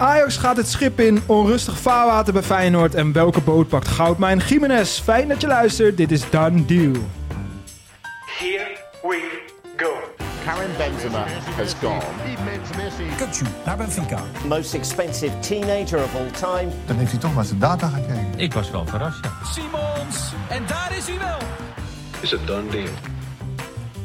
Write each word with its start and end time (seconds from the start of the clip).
Ajax 0.00 0.36
gaat 0.36 0.56
het 0.56 0.68
schip 0.68 1.00
in, 1.00 1.22
onrustig 1.26 1.78
vaarwater 1.78 2.32
bij 2.32 2.42
Feyenoord 2.42 2.94
en 2.94 3.12
welke 3.12 3.40
boot 3.40 3.68
pakt 3.68 3.88
Goudmijn 3.88 4.38
Jiménez? 4.38 5.00
Fijn 5.00 5.28
dat 5.28 5.40
je 5.40 5.46
luistert, 5.46 5.96
dit 5.96 6.10
is 6.10 6.30
Done 6.30 6.64
Deal. 6.64 6.92
Here 8.38 8.76
we 9.02 9.40
go. 9.76 9.90
Karim 10.44 10.70
Benzema 10.76 11.24
has 11.56 11.74
gone. 11.80 12.02
Kutsu 13.16 13.44
naar 13.64 13.76
Benfica. 13.76 14.22
most 14.46 14.74
expensive 14.74 15.38
teenager 15.38 16.02
of 16.02 16.14
all 16.14 16.30
time. 16.30 16.72
Dan 16.86 16.96
heeft 16.96 17.10
hij 17.10 17.20
toch 17.20 17.34
maar 17.34 17.44
zijn 17.44 17.58
data 17.58 17.88
gekeken. 17.88 18.32
Ik 18.36 18.52
was 18.52 18.70
wel 18.70 18.86
verrast, 18.86 19.24
ja. 19.24 19.30
Simons. 19.52 20.32
En 20.48 20.62
daar 20.66 20.92
is 20.96 21.06
hij 21.06 21.18
wel. 21.18 21.38
Is 22.20 22.34
a 22.34 22.38
done 22.46 22.70
deal. 22.70 22.88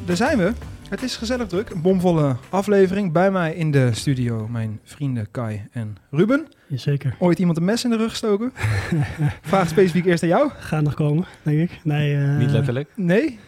Daar 0.06 0.16
zijn 0.16 0.38
we. 0.38 0.54
Het 0.90 1.04
is 1.04 1.16
gezellig 1.16 1.48
druk, 1.48 1.70
een 1.70 1.82
bomvolle 1.82 2.36
aflevering. 2.50 3.12
Bij 3.12 3.32
mij 3.32 3.54
in 3.54 3.72
de 3.72 3.94
studio 3.94 4.48
mijn 4.48 4.80
vrienden 4.84 5.32
Kai 5.32 5.68
en 5.72 5.96
Ruben. 6.12 6.48
Jazeker. 6.68 7.16
Ooit 7.20 7.40
iemand 7.40 7.58
een 7.58 7.66
mes 7.66 7.84
in 7.84 7.90
de 7.90 7.98
rug 7.98 8.10
gestoken? 8.10 8.52
Vraag 9.42 9.68
specifiek 9.70 10.06
eerst 10.06 10.24
aan 10.24 10.30
jou. 10.30 10.52
Gaat 10.58 10.84
nog 10.84 10.94
komen, 10.94 11.26
denk 11.44 11.60
ik. 11.72 11.80
Nee, 11.84 12.16
eh, 12.18 12.38
Niet 12.38 12.50
letterlijk. 12.52 12.90
Nee? 12.96 13.40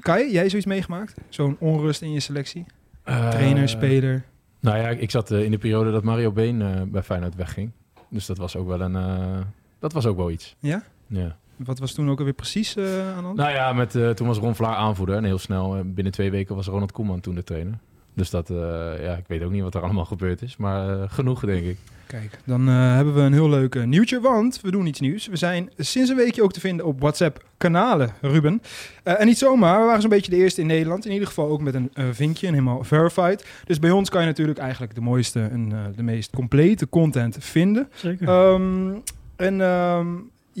Kai, 0.00 0.32
jij 0.32 0.48
zoiets 0.48 0.66
meegemaakt? 0.66 1.14
Zo'n 1.28 1.56
onrust 1.58 2.02
in 2.02 2.12
je 2.12 2.20
selectie? 2.20 2.64
Eh, 3.04 3.28
Trainer, 3.28 3.68
speler? 3.68 4.22
Nou 4.60 4.78
ja, 4.78 4.88
ik 4.88 5.10
zat 5.10 5.30
eh, 5.30 5.44
in 5.44 5.50
de 5.50 5.58
periode 5.58 5.90
dat 5.90 6.04
Mario 6.04 6.32
Been 6.32 6.62
eh, 6.62 6.82
bij 6.86 7.02
Feyenoord 7.02 7.34
wegging. 7.34 7.70
Dus 8.08 8.26
dat 8.26 8.38
was 8.38 8.56
ook 8.56 8.66
wel 8.68 8.80
een... 8.80 8.96
eh, 8.96 9.40
dat 9.78 9.92
was 9.92 10.06
ook 10.06 10.16
wel 10.16 10.30
iets. 10.30 10.56
Ja? 10.58 10.82
Ja. 11.06 11.36
Wat 11.64 11.78
was 11.78 11.92
toen 11.92 12.10
ook 12.10 12.18
alweer 12.18 12.34
precies 12.34 12.76
eh, 12.76 12.84
aan 12.84 13.16
de 13.18 13.24
hand? 13.24 13.36
Nou 13.36 13.50
ja, 13.50 13.72
met, 13.72 13.94
eh, 13.94 14.10
toen 14.10 14.26
was 14.26 14.38
Ron 14.38 14.54
Vlaar 14.54 14.74
aanvoerder. 14.76 15.16
En 15.16 15.24
heel 15.24 15.38
snel, 15.38 15.76
eh, 15.76 15.80
binnen 15.84 16.12
twee 16.12 16.30
weken, 16.30 16.54
was 16.56 16.66
Ronald 16.66 16.92
Koeman 16.92 17.20
toen 17.20 17.34
de 17.34 17.44
trainer. 17.44 17.78
Dus 18.14 18.30
dat, 18.30 18.50
eh, 18.50 18.56
ja, 19.02 19.16
ik 19.16 19.24
weet 19.26 19.42
ook 19.42 19.50
niet 19.50 19.62
wat 19.62 19.74
er 19.74 19.82
allemaal 19.82 20.04
gebeurd 20.04 20.42
is. 20.42 20.56
Maar 20.56 21.00
eh, 21.00 21.04
genoeg, 21.08 21.40
denk 21.40 21.64
ik. 21.64 21.76
Kijk, 22.06 22.38
dan 22.44 22.68
eh, 22.68 22.74
hebben 22.94 23.14
we 23.14 23.20
een 23.20 23.32
heel 23.32 23.48
leuk 23.48 23.84
nieuwtje, 23.86 24.20
want 24.20 24.60
we 24.60 24.70
doen 24.70 24.86
iets 24.86 25.00
nieuws. 25.00 25.26
We 25.26 25.36
zijn 25.36 25.70
sinds 25.76 26.10
een 26.10 26.16
weekje 26.16 26.42
ook 26.42 26.52
te 26.52 26.60
vinden 26.60 26.86
op 26.86 27.00
WhatsApp-kanalen, 27.00 28.10
Ruben. 28.20 28.62
Eh, 29.02 29.20
en 29.20 29.26
niet 29.26 29.38
zomaar, 29.38 29.78
we 29.80 29.84
waren 29.86 30.00
zo'n 30.00 30.10
beetje 30.10 30.30
de 30.30 30.36
eerste 30.36 30.60
in 30.60 30.66
Nederland. 30.66 31.04
In 31.06 31.12
ieder 31.12 31.26
geval 31.28 31.48
ook 31.48 31.60
met 31.60 31.74
een 31.74 32.14
vinkje 32.14 32.46
en 32.46 32.52
helemaal 32.52 32.84
verified. 32.84 33.46
Dus 33.64 33.78
bij 33.78 33.90
ons 33.90 34.10
kan 34.10 34.20
je 34.20 34.26
natuurlijk 34.26 34.58
eigenlijk 34.58 34.94
de 34.94 35.00
mooiste 35.00 35.40
en 35.40 35.72
eh, 35.72 35.78
de 35.96 36.02
meest 36.02 36.30
complete 36.30 36.88
content 36.88 37.36
vinden. 37.40 37.88
Zeker. 37.94 38.28
Ehm, 38.28 38.92
en 39.36 39.60
ehm, 39.60 40.06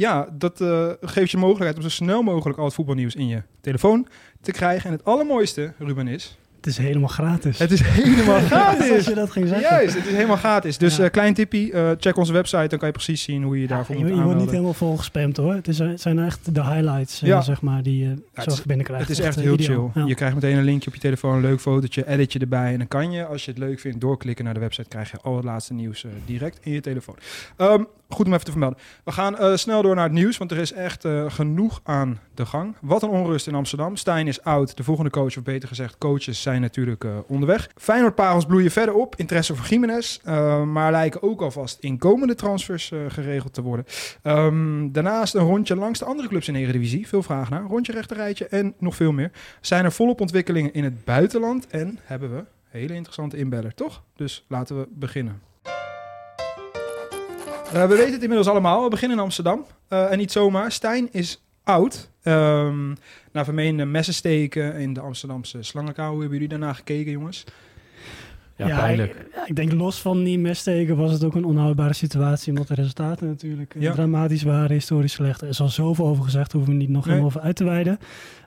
ja, 0.00 0.28
dat 0.38 0.60
eh, 0.60 0.86
geeft 1.00 1.30
je 1.30 1.36
mogelijkheid 1.36 1.76
om 1.76 1.82
zo 1.82 1.88
snel 1.88 2.22
mogelijk 2.22 2.58
al 2.58 2.64
het 2.64 2.74
voetbalnieuws 2.74 3.14
in 3.14 3.26
je 3.28 3.42
telefoon 3.60 4.06
te 4.40 4.52
krijgen. 4.52 4.86
En 4.86 4.92
het 4.96 5.04
allermooiste, 5.04 5.72
Ruben, 5.78 6.08
is... 6.08 6.36
het 6.56 6.66
is 6.66 6.78
helemaal 6.78 7.08
gratis. 7.08 7.58
Het 7.58 7.70
is 7.70 7.80
helemaal 7.82 8.34
Als 8.40 8.44
gratis! 8.44 9.06
je 9.06 9.14
dat 9.14 9.30
ging 9.30 9.48
zeggen. 9.48 9.68
Juist, 9.76 9.94
het 9.94 10.06
is 10.06 10.12
helemaal 10.12 10.36
gratis. 10.36 10.78
Dus 10.78 10.96
Ja. 10.96 11.04
eh, 11.04 11.10
klein 11.10 11.34
tippie, 11.34 11.72
eh, 11.72 11.90
check 11.98 12.16
onze 12.16 12.32
website, 12.32 12.66
dan 12.68 12.78
kan 12.78 12.88
je 12.88 12.94
precies 12.94 13.22
zien 13.22 13.42
hoe 13.42 13.54
je 13.54 13.62
je 13.62 13.68
Ja, 13.68 13.74
daarvoor 13.74 13.96
je, 13.96 14.04
moet 14.04 14.16
je 14.16 14.22
wordt 14.22 14.38
niet 14.38 14.50
helemaal 14.50 14.72
vol 14.74 14.96
gespamd 14.96 15.36
hoor. 15.36 15.54
Het, 15.54 15.68
is, 15.68 15.78
het 15.78 16.00
zijn 16.00 16.18
echt 16.18 16.54
de 16.54 16.62
highlights, 16.64 17.20
Ja. 17.20 17.40
zeg 17.40 17.60
maar, 17.62 17.82
die 17.82 17.98
je 18.08 18.14
zo 18.42 18.50
is- 18.50 18.62
binnenkrijgt. 18.62 19.08
Het 19.08 19.18
is 19.18 19.24
echt 19.24 19.40
heel 19.40 19.54
ideaal. 19.54 19.90
chill. 19.94 20.02
Ja. 20.02 20.08
Je 20.08 20.14
krijgt 20.14 20.34
meteen 20.34 20.56
een 20.56 20.64
linkje 20.64 20.88
op 20.88 20.94
je 20.94 21.00
telefoon, 21.00 21.34
een 21.34 21.40
leuk 21.40 21.60
fotootje, 21.60 22.08
editje 22.08 22.38
erbij. 22.38 22.72
En 22.72 22.78
dan 22.78 22.88
kan 22.88 23.12
je, 23.12 23.26
als 23.26 23.44
je 23.44 23.50
het 23.50 23.60
leuk 23.60 23.80
vindt, 23.80 24.00
doorklikken 24.00 24.44
naar 24.44 24.54
de 24.54 24.60
website. 24.60 24.88
krijg 24.88 25.10
je 25.10 25.18
al 25.22 25.36
het 25.36 25.44
laatste 25.44 25.72
nieuws 25.74 26.04
direct 26.24 26.58
in 26.62 26.72
je 26.72 26.80
telefoon. 26.80 27.16
Ehm, 27.56 27.82
goed 28.14 28.26
om 28.26 28.32
even 28.32 28.44
te 28.44 28.50
vermelden. 28.50 28.78
We 29.04 29.12
gaan 29.12 29.38
eh, 29.38 29.56
snel 29.56 29.82
door 29.82 29.94
naar 29.94 30.04
het 30.04 30.12
nieuws, 30.12 30.38
want 30.38 30.50
er 30.50 30.58
is 30.58 30.72
echt 30.72 31.04
eh, 31.04 31.24
genoeg 31.28 31.80
aan 31.82 32.20
de 32.34 32.46
gang. 32.46 32.76
Wat 32.80 33.02
een 33.02 33.08
onrust 33.08 33.46
in 33.46 33.54
Amsterdam. 33.54 33.96
Stijn 33.96 34.26
is 34.26 34.42
oud. 34.42 34.76
De 34.76 34.84
volgende 34.84 35.10
coach, 35.10 35.36
of 35.36 35.42
beter 35.42 35.68
gezegd, 35.68 35.98
coaches 35.98 36.42
zijn 36.42 36.60
natuurlijk 36.60 37.04
eh, 37.04 37.10
onderweg. 37.26 37.70
Feyenoord-parels 37.76 38.44
bloeien 38.44 38.70
verder 38.70 38.94
op. 38.94 39.16
Interesse 39.16 39.54
voor 39.54 39.66
Jiménez. 39.66 40.18
maar 40.64 40.90
lijken 40.90 41.22
ook 41.22 41.40
alvast 41.40 41.78
inkomende 41.80 42.34
transfers 42.34 42.92
geregeld 43.08 43.54
te 43.54 43.62
worden. 43.62 43.86
Ehm, 44.22 44.92
daarnaast 44.92 45.34
een 45.34 45.44
rondje 45.44 45.76
langs 45.76 45.98
de 45.98 46.04
andere 46.04 46.28
clubs 46.28 46.48
in 46.48 46.54
de 46.54 46.60
Eredivisie. 46.60 47.08
Veel 47.08 47.22
vragen 47.22 47.52
naar. 47.52 47.62
Rondje 47.62 47.92
rechterrijtje 47.92 48.46
en 48.46 48.74
nog 48.78 48.94
veel 48.94 49.12
meer. 49.12 49.30
Zijn 49.60 49.84
er 49.84 49.92
volop 49.92 50.20
ontwikkelingen 50.20 50.74
in 50.74 50.84
het 50.84 51.04
buitenland. 51.04 51.66
En 51.66 51.98
hebben 52.02 52.36
we 52.36 52.44
hele 52.68 52.94
interessante 52.94 53.36
inbeller, 53.36 53.74
toch? 53.74 54.02
Dus 54.16 54.44
laten 54.48 54.78
we 54.78 54.86
beginnen. 54.90 55.49
Eh, 57.72 57.82
we 57.82 57.94
weten 57.96 58.12
het 58.12 58.22
inmiddels 58.22 58.48
allemaal. 58.48 58.82
We 58.82 58.88
beginnen 58.90 59.16
in 59.18 59.22
Amsterdam. 59.24 59.64
Eh, 59.88 60.12
en 60.12 60.18
niet 60.18 60.32
zomaar. 60.32 60.72
Stijn 60.72 61.08
is 61.12 61.42
oud. 61.64 62.10
Ehm 62.22 62.94
naar 63.32 63.44
vermeende 63.44 63.84
messen 63.84 64.14
steken 64.14 64.74
in 64.74 64.92
de 64.92 65.00
Amsterdamse 65.00 65.62
slangenkou. 65.62 66.10
Hoe 66.10 66.20
hebben 66.20 66.38
jullie 66.38 66.58
daarna 66.58 66.72
gekeken, 66.72 67.12
jongens? 67.12 67.44
Ja, 68.56 68.78
pijnlijk. 68.78 69.10
Ik, 69.14 69.26
ja, 69.34 69.46
ik 69.46 69.56
denk 69.56 69.72
los 69.72 70.00
van 70.00 70.24
die 70.24 70.38
messteken 70.38 70.96
was 70.96 71.12
het 71.12 71.24
ook 71.24 71.34
een 71.34 71.44
onhoudbare 71.44 71.92
situatie. 71.92 72.52
Omdat 72.52 72.68
de 72.68 72.74
resultaten 72.74 73.26
natuurlijk 73.26 73.74
eh, 73.74 73.82
Ja. 73.82 73.92
dramatisch 73.92 74.42
waren, 74.42 74.70
historisch 74.72 75.12
slecht. 75.12 75.40
Er 75.42 75.48
is 75.48 75.60
al 75.60 75.68
zoveel 75.68 76.06
over 76.06 76.24
gezegd, 76.24 76.52
hoeven 76.52 76.72
we 76.72 76.78
niet 76.78 76.88
nog 76.88 77.04
Nee. 77.04 77.14
helemaal 77.14 77.26
over 77.36 77.40
uit 77.46 77.56
te 77.56 77.64
wijden. 77.64 77.98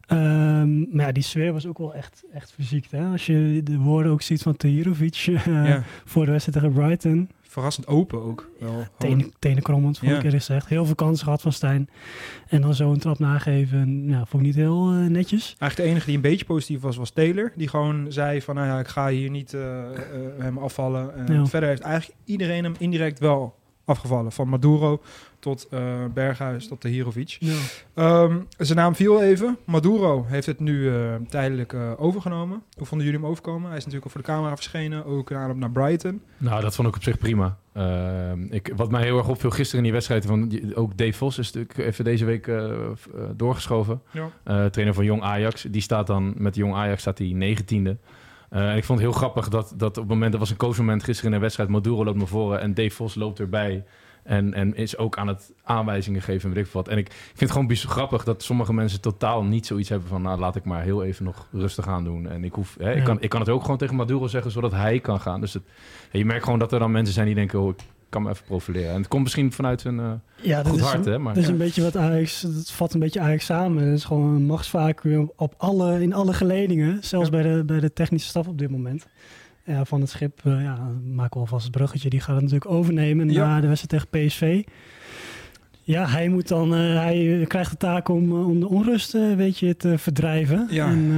Ehm, 0.07 0.79
maar 0.95 1.05
ja, 1.05 1.11
die 1.11 1.23
sfeer 1.23 1.53
was 1.53 1.65
ook 1.65 1.77
wel 1.77 1.93
echt, 1.93 2.23
echt 2.33 2.51
fysiek. 2.53 2.87
Hè? 2.89 3.05
Als 3.05 3.25
je 3.25 3.61
de 3.63 3.77
woorden 3.77 4.11
ook 4.11 4.21
ziet 4.21 4.41
van 4.41 4.55
Tahirovic 4.55 5.15
ja. 5.15 5.83
voor 6.05 6.25
de 6.25 6.31
wedstrijd 6.31 6.57
tegen 6.65 6.73
Brighton. 6.83 7.29
Verrassend 7.53 7.87
open 7.87 8.21
ook. 8.23 8.49
Wel. 8.59 8.85
Tenen, 8.97 9.33
tenenkrommend, 9.39 9.97
vond 9.97 10.11
Ja. 10.11 10.17
ik 10.17 10.23
eerlijk 10.23 10.43
gezegd. 10.43 10.67
Heel 10.67 10.85
veel 10.85 10.95
kansen 10.95 11.23
gehad 11.23 11.41
van 11.41 11.51
Stijn. 11.51 11.89
En 12.47 12.61
dan 12.61 12.73
zo 12.73 12.91
een 12.91 12.99
trap 12.99 13.19
nageven, 13.19 14.03
ja, 14.07 14.17
vond 14.25 14.33
ik 14.33 14.47
niet 14.47 14.55
heel 14.55 14.91
eh, 14.91 14.97
netjes. 15.05 15.55
Eigenlijk 15.59 15.75
de 15.75 15.83
enige 15.83 16.05
die 16.05 16.15
een 16.15 16.21
beetje 16.21 16.45
positief 16.45 16.81
was, 16.81 16.95
was 16.97 17.09
Taylor. 17.09 17.51
Die 17.55 17.67
gewoon 17.67 18.05
zei 18.11 18.41
van, 18.41 18.55
nou 18.55 18.67
ja, 18.67 18.79
ik 18.79 18.87
ga 18.87 19.07
hier 19.09 19.29
niet 19.29 19.53
eh, 19.53 19.79
eh, 19.91 19.95
hem 20.37 20.57
afvallen. 20.57 21.15
En 21.27 21.33
Ja. 21.33 21.45
Verder 21.45 21.69
heeft 21.69 21.81
eigenlijk 21.81 22.19
iedereen 22.25 22.63
hem 22.63 22.75
indirect 22.77 23.19
wel 23.19 23.55
afgevallen. 23.85 24.31
Van 24.31 24.47
Maduro 24.49 25.01
tot 25.43 25.67
eh, 25.69 25.79
Berghuis 26.13 26.67
tot 26.67 26.81
de 26.81 26.89
Hirovic. 26.89 27.37
Ja. 27.39 27.53
Ehm, 27.93 28.37
zijn 28.57 28.77
naam 28.77 28.95
viel 28.95 29.21
even. 29.21 29.57
Maduro 29.65 30.25
heeft 30.27 30.45
het 30.45 30.59
nu 30.59 30.89
eh, 30.89 31.13
tijdelijk 31.29 31.73
eh, 31.73 31.91
overgenomen. 31.97 32.61
Hoe 32.77 32.85
vonden 32.87 33.05
jullie 33.07 33.21
hem 33.21 33.29
overkomen? 33.29 33.67
Hij 33.69 33.77
is 33.77 33.85
natuurlijk 33.85 34.05
ook 34.05 34.11
voor 34.11 34.21
de 34.21 34.27
camera 34.27 34.55
verschenen. 34.55 35.05
Ook 35.05 35.29
een 35.29 35.37
aanloop 35.37 35.57
naar 35.57 35.71
Brighton. 35.71 36.21
Nou, 36.37 36.61
dat 36.61 36.75
vond 36.75 36.87
ik 36.87 36.95
op 36.95 37.03
zich 37.03 37.17
prima. 37.17 37.57
Ehm, 37.73 38.43
ik, 38.49 38.71
wat 38.75 38.91
mij 38.91 39.03
heel 39.03 39.17
erg 39.17 39.27
opviel 39.29 39.49
gisteren 39.49 39.77
in 39.77 39.83
die 39.83 39.91
wedstrijd, 39.93 40.25
van, 40.25 40.47
die- 40.47 40.75
ook 40.75 40.97
Dave 40.97 41.13
Vos 41.13 41.37
is 41.37 41.51
natuurlijk 41.51 41.77
even 41.89 42.03
deze 42.03 42.25
week 42.25 42.47
eh, 42.47 42.63
eh, 42.71 42.73
doorgeschoven. 43.35 44.01
Ja. 44.11 44.29
Eh, 44.43 44.65
trainer 44.65 44.93
van 44.95 45.05
Jong 45.05 45.21
Ajax. 45.21 45.61
Die 45.69 45.81
staat 45.81 46.07
dan, 46.07 46.33
met 46.37 46.55
Jong 46.55 46.73
Ajax 46.75 47.01
staat 47.01 47.17
hij 47.17 47.27
negentiende. 47.33 47.97
Eh, 48.49 48.69
en 48.71 48.77
ik 48.77 48.83
vond 48.83 48.99
het 48.99 49.07
heel 49.09 49.17
grappig 49.17 49.47
dat, 49.49 49.73
dat 49.77 49.89
op 49.89 50.03
het 50.03 50.07
moment, 50.13 50.33
er 50.33 50.39
was 50.39 50.49
een 50.49 50.57
coachmoment 50.57 51.03
gisteren 51.03 51.29
in 51.31 51.35
de 51.37 51.41
wedstrijd, 51.43 51.69
Maduro 51.69 52.03
loopt 52.03 52.17
naar 52.17 52.27
voren 52.27 52.59
en 52.61 52.73
Dave 52.73 52.89
Vos 52.89 53.15
loopt 53.15 53.39
erbij. 53.39 53.83
En, 54.23 54.53
en 54.53 54.75
is 54.75 54.97
ook 54.97 55.17
aan 55.17 55.27
het 55.27 55.51
aanwijzingen 55.63 56.21
geven 56.21 56.49
en 56.49 56.55
weet 56.55 56.65
ik 56.65 56.71
wat. 56.71 56.87
En 56.87 56.97
ik 56.97 57.11
vind 57.11 57.39
het 57.39 57.51
gewoon 57.51 57.67
bijzonder 57.67 57.97
grappig 57.97 58.23
dat 58.23 58.43
sommige 58.43 58.73
mensen 58.73 59.01
totaal 59.01 59.43
niet 59.43 59.65
zoiets 59.65 59.89
hebben 59.89 60.07
van... 60.07 60.21
nou, 60.21 60.39
laat 60.39 60.55
ik 60.55 60.63
maar 60.63 60.83
heel 60.83 61.03
even 61.03 61.25
nog 61.25 61.47
rustig 61.51 61.87
aan 61.87 62.03
doen. 62.03 62.29
En 62.29 62.43
ik, 62.43 62.53
hoef, 62.53 62.75
hè, 62.79 62.93
ik, 62.93 63.03
kan, 63.03 63.21
ik 63.21 63.29
kan 63.29 63.39
het 63.39 63.49
ook 63.49 63.61
gewoon 63.61 63.77
tegen 63.77 63.95
Maduro 63.95 64.27
zeggen, 64.27 64.51
zodat 64.51 64.71
hij 64.71 64.99
kan 64.99 65.19
gaan. 65.19 65.41
Dus 65.41 65.53
het, 65.53 65.63
je 66.11 66.25
merkt 66.25 66.43
gewoon 66.43 66.59
dat 66.59 66.71
er 66.71 66.79
dan 66.79 66.91
mensen 66.91 67.13
zijn 67.13 67.25
die 67.25 67.35
denken... 67.35 67.59
oh, 67.59 67.69
ik 67.69 68.19
kan 68.19 68.21
me 68.21 68.29
even 68.29 68.45
profileren. 68.45 68.89
En 68.91 68.97
het 68.97 69.07
komt 69.07 69.23
misschien 69.23 69.51
vanuit 69.51 69.83
hun 69.83 69.99
eh, 69.99 70.11
Ja, 70.41 70.57
dat 70.57 70.67
goed 70.71 70.79
is, 70.79 70.85
hart, 70.85 71.05
hè. 71.05 71.19
Maar 71.19 71.33
dat 71.33 71.43
is 71.43 71.49
een 71.49 71.57
beetje 71.57 71.81
wat 71.83 71.97
Ajax, 71.97 72.41
het 72.41 72.71
vat 72.71 72.93
een 72.93 72.99
beetje 72.99 73.19
Ajax 73.19 73.45
samen. 73.45 73.83
Het 73.83 73.97
is 73.97 74.03
gewoon 74.05 74.35
een 74.35 74.45
machtsvacuum 74.45 75.31
op 75.35 75.53
alle, 75.57 76.01
in 76.01 76.13
alle 76.13 76.33
geledingen. 76.33 77.03
Zelfs 77.03 77.29
Ja. 77.29 77.31
bij, 77.31 77.41
de, 77.55 77.63
bij 77.63 77.79
de 77.79 77.93
technische 77.93 78.29
staf 78.29 78.47
op 78.47 78.57
dit 78.57 78.69
moment. 78.69 79.05
Ja, 79.65 79.85
van 79.85 80.01
het 80.01 80.09
schip, 80.09 80.39
eh, 80.43 80.61
ja, 80.63 80.77
maken 81.13 81.33
we 81.33 81.39
alvast 81.39 81.63
het 81.63 81.71
bruggetje. 81.75 82.09
Die 82.09 82.19
gaat 82.19 82.35
het 82.35 82.43
natuurlijk 82.43 82.71
overnemen 82.71 83.29
Ja. 83.29 83.47
na 83.47 83.61
de 83.61 83.67
wedstrijd 83.67 84.03
tegen 84.09 84.27
PSV. 84.27 84.63
Ja, 85.85 86.07
hij 86.07 86.29
moet 86.29 86.47
dan, 86.47 86.73
eh, 86.75 86.79
hij 86.79 87.45
krijgt 87.47 87.71
de 87.71 87.77
taak 87.77 88.07
om, 88.09 88.31
eh, 88.31 88.47
om 88.47 88.59
de 88.59 88.67
onrust 88.69 89.15
eh, 89.15 89.29
een 89.29 89.37
beetje 89.37 89.75
te 89.77 89.97
verdrijven. 89.97 90.67
Ja. 90.69 90.87
En, 90.87 91.09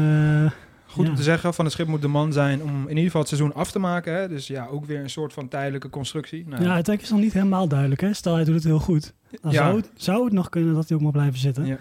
eh, 0.46 0.52
Goed 0.86 1.10
om 1.10 1.16
te 1.16 1.24
zeggen, 1.24 1.54
van 1.54 1.66
het 1.66 1.74
schip 1.74 1.88
moet 1.88 2.02
de 2.02 2.08
man 2.08 2.34
zijn 2.34 2.64
om 2.64 2.82
in 2.82 2.90
ieder 2.90 3.04
geval 3.04 3.20
het 3.22 3.30
seizoen 3.30 3.54
af 3.54 3.72
te 3.72 3.80
maken. 3.80 4.14
Hè? 4.14 4.28
Dus 4.28 4.48
ja, 4.48 4.66
ook 4.72 4.86
weer 4.86 5.00
een 5.00 5.10
soort 5.10 5.34
van 5.34 5.48
tijdelijke 5.48 5.90
constructie. 5.90 6.40
Nou, 6.48 6.50
ja, 6.52 6.58
uiteindelijk 6.58 7.02
is 7.02 7.08
het 7.08 7.16
nog 7.16 7.22
niet 7.26 7.34
helemaal 7.34 7.68
duidelijk. 7.68 8.02
Hè? 8.02 8.14
Stel, 8.14 8.36
hij 8.36 8.44
doet 8.44 8.56
het 8.56 8.64
heel 8.64 8.80
goed. 8.80 9.14
Dan 9.42 9.54
zou, 9.54 9.76
het, 9.78 9.90
zou 9.96 10.24
het 10.24 10.34
nog 10.34 10.50
kunnen 10.50 10.74
dat 10.74 10.88
hij 10.88 10.98
ook 10.98 11.04
mag 11.04 11.12
blijven 11.12 11.40
zitten. 11.40 11.66
Ja. 11.66 11.78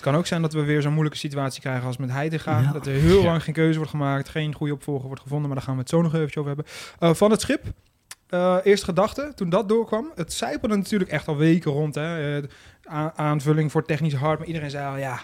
Het 0.00 0.08
kan 0.08 0.18
ook 0.18 0.26
zijn 0.26 0.42
dat 0.42 0.52
we 0.52 0.64
weer 0.64 0.82
zo'n 0.82 0.92
moeilijke 0.92 1.18
situatie 1.18 1.60
krijgen 1.60 1.86
als 1.86 1.96
met 1.96 2.10
Heitinga. 2.10 2.60
Ja. 2.60 2.72
Dat 2.72 2.86
er 2.86 2.92
heel 2.92 3.22
lang 3.22 3.44
geen 3.44 3.54
keuze 3.54 3.76
wordt 3.76 3.90
gemaakt, 3.90 4.28
geen 4.28 4.54
goede 4.54 4.72
opvolger 4.72 5.06
wordt 5.06 5.22
gevonden. 5.22 5.46
Maar 5.46 5.56
daar 5.56 5.66
gaan 5.66 5.74
we 5.74 5.80
het 5.80 5.90
zo 5.90 6.02
nog 6.02 6.14
even 6.14 6.40
over 6.40 6.46
hebben. 6.46 6.64
Eh, 6.98 7.14
van 7.14 7.30
het 7.30 7.40
schip. 7.40 7.62
Eh 8.28 8.56
eerste 8.62 8.84
gedachte, 8.84 9.32
toen 9.34 9.48
dat 9.48 9.68
doorkwam. 9.68 10.12
Het 10.14 10.32
zijpelde 10.32 10.76
natuurlijk 10.76 11.10
echt 11.10 11.28
al 11.28 11.36
weken 11.36 11.70
rond. 11.70 11.94
Hè? 11.94 12.40
Eh, 12.40 13.06
aanvulling 13.14 13.70
voor 13.70 13.84
technisch 13.84 14.14
hard. 14.14 14.38
Maar 14.38 14.46
iedereen 14.46 14.70
zei 14.70 14.86
al, 14.86 14.96
ja, 14.96 15.20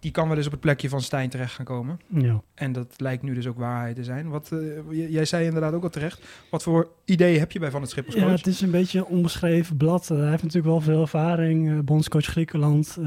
die 0.00 0.10
kan 0.10 0.28
wel 0.28 0.36
eens 0.36 0.46
op 0.46 0.52
het 0.52 0.60
plekje 0.60 0.88
van 0.88 1.00
Stijn 1.00 1.28
terecht 1.30 1.54
gaan 1.54 1.64
komen. 1.64 2.00
Ja. 2.06 2.42
En 2.54 2.72
dat 2.72 2.94
lijkt 2.96 3.22
nu 3.22 3.34
dus 3.34 3.46
ook 3.46 3.58
waarheid 3.58 3.96
te 3.96 4.04
zijn. 4.04 4.28
Wat, 4.28 4.52
eh, 4.52 5.10
jij 5.10 5.24
zei 5.24 5.44
inderdaad 5.46 5.72
ook 5.72 5.82
al 5.82 5.88
terecht. 5.90 6.20
Wat 6.50 6.62
voor 6.62 6.88
idee 7.04 7.38
heb 7.38 7.52
je 7.52 7.58
bij 7.58 7.70
Van 7.70 7.80
het 7.80 7.90
Schip 7.90 8.06
als 8.06 8.14
Ja, 8.14 8.28
het 8.30 8.46
is 8.46 8.60
een 8.60 8.70
beetje 8.70 8.98
een 8.98 9.04
onbeschreven 9.04 9.76
blad. 9.76 10.10
Eh, 10.10 10.18
hij 10.18 10.30
heeft 10.30 10.42
natuurlijk 10.42 10.72
wel 10.72 10.80
veel 10.80 11.00
ervaring. 11.00 11.70
eh, 11.70 11.78
bondscoach 11.78 12.24
Griekenland. 12.24 12.98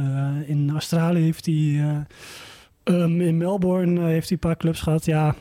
In 0.45 0.69
Australië 0.71 1.21
heeft 1.21 1.45
hij... 1.45 1.55
eh, 1.55 1.97
ehm, 2.83 3.21
in 3.21 3.37
Melbourne 3.37 4.01
heeft 4.01 4.29
hij 4.29 4.37
een 4.41 4.47
paar 4.47 4.57
clubs 4.57 4.81
gehad. 4.81 5.05
Ja, 5.05 5.35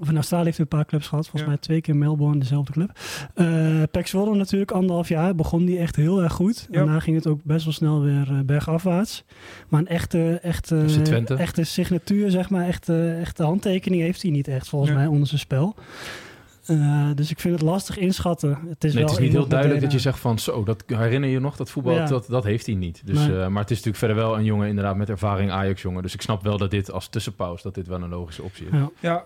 Of 0.00 0.08
in 0.08 0.14
Australië 0.16 0.44
heeft 0.44 0.56
hij 0.56 0.66
een 0.70 0.76
paar 0.78 0.86
clubs 0.86 1.06
gehad. 1.06 1.22
Volgens 1.24 1.42
Ja. 1.42 1.48
mij 1.48 1.58
twee 1.58 1.80
keer 1.80 1.96
Melbourne, 1.96 2.38
dezelfde 2.38 2.72
club. 2.72 2.90
Eh 3.34 3.82
Pek 3.90 4.06
Zwolle 4.06 4.36
natuurlijk, 4.36 4.70
anderhalf 4.70 5.08
jaar. 5.08 5.34
Begon 5.34 5.64
die 5.64 5.78
echt 5.78 5.96
heel 5.96 6.22
erg 6.22 6.32
goed. 6.32 6.66
Daarna 6.70 7.00
ging 7.00 7.16
het 7.16 7.26
ook 7.26 7.40
best 7.44 7.64
wel 7.64 7.72
snel 7.74 8.02
weer 8.02 8.26
eh, 8.30 8.38
bergafwaarts. 8.44 9.24
Maar 9.68 9.80
een 9.80 9.86
echte, 9.86 10.38
echte, 10.42 10.84
Twente. 11.02 11.34
echte 11.34 11.64
signatuur, 11.64 12.30
zeg 12.30 12.50
maar. 12.50 12.66
Echte, 12.66 13.16
echte 13.20 13.42
handtekening 13.42 14.02
heeft 14.02 14.22
hij 14.22 14.30
niet 14.30 14.48
echt, 14.48 14.68
volgens 14.68 14.90
Ja. 14.90 14.96
mij, 14.96 15.06
onder 15.06 15.26
zijn 15.26 15.40
spel. 15.40 15.74
Eh, 16.68 17.06
dus 17.14 17.30
ik 17.30 17.40
vind 17.40 17.54
het 17.54 17.62
lastig 17.62 17.98
inschatten. 17.98 18.58
Het 18.68 18.84
is, 18.84 18.92
Nee, 18.94 19.02
wel 19.02 19.12
het 19.12 19.20
is 19.20 19.26
niet 19.26 19.36
heel 19.36 19.46
duidelijk 19.48 19.80
dat 19.80 19.90
je 19.92 19.98
DNA. 19.98 20.10
zegt 20.10 20.18
van 20.22 20.38
zo, 20.38 20.64
dat 20.64 20.84
herinner 20.86 21.30
je 21.30 21.40
nog, 21.40 21.56
dat 21.56 21.70
voetbal, 21.70 21.94
Ja. 21.94 22.06
dat, 22.06 22.26
dat 22.28 22.44
heeft 22.44 22.66
hij 22.66 22.74
niet. 22.74 23.02
Dus, 23.04 23.18
Nee. 23.18 23.40
eh, 23.40 23.46
maar 23.46 23.62
het 23.62 23.70
is 23.70 23.76
natuurlijk 23.76 23.96
verder 23.96 24.16
wel 24.16 24.36
een 24.38 24.44
jongen 24.44 24.68
inderdaad 24.68 24.96
met 24.96 25.08
ervaring 25.08 25.50
Ajax-jongen. 25.50 26.02
Dus 26.02 26.14
ik 26.14 26.22
snap 26.22 26.42
wel 26.42 26.56
dat 26.58 26.70
dit 26.70 26.92
als 26.92 27.08
tussenpauze, 27.08 27.62
dat 27.62 27.74
dit 27.74 27.86
wel 27.86 28.02
een 28.02 28.08
logische 28.08 28.42
optie 28.42 28.66
is. 28.66 28.72
Ja. 28.72 28.90
Ja, 29.00 29.24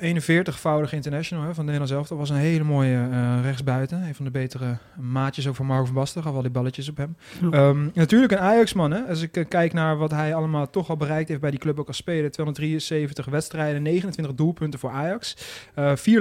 41-voudig 0.00 0.92
international 0.92 1.44
hè, 1.44 1.54
van 1.54 1.64
Nederland 1.64 1.90
zelf. 1.90 2.08
Dat 2.08 2.18
was 2.18 2.30
een 2.30 2.36
hele 2.36 2.64
mooie 2.64 3.08
eh, 3.10 3.38
rechtsbuiten. 3.42 4.02
Een 4.02 4.14
van 4.14 4.24
de 4.24 4.30
betere 4.30 4.76
maatjes 5.00 5.48
ook 5.48 5.54
van 5.54 5.66
Marco 5.66 5.84
van 5.84 5.94
Basten. 5.94 6.22
Gaf 6.22 6.34
al 6.34 6.42
die 6.42 6.50
balletjes 6.50 6.88
op 6.88 6.96
hem. 6.96 7.16
Ja. 7.40 7.50
Ehm, 7.50 7.86
natuurlijk 7.94 8.32
een 8.32 8.38
Ajax-man. 8.38 8.90
Hè? 8.90 9.00
Als 9.08 9.22
ik 9.22 9.36
eh, 9.36 9.44
kijk 9.48 9.72
naar 9.72 9.96
wat 9.96 10.10
hij 10.10 10.34
allemaal 10.34 10.70
toch 10.70 10.88
al 10.90 10.96
bereikt 10.96 11.28
heeft 11.28 11.40
bij 11.40 11.50
die 11.50 11.60
club 11.60 11.78
ook 11.78 11.86
als 11.86 11.96
speler. 11.96 12.30
273 12.30 13.24
wedstrijden, 13.26 13.82
29 13.82 14.34
doelpunten 14.34 14.80
voor 14.80 14.90
Ajax. 14.90 15.36
Eh, 15.74 15.92
vier 15.94 16.20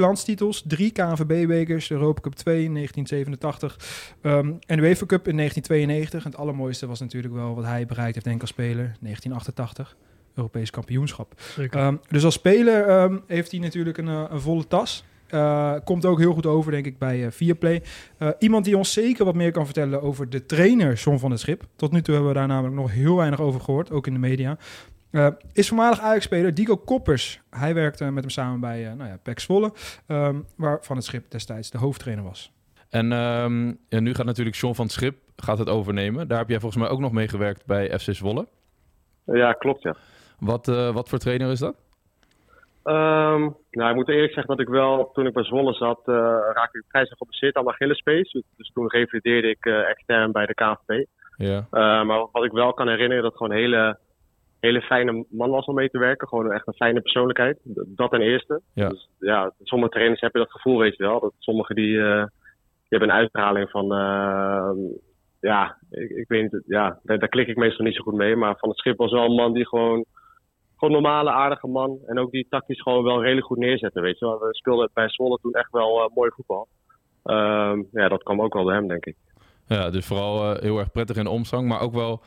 drie 0.67 0.91
KNVB-bekers. 0.91 1.87
De 1.87 1.93
Europa 1.93 2.21
Cup 2.21 2.33
2 2.35 2.63
in 2.63 2.73
1987. 2.73 3.77
ehm, 4.21 4.51
en 4.65 4.77
de 4.77 4.83
UEFA 4.83 5.05
Cup 5.05 5.27
in 5.27 5.35
1992. 5.35 6.25
En 6.25 6.31
het 6.31 6.39
allermooiste 6.39 6.87
was 6.87 6.99
natuurlijk 6.99 7.33
wel 7.33 7.55
wat 7.55 7.65
hij 7.65 7.85
bereikt 7.85 8.13
heeft 8.13 8.25
denk 8.25 8.35
ik 8.35 8.41
als 8.41 8.51
speler. 8.51 8.95
1988. 8.99 9.95
Europees 10.35 10.69
kampioenschap. 10.69 11.41
Ehm, 11.69 11.95
dus 12.09 12.23
als 12.23 12.33
speler 12.33 12.87
ehm, 12.87 13.17
heeft 13.27 13.51
hij 13.51 13.59
natuurlijk 13.59 13.97
een, 13.97 14.07
eh, 14.07 14.23
een 14.29 14.41
volle 14.41 14.67
tas. 14.67 15.03
Eh, 15.27 15.73
komt 15.83 16.05
ook 16.05 16.19
heel 16.19 16.33
goed 16.33 16.45
over, 16.45 16.71
denk 16.71 16.85
ik, 16.85 16.97
bij 16.97 17.25
eh 17.25 17.31
Viaplay. 17.31 17.83
Iemand 18.39 18.65
die 18.65 18.77
ons 18.77 18.93
zeker 18.93 19.25
wat 19.25 19.35
meer 19.35 19.51
kan 19.51 19.65
vertellen 19.65 20.01
over 20.01 20.29
de 20.29 20.45
trainer 20.45 20.93
John 20.93 21.17
van 21.17 21.31
het 21.31 21.39
Schip. 21.39 21.63
Tot 21.75 21.91
nu 21.91 22.01
toe 22.01 22.13
hebben 22.13 22.33
we 22.33 22.39
daar 22.39 22.47
namelijk 22.47 22.75
nog 22.75 22.91
heel 22.91 23.15
weinig 23.15 23.39
over 23.39 23.61
gehoord, 23.61 23.91
ook 23.91 24.07
in 24.07 24.13
de 24.13 24.19
media. 24.19 24.57
Eh, 25.13 25.27
is 25.53 25.67
voormalig 25.67 25.99
Ajax-speler 25.99 26.53
Dico 26.53 26.77
Koppers. 26.77 27.41
Hij 27.49 27.73
werkte 27.73 28.11
met 28.11 28.23
hem 28.23 28.29
samen 28.29 28.59
bij 28.59 28.87
eh 28.87 28.93
nou 28.93 29.09
ja, 29.09 29.17
PEC 29.23 29.39
Zwolle, 29.39 29.71
ehm, 30.07 30.39
waar 30.57 30.77
Van 30.81 30.95
het 30.95 31.05
Schip 31.05 31.31
destijds 31.31 31.71
de 31.71 31.77
hoofdtrainer 31.77 32.23
was. 32.23 32.51
En 32.89 33.11
ehm, 33.11 33.67
ja, 33.89 33.99
nu 33.99 34.13
gaat 34.13 34.25
natuurlijk 34.25 34.55
John 34.55 34.75
van 34.75 34.85
het 34.85 34.93
Schip 34.93 35.15
gaat 35.35 35.57
het 35.57 35.69
overnemen. 35.69 36.27
Daar 36.27 36.37
heb 36.37 36.49
jij 36.49 36.59
volgens 36.59 36.81
mij 36.81 36.91
ook 36.91 36.99
nog 36.99 37.11
mee 37.11 37.27
gewerkt 37.27 37.65
bij 37.65 37.99
FC 37.99 38.13
Zwolle. 38.13 38.47
Ja, 39.25 39.53
klopt 39.53 39.81
ja. 39.81 39.95
Wat, 40.39 40.67
eh, 40.67 40.93
wat 40.93 41.09
voor 41.09 41.19
trainer 41.19 41.51
is 41.51 41.59
dat? 41.59 41.75
Ehm, 42.83 43.49
nou, 43.71 43.89
ik 43.89 43.95
moet 43.95 44.09
eerlijk 44.09 44.33
zeggen 44.33 44.55
dat 44.55 44.65
ik 44.67 44.73
wel, 44.73 45.11
toen 45.13 45.27
ik 45.27 45.33
bij 45.33 45.43
Zwolle 45.43 45.73
zat, 45.73 46.01
eh, 46.05 46.15
raakte 46.53 46.77
ik 46.77 46.85
vrij 46.87 47.05
snel 47.05 47.17
geblesseerd 47.17 47.55
aan 47.55 47.67
Achillespees. 47.67 48.31
Dus, 48.31 48.43
dus 48.57 48.71
toen 48.73 48.89
revalideerde 48.89 49.49
ik 49.49 49.65
eh, 49.65 49.89
extern 49.89 50.31
bij 50.31 50.45
de 50.45 50.53
KNVB. 50.53 51.05
Ja. 51.37 51.67
Eh, 51.71 52.03
maar 52.03 52.27
wat 52.31 52.43
ik 52.43 52.51
wel 52.51 52.73
kan 52.73 52.87
herinneren, 52.87 53.23
dat 53.23 53.35
gewoon 53.37 53.51
een 53.51 53.57
hele, 53.57 53.97
hele 54.67 54.81
fijne 54.81 55.25
man 55.29 55.49
was 55.49 55.65
om 55.65 55.75
mee 55.75 55.89
te 55.89 55.97
werken. 55.97 56.27
Gewoon 56.27 56.51
echt 56.51 56.67
een 56.67 56.73
fijne 56.73 57.01
persoonlijkheid. 57.01 57.59
Dat 57.85 58.09
ten 58.09 58.21
eerste. 58.21 58.61
Ja. 58.73 58.89
Dus 58.89 59.09
ja, 59.19 59.53
sommige 59.63 59.91
trainers 59.91 60.21
hebben 60.21 60.41
dat 60.41 60.51
gevoel, 60.51 60.77
weet 60.77 60.97
je 60.97 61.03
wel. 61.03 61.19
Dat 61.19 61.33
sommigen 61.39 61.75
die, 61.75 61.99
eh, 61.99 62.23
die 62.23 62.89
hebben 62.97 63.09
een 63.09 63.15
uitstraling 63.15 63.69
van, 63.69 63.93
eh, 63.93 64.71
ja, 65.39 65.77
ik, 65.89 66.09
ik 66.09 66.27
weet 66.27 66.41
niet, 66.41 66.63
ja, 66.65 66.99
daar, 67.03 67.19
daar 67.19 67.29
klik 67.29 67.47
ik 67.47 67.55
meestal 67.55 67.85
niet 67.85 67.95
zo 67.95 68.03
goed 68.03 68.13
mee. 68.13 68.35
Maar 68.35 68.55
Van 68.57 68.69
het 68.69 68.77
Schip 68.77 68.97
was 68.97 69.11
wel 69.11 69.25
een 69.25 69.35
man 69.35 69.53
die 69.53 69.67
gewoon, 69.67 70.05
gewoon 70.77 70.93
normale, 70.93 71.31
aardige 71.31 71.67
man. 71.67 71.99
En 72.05 72.19
ook 72.19 72.31
die 72.31 72.47
tactisch 72.49 72.81
gewoon 72.81 73.03
wel 73.03 73.21
redelijk 73.21 73.47
goed 73.47 73.57
neerzetten, 73.57 74.01
weet 74.01 74.19
je 74.19 74.25
wel. 74.25 74.39
We 74.39 74.55
speelden 74.55 74.89
bij 74.93 75.09
Zwolle 75.09 75.39
toen 75.41 75.53
echt 75.53 75.71
wel 75.71 76.03
eh, 76.03 76.15
mooi 76.15 76.31
voetbal. 76.35 76.67
Ehm, 77.23 77.81
ja, 77.91 78.07
dat 78.07 78.23
kwam 78.23 78.41
ook 78.41 78.53
wel 78.53 78.63
door 78.63 78.73
hem, 78.73 78.87
denk 78.87 79.05
ik. 79.05 79.15
Ja, 79.67 79.89
dus 79.89 80.05
vooral 80.05 80.55
heel 80.55 80.79
erg 80.79 80.91
prettig 80.91 81.15
in 81.15 81.23
de 81.23 81.29
omgang, 81.29 81.67
maar 81.67 81.81
ook 81.81 81.93
wel 81.93 82.21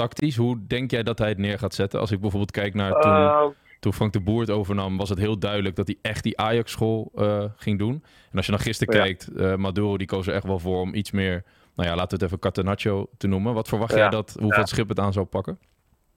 tactisch. 0.00 0.36
Hoe 0.36 0.66
denk 0.66 0.90
jij 0.90 1.02
dat 1.02 1.18
hij 1.18 1.28
het 1.28 1.38
neer 1.38 1.58
gaat 1.58 1.74
zetten? 1.74 2.00
Als 2.00 2.10
ik 2.10 2.20
bijvoorbeeld 2.20 2.50
kijk 2.50 2.74
naar 2.74 3.00
toen, 3.00 3.12
Ehm, 3.12 3.48
toen 3.80 3.92
Frank 3.92 4.12
de 4.12 4.20
Boer 4.20 4.40
het 4.40 4.50
overnam, 4.50 4.96
was 4.96 5.08
het 5.08 5.18
heel 5.18 5.38
duidelijk 5.38 5.76
dat 5.76 5.86
hij 5.86 5.96
echt 6.02 6.22
die 6.22 6.38
Ajax-school 6.38 7.10
eh, 7.14 7.44
ging 7.56 7.78
doen. 7.78 8.02
En 8.30 8.36
als 8.36 8.46
je 8.46 8.52
dan 8.52 8.60
gisteren 8.60 8.94
Ja. 8.96 9.02
kijkt, 9.02 9.28
eh, 9.36 9.54
Maduro 9.54 9.96
die 9.96 10.06
koos 10.06 10.26
er 10.26 10.34
echt 10.34 10.44
wel 10.46 10.58
voor 10.58 10.80
om 10.80 10.94
iets 10.94 11.10
meer, 11.10 11.44
nou 11.76 11.88
ja, 11.88 11.94
laten 11.94 12.08
we 12.08 12.14
het 12.14 12.22
even 12.24 12.38
Catenaccio 12.38 13.06
te 13.18 13.26
noemen. 13.26 13.54
Wat 13.54 13.68
verwacht 13.68 13.92
Ja. 13.92 13.98
jij 13.98 14.08
dat, 14.08 14.30
hoe 14.38 14.42
Ja. 14.46 14.50
Van 14.52 14.60
het 14.60 14.68
Schip 14.68 14.88
het 14.88 14.98
aan 14.98 15.12
zou 15.12 15.26
pakken? 15.26 15.58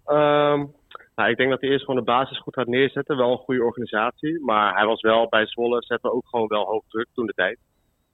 Ehm, 0.06 0.66
nou, 1.16 1.30
ik 1.30 1.38
denk 1.38 1.50
dat 1.50 1.62
hij 1.62 1.70
eerst 1.70 1.86
gewoon 1.86 2.00
de 2.00 2.12
basis 2.12 2.40
goed 2.40 2.54
gaat 2.54 2.68
neerzetten. 2.68 3.18
Wel 3.18 3.32
een 3.32 3.38
goede 3.38 3.64
organisatie. 3.64 4.40
Maar 4.46 4.76
hij 4.76 4.86
was 4.86 5.02
wel 5.02 5.28
bij 5.30 5.46
Zwolle, 5.48 5.84
zette 5.84 6.12
ook 6.14 6.28
gewoon 6.28 6.48
wel 6.48 6.66
hoog 6.66 6.84
druk 6.90 7.08
toen 7.14 7.26
de 7.26 7.34
tijd. 7.34 7.58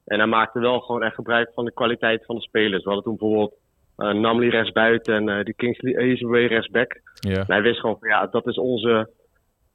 En 0.05 0.17
hij 0.17 0.27
maakte 0.27 0.59
wel 0.59 0.79
gewoon 0.79 1.03
echt 1.03 1.15
gebruik 1.15 1.51
van 1.53 1.65
de 1.65 1.73
kwaliteit 1.73 2.25
van 2.25 2.35
de 2.35 2.41
spelers. 2.41 2.83
We 2.83 2.89
hadden 2.91 3.03
toen 3.03 3.17
bijvoorbeeld 3.17 3.53
eh, 3.53 3.57
Namli 3.99 4.49
rechtsbuiten 4.49 5.15
en 5.15 5.29
eh 5.29 5.43
die 5.43 5.53
Kingsley 5.53 5.95
Ezebue 5.97 6.47
rechtsback. 6.47 7.01
En 7.19 7.45
hij 7.47 7.61
wist 7.61 7.79
gewoon 7.79 7.97
van 7.99 8.09
ja, 8.09 8.27
dat 8.27 8.47
is 8.47 8.57
onze 8.57 9.09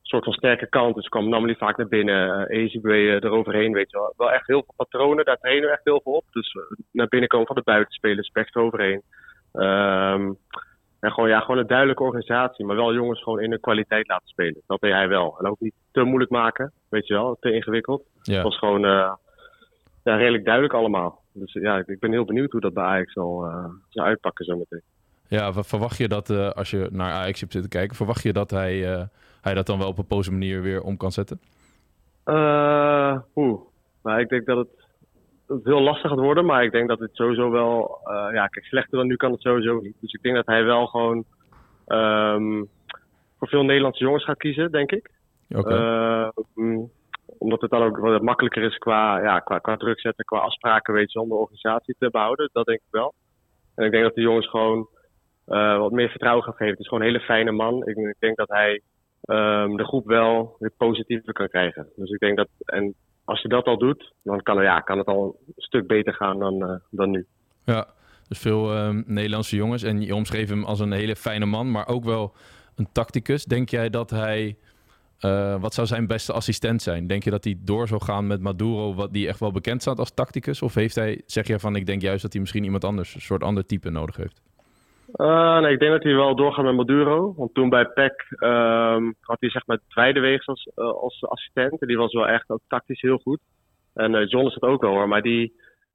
soort 0.02 0.24
van 0.24 0.32
sterke 0.32 0.68
kant. 0.68 0.94
Dus 0.94 1.08
kwam 1.08 1.28
Namli 1.28 1.54
vaak 1.54 1.76
naar 1.76 1.88
binnen, 1.88 2.48
eh, 2.48 3.14
eroverheen, 3.14 3.72
weet 3.72 3.90
je 3.90 3.96
wel. 3.96 4.14
Wel 4.16 4.32
echt 4.32 4.46
heel 4.46 4.62
veel 4.64 4.74
patronen, 4.76 5.24
daar 5.24 5.38
trainen 5.38 5.68
we 5.68 5.74
echt 5.74 5.84
heel 5.84 6.00
veel 6.02 6.12
op. 6.12 6.24
Dus 6.30 6.52
eh, 6.52 6.62
naar 6.92 7.08
binnen 7.08 7.28
komen 7.28 7.46
van 7.46 7.56
de 7.56 7.62
buitenspelers, 7.62 8.30
backs 8.30 8.54
eroverheen. 8.54 9.02
Ehm 9.52 10.30
en 11.04 11.12
gewoon, 11.12 11.28
ja, 11.28 11.40
gewoon 11.40 11.58
een 11.58 11.66
duidelijke 11.66 12.02
organisatie, 12.02 12.64
maar 12.64 12.76
wel 12.76 12.94
jongens 12.94 13.22
gewoon 13.22 13.40
in 13.40 13.50
hun 13.50 13.60
kwaliteit 13.60 14.08
laten 14.08 14.28
spelen. 14.28 14.62
Dat 14.66 14.80
deed 14.80 14.92
hij 14.92 15.08
wel. 15.08 15.36
En 15.38 15.46
ook 15.46 15.60
niet 15.60 15.74
te 15.92 16.02
moeilijk 16.02 16.30
maken, 16.30 16.72
weet 16.88 17.06
je 17.06 17.14
wel, 17.14 17.36
te 17.40 17.52
ingewikkeld. 17.52 18.02
Ja. 18.22 18.34
Het 18.34 18.42
was 18.42 18.58
gewoon 18.58 18.84
eh, 18.84 19.12
ja, 20.04 20.16
redelijk 20.16 20.44
duidelijk 20.44 20.74
allemaal. 20.74 21.22
Dus 21.36 21.52
ja, 21.52 21.78
ik, 21.78 21.86
ik 21.86 21.98
ben 21.98 22.12
heel 22.12 22.24
benieuwd 22.24 22.52
hoe 22.52 22.60
dat 22.60 22.74
bij 22.74 22.84
Ajax 22.84 23.12
zal, 23.12 23.46
eh, 23.46 23.64
zal 23.88 24.04
uitpakken 24.04 24.44
zometeen. 24.44 24.82
Ja, 25.28 25.52
wa- 25.52 25.62
verwacht 25.62 25.96
je 25.98 26.08
dat, 26.08 26.30
eh, 26.30 26.50
als 26.50 26.70
je 26.70 26.88
naar 26.92 27.12
Ajax 27.12 27.40
hebt 27.40 27.52
zitten 27.52 27.70
kijken, 27.70 27.96
verwacht 27.96 28.22
je 28.22 28.32
dat 28.32 28.50
hij, 28.50 28.94
eh, 28.94 29.02
hij 29.40 29.54
dat 29.54 29.66
dan 29.66 29.78
wel 29.78 29.88
op 29.88 29.98
een 29.98 30.06
poze 30.06 30.30
manier 30.30 30.62
weer 30.62 30.82
om 30.82 30.96
kan 30.96 31.12
zetten? 31.12 31.40
Eh, 32.24 33.16
Oeh, 33.34 33.60
nou, 34.02 34.20
ik 34.20 34.28
denk 34.28 34.46
dat 34.46 34.56
het, 34.56 34.68
dat 35.46 35.56
het 35.56 35.66
heel 35.66 35.80
lastig 35.80 36.10
gaat 36.10 36.18
worden, 36.18 36.44
maar 36.44 36.64
ik 36.64 36.72
denk 36.72 36.88
dat 36.88 36.98
het 36.98 37.10
sowieso 37.12 37.50
wel, 37.50 37.98
ja, 38.32 38.46
kijk, 38.46 38.66
slechter 38.66 38.98
dan 38.98 39.06
nu 39.06 39.16
kan 39.16 39.32
het 39.32 39.40
sowieso 39.40 39.80
niet. 39.80 39.96
Dus 40.00 40.12
ik 40.12 40.22
denk 40.22 40.34
dat 40.34 40.46
hij 40.46 40.64
wel 40.64 40.86
gewoon 40.86 41.24
ehm, 41.86 42.62
voor 43.38 43.48
veel 43.48 43.62
Nederlandse 43.64 44.04
jongens 44.04 44.24
gaat 44.24 44.36
kiezen, 44.38 44.70
denk 44.72 44.92
ik. 44.92 45.10
Oké. 45.54 45.74
Eh, 45.76 46.28
mm, 46.54 46.90
omdat 47.44 47.60
het 47.60 47.70
dan 47.70 47.82
ook 47.82 47.98
wat 47.98 48.22
makkelijker 48.22 48.62
is 48.62 48.78
qua, 48.78 49.22
ja, 49.22 49.38
qua, 49.38 49.76
druk 49.76 50.00
zetten, 50.00 50.24
qua 50.24 50.38
afspraken, 50.38 50.94
weet 50.94 51.12
je, 51.12 51.20
organisatie 51.20 51.96
te 51.98 52.10
behouden. 52.10 52.50
Dat 52.52 52.66
denk 52.66 52.78
ik 52.78 52.90
wel. 52.90 53.14
En 53.74 53.84
ik 53.84 53.90
denk 53.90 54.04
dat 54.04 54.14
de 54.14 54.20
jongens 54.20 54.48
gewoon 54.48 54.88
eh, 55.44 55.78
wat 55.78 55.92
meer 55.92 56.08
vertrouwen 56.08 56.44
gaan 56.44 56.54
geven. 56.54 56.72
Het 56.72 56.80
is 56.80 56.88
gewoon 56.88 57.02
een 57.02 57.12
hele 57.12 57.24
fijne 57.24 57.52
man. 57.52 57.86
Ik, 57.86 57.96
ik 57.96 58.16
denk 58.18 58.36
dat 58.36 58.48
hij 58.48 58.80
ehm, 59.24 59.76
de 59.76 59.84
groep 59.84 60.06
wel 60.06 60.56
weer 60.58 60.72
positiever 60.76 61.32
kan 61.32 61.48
krijgen. 61.48 61.88
Dus 61.96 62.10
ik 62.10 62.18
denk 62.18 62.36
dat, 62.36 62.48
en 62.64 62.94
als 63.24 63.42
je 63.42 63.48
dat 63.48 63.66
al 63.66 63.78
doet, 63.78 64.12
dan 64.22 64.42
kan, 64.42 64.62
ja, 64.62 64.80
kan 64.80 64.98
het 64.98 65.06
al 65.06 65.36
een 65.46 65.52
stuk 65.56 65.86
beter 65.86 66.14
gaan 66.14 66.38
dan, 66.38 66.62
eh, 66.62 66.76
dan 66.90 67.10
nu. 67.10 67.26
Ja, 67.64 67.86
dus 68.28 68.38
veel 68.38 68.72
ehm, 68.72 69.02
Nederlandse 69.06 69.56
jongens. 69.56 69.82
En 69.82 70.00
je 70.00 70.14
omschreef 70.14 70.48
hem 70.48 70.64
als 70.64 70.80
een 70.80 70.92
hele 70.92 71.16
fijne 71.16 71.46
man, 71.46 71.70
maar 71.70 71.88
ook 71.88 72.04
wel 72.04 72.34
een 72.74 72.88
tacticus. 72.92 73.44
Denk 73.44 73.68
jij 73.68 73.90
dat 73.90 74.10
hij... 74.10 74.56
eh, 75.24 75.60
wat 75.60 75.74
zou 75.74 75.86
zijn 75.86 76.06
beste 76.06 76.32
assistent 76.32 76.82
zijn? 76.82 77.06
Denk 77.06 77.24
je 77.24 77.30
dat 77.30 77.44
hij 77.44 77.56
door 77.58 77.88
zou 77.88 78.02
gaan 78.02 78.26
met 78.26 78.40
Maduro, 78.40 78.94
wat 78.94 79.12
die 79.12 79.28
echt 79.28 79.40
wel 79.40 79.52
bekend 79.52 79.80
staat 79.82 79.98
als 79.98 80.14
tacticus? 80.14 80.62
Of 80.62 80.74
heeft 80.74 80.94
hij, 80.94 81.22
zeg 81.26 81.46
je 81.46 81.58
van, 81.58 81.76
ik 81.76 81.86
denk 81.86 82.02
juist 82.02 82.22
dat 82.22 82.32
hij 82.32 82.40
misschien 82.40 82.64
iemand 82.64 82.84
anders, 82.84 83.14
een 83.14 83.20
soort 83.20 83.42
ander 83.42 83.66
type 83.66 83.90
nodig 83.90 84.16
heeft? 84.16 84.42
Uh, 85.16 85.58
nee, 85.58 85.72
ik 85.72 85.78
denk 85.78 85.92
dat 85.92 86.02
hij 86.02 86.14
wel 86.14 86.36
doorgaat 86.36 86.64
met 86.64 86.74
Maduro. 86.74 87.34
Want 87.36 87.54
toen 87.54 87.68
bij 87.68 87.86
PEC 87.86 88.26
um, 88.38 89.14
had 89.20 89.40
hij 89.40 89.50
zeg 89.50 89.66
maar 89.66 89.78
Twijdeweegs 89.88 90.46
als, 90.46 90.70
uh, 90.76 90.84
als 90.84 91.24
assistent. 91.24 91.80
En 91.80 91.86
die 91.86 91.96
was 91.96 92.12
wel 92.12 92.28
echt 92.28 92.50
ook 92.50 92.60
tactisch 92.68 93.00
heel 93.00 93.18
goed. 93.18 93.40
En 93.94 94.26
John 94.26 94.46
is 94.46 94.54
het 94.54 94.62
ook 94.62 94.82
wel 94.82 94.90
hoor. 94.90 95.08
Maar 95.08 95.22
die 95.22 95.52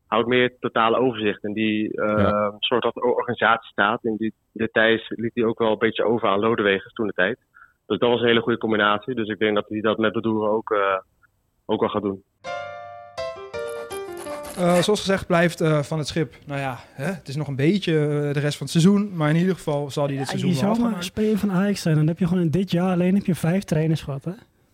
houdt 0.07 0.27
meer 0.27 0.57
totale 0.59 0.97
overzicht. 0.97 1.43
En 1.43 1.53
die 1.53 2.01
ja. 2.01 2.55
soort 2.59 2.83
dat 2.83 3.01
organisatie 3.01 3.71
staat. 3.71 4.05
In 4.05 4.15
die 4.17 4.33
details 4.53 5.09
liet 5.09 5.35
hij 5.35 5.43
ook 5.43 5.59
wel 5.59 5.71
een 5.71 5.77
beetje 5.77 6.03
over 6.03 6.27
aan 6.27 6.39
Lodewegers 6.39 6.93
toen 6.93 7.07
de 7.07 7.13
tijd. 7.13 7.39
Dus 7.89 7.99
dat 7.99 8.09
was 8.09 8.21
een 8.21 8.27
hele 8.27 8.41
goede 8.41 8.57
combinatie. 8.57 9.15
Dus 9.15 9.27
ik 9.27 9.39
denk 9.39 9.55
dat 9.55 9.65
hij 9.67 9.81
dat 9.81 9.97
met 9.97 10.13
Maduro 10.13 10.47
ook, 10.47 10.77
ook 11.65 11.79
wel 11.79 11.89
gaat 11.89 12.01
doen. 12.01 12.23
Uh, 14.59 14.81
zoals 14.81 14.99
gezegd 14.99 15.27
blijft 15.27 15.61
uh, 15.61 15.79
van 15.79 15.97
het 15.97 16.07
schip, 16.07 16.33
nou 16.45 16.59
ja, 16.59 16.79
hè, 16.91 17.05
het 17.05 17.27
is 17.27 17.35
nog 17.35 17.47
een 17.47 17.55
beetje 17.55 17.91
uh, 17.93 18.33
de 18.33 18.39
rest 18.39 18.57
van 18.57 18.67
het 18.67 18.69
seizoen. 18.69 19.11
Maar 19.15 19.29
in 19.29 19.35
ieder 19.35 19.55
geval 19.55 19.91
zal 19.91 20.05
hij 20.05 20.11
dit 20.11 20.21
ja, 20.21 20.29
seizoen 20.29 20.49
je 20.49 20.61
wel 20.61 20.75
zou 20.75 20.89
maar 20.89 21.03
speler 21.03 21.37
van 21.37 21.51
Ajax 21.51 21.81
zijn. 21.81 21.95
Dan 21.95 22.07
heb 22.07 22.19
je 22.19 22.27
gewoon 22.27 22.43
in 22.43 22.49
dit 22.49 22.71
jaar 22.71 22.91
alleen 22.91 23.15
heb 23.15 23.25
je 23.25 23.35
vijf 23.35 23.63
trainers 23.63 24.01
gehad. 24.01 24.23
Hè? 24.23 24.31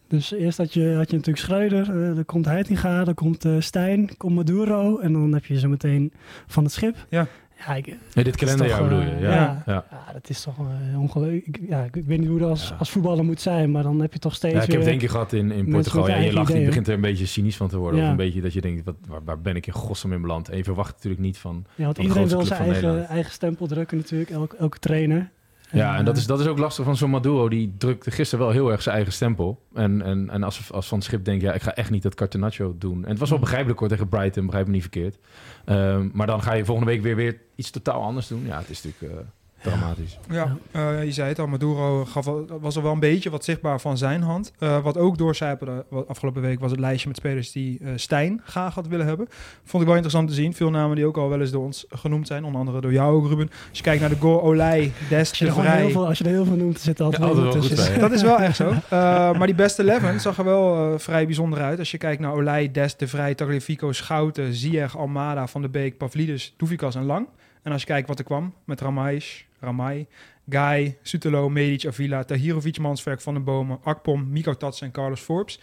Dus 0.07 0.31
eerst 0.31 0.57
had 0.57 0.73
je, 0.73 0.93
had 0.95 1.09
je 1.09 1.15
natuurlijk 1.15 1.45
Schreuder, 1.45 1.89
uh, 1.89 2.15
dan 2.15 2.25
komt 2.25 2.45
Heitinga, 2.45 3.03
dan 3.03 3.13
komt 3.13 3.45
uh, 3.45 3.55
Stijn, 3.59 4.17
komt 4.17 4.35
Maduro. 4.35 4.97
En 4.97 5.13
dan 5.13 5.33
heb 5.33 5.45
je 5.45 5.59
zo 5.59 5.67
meteen 5.67 6.13
van 6.47 6.63
het 6.63 6.73
schip. 6.73 6.95
Ja. 7.09 7.27
Ja, 7.67 7.75
ik, 7.75 7.95
Nee, 8.13 8.23
dit 8.23 8.35
kalenderjaar 8.35 8.79
toch, 8.79 8.87
bedoel 8.87 9.03
eh, 9.03 9.19
je? 9.19 9.25
Ja. 9.25 9.31
ja. 9.33 9.63
Ja. 9.65 9.85
ja, 9.91 10.13
dat 10.13 10.29
is 10.29 10.41
toch 10.41 10.55
uh, 10.59 10.99
ongelooflijk. 10.99 11.47
Ik- 11.47 11.59
Ja, 11.69 11.83
ik, 11.83 11.95
ik 11.95 12.05
weet 12.05 12.19
niet 12.19 12.29
hoe 12.29 12.39
dat 12.39 12.49
als, 12.49 12.73
als 12.79 12.89
voetballer 12.89 13.25
moet 13.25 13.41
zijn, 13.41 13.71
maar 13.71 13.83
dan 13.83 14.01
heb 14.01 14.13
je 14.13 14.19
toch 14.19 14.35
steeds 14.35 14.53
Ja, 14.55 14.61
ik 14.61 14.71
heb 14.71 14.79
het 14.79 14.89
één 14.89 14.97
keer 14.97 15.09
gehad 15.09 15.33
in, 15.33 15.51
in 15.51 15.69
Portugal. 15.69 16.07
Ja, 16.09 16.15
je 16.15 16.33
lacht, 16.33 16.53
je 16.53 16.65
begint 16.65 16.87
er 16.87 16.93
een 16.93 17.01
beetje 17.01 17.25
cynisch 17.25 17.57
van 17.57 17.67
te 17.67 17.77
worden. 17.77 18.03
Of 18.03 18.09
een 18.09 18.15
beetje 18.15 18.41
dat 18.41 18.53
je 18.53 18.61
denkt, 18.61 18.85
wat, 18.85 18.95
waar, 19.07 19.23
waar 19.23 19.39
ben 19.39 19.55
ik 19.55 19.67
in 19.67 19.73
godsnaam 19.73 20.13
in 20.13 20.21
beland? 20.21 20.49
En 20.49 20.57
je 20.57 20.63
verwacht 20.63 20.93
natuurlijk 20.93 21.21
niet 21.21 21.37
van... 21.37 21.65
Ja, 21.75 21.83
want 21.83 21.95
van 21.95 22.05
de 22.05 22.09
iedereen 22.09 22.27
wil 22.27 22.45
zijn 22.45 22.71
eigen, 22.71 23.07
eigen 23.07 23.31
stempel 23.31 23.67
drukken 23.67 23.97
natuurlijk, 23.97 24.29
elke, 24.29 24.57
elke 24.57 24.79
trainer. 24.79 25.29
Ja, 25.75 25.97
en 25.97 26.05
dat 26.05 26.17
is, 26.17 26.25
dat 26.25 26.39
is 26.39 26.47
ook 26.47 26.57
lastig 26.57 26.85
van 26.85 26.97
zo'n 26.97 27.09
Maduro. 27.09 27.49
Die 27.49 27.73
drukte 27.77 28.11
gisteren 28.11 28.45
wel 28.45 28.53
heel 28.53 28.71
erg 28.71 28.81
zijn 28.81 28.95
eigen 28.95 29.13
stempel. 29.13 29.61
En, 29.73 30.01
en, 30.01 30.29
en 30.29 30.43
als, 30.43 30.71
als 30.71 30.87
Van 30.87 30.97
het 30.97 31.07
Schip 31.07 31.25
denkt, 31.25 31.41
ja, 31.43 31.53
ik 31.53 31.61
ga 31.61 31.73
echt 31.73 31.89
niet 31.89 32.03
dat 32.03 32.15
Cartenaccio 32.15 32.75
doen. 32.77 33.03
En 33.03 33.09
het 33.09 33.19
was 33.19 33.29
wel 33.29 33.39
begrijpelijk 33.39 33.79
hoor 33.79 33.87
tegen 33.87 34.09
Brighton, 34.09 34.45
begrijp 34.45 34.65
me 34.65 34.71
niet 34.71 34.81
verkeerd. 34.81 35.17
Ehm, 35.65 36.09
maar 36.13 36.27
dan 36.27 36.41
ga 36.41 36.53
je 36.53 36.65
volgende 36.65 36.91
week 36.91 37.01
weer, 37.01 37.15
weer 37.15 37.41
iets 37.55 37.69
totaal 37.69 38.01
anders 38.01 38.27
doen. 38.27 38.45
Ja, 38.45 38.57
het 38.57 38.69
is 38.69 38.83
natuurlijk 38.83 39.13
eh, 39.13 39.25
dramatisch. 39.65 40.17
Ja, 40.29 40.57
eh, 40.71 41.03
je 41.03 41.11
zei 41.11 41.27
het 41.29 41.39
al, 41.39 41.47
Maduro 41.47 42.05
gaf 42.05 42.25
was 42.59 42.75
er 42.75 42.81
wel 42.81 42.91
een 42.91 42.99
beetje 42.99 43.29
wat 43.29 43.43
zichtbaar 43.43 43.79
van 43.81 43.97
zijn 43.97 44.21
hand. 44.21 44.51
Eh, 44.59 44.83
wat 44.83 44.97
ook 44.97 45.17
doorcijpelde 45.17 45.85
wat 45.89 46.07
afgelopen 46.07 46.41
week 46.41 46.59
was 46.59 46.71
het 46.71 46.79
lijstje 46.79 47.07
met 47.07 47.17
spelers 47.17 47.51
die 47.51 47.79
eh, 47.81 47.89
Stijn 47.95 48.41
graag 48.45 48.73
had 48.75 48.87
willen 48.87 49.05
hebben. 49.05 49.27
Vond 49.63 49.81
ik 49.83 49.87
wel 49.87 49.97
interessant 49.97 50.27
te 50.29 50.33
zien. 50.35 50.53
Veel 50.53 50.69
namen 50.69 50.95
die 50.95 51.05
ook 51.05 51.17
al 51.17 51.29
wel 51.29 51.39
eens 51.41 51.51
door 51.51 51.63
ons 51.63 51.85
genoemd 51.89 52.27
zijn. 52.27 52.43
Onder 52.43 52.59
andere 52.59 52.81
door 52.81 52.91
jou 52.93 53.15
ook, 53.15 53.27
Ruben. 53.27 53.49
Als 53.69 53.77
je 53.77 53.83
kijkt 53.83 54.01
naar 54.01 54.09
de 54.09 54.15
goal, 54.19 54.41
Olij, 54.41 54.91
Dest, 55.09 55.35
je, 55.35 55.45
De 55.45 55.51
er 55.51 55.57
Vrij. 55.57 55.89
veel, 55.89 56.07
als 56.07 56.17
je 56.17 56.23
er 56.23 56.29
heel 56.29 56.45
veel 56.45 56.55
noemt, 56.55 56.79
zit 56.79 56.99
er 56.99 57.05
altijd 57.05 57.23
Ja, 57.23 57.29
wel 57.29 57.37
altijd 57.45 57.53
iemand 57.55 57.69
wel 57.69 57.77
goed 57.77 57.85
tussen. 57.85 57.93
bij, 57.99 58.09
Dat 58.09 58.11
is 58.11 58.21
wel 58.21 58.39
echt 58.39 58.55
zo. 58.55 58.73
Maar 59.37 59.45
die 59.47 59.55
beste 59.55 59.83
11 59.91 60.21
zag 60.21 60.37
er 60.37 60.43
wel 60.43 60.99
vrij 60.99 61.25
bijzonder 61.25 61.61
uit. 61.61 61.79
Als 61.79 61.91
je 61.91 61.97
kijkt 61.97 62.21
naar 62.21 62.33
Olij, 62.33 62.71
Dest, 62.71 62.99
De 62.99 63.07
Vrij, 63.07 63.35
Tagliafico, 63.35 63.91
Schouten, 63.91 64.53
Ziyech, 64.53 64.97
Almada, 64.97 65.47
Van 65.47 65.61
de 65.61 65.69
Beek, 65.69 65.97
Pavlidis, 65.97 66.53
Doevikas 66.57 66.95
en 66.95 67.05
Lang. 67.05 67.27
En 67.63 67.71
als 67.71 67.81
je 67.81 67.87
kijkt 67.87 68.07
wat 68.07 68.19
er 68.19 68.25
kwam 68.25 68.53
met 68.63 68.81
Ramais, 68.81 69.45
Ramai, 69.65 70.07
Guy, 70.49 70.95
Sutelo, 71.03 71.49
Medic, 71.49 71.85
Avila, 71.85 72.23
Tahirovic, 72.23 72.79
Manswerk, 72.79 73.25
Van 73.25 73.33
den 73.35 73.45
Bomen, 73.45 73.79
Akpom, 73.83 74.23
Miko 74.29 74.53
Tats 74.53 74.81
en 74.81 74.91
Carlos 74.91 75.19
Forbes. 75.19 75.59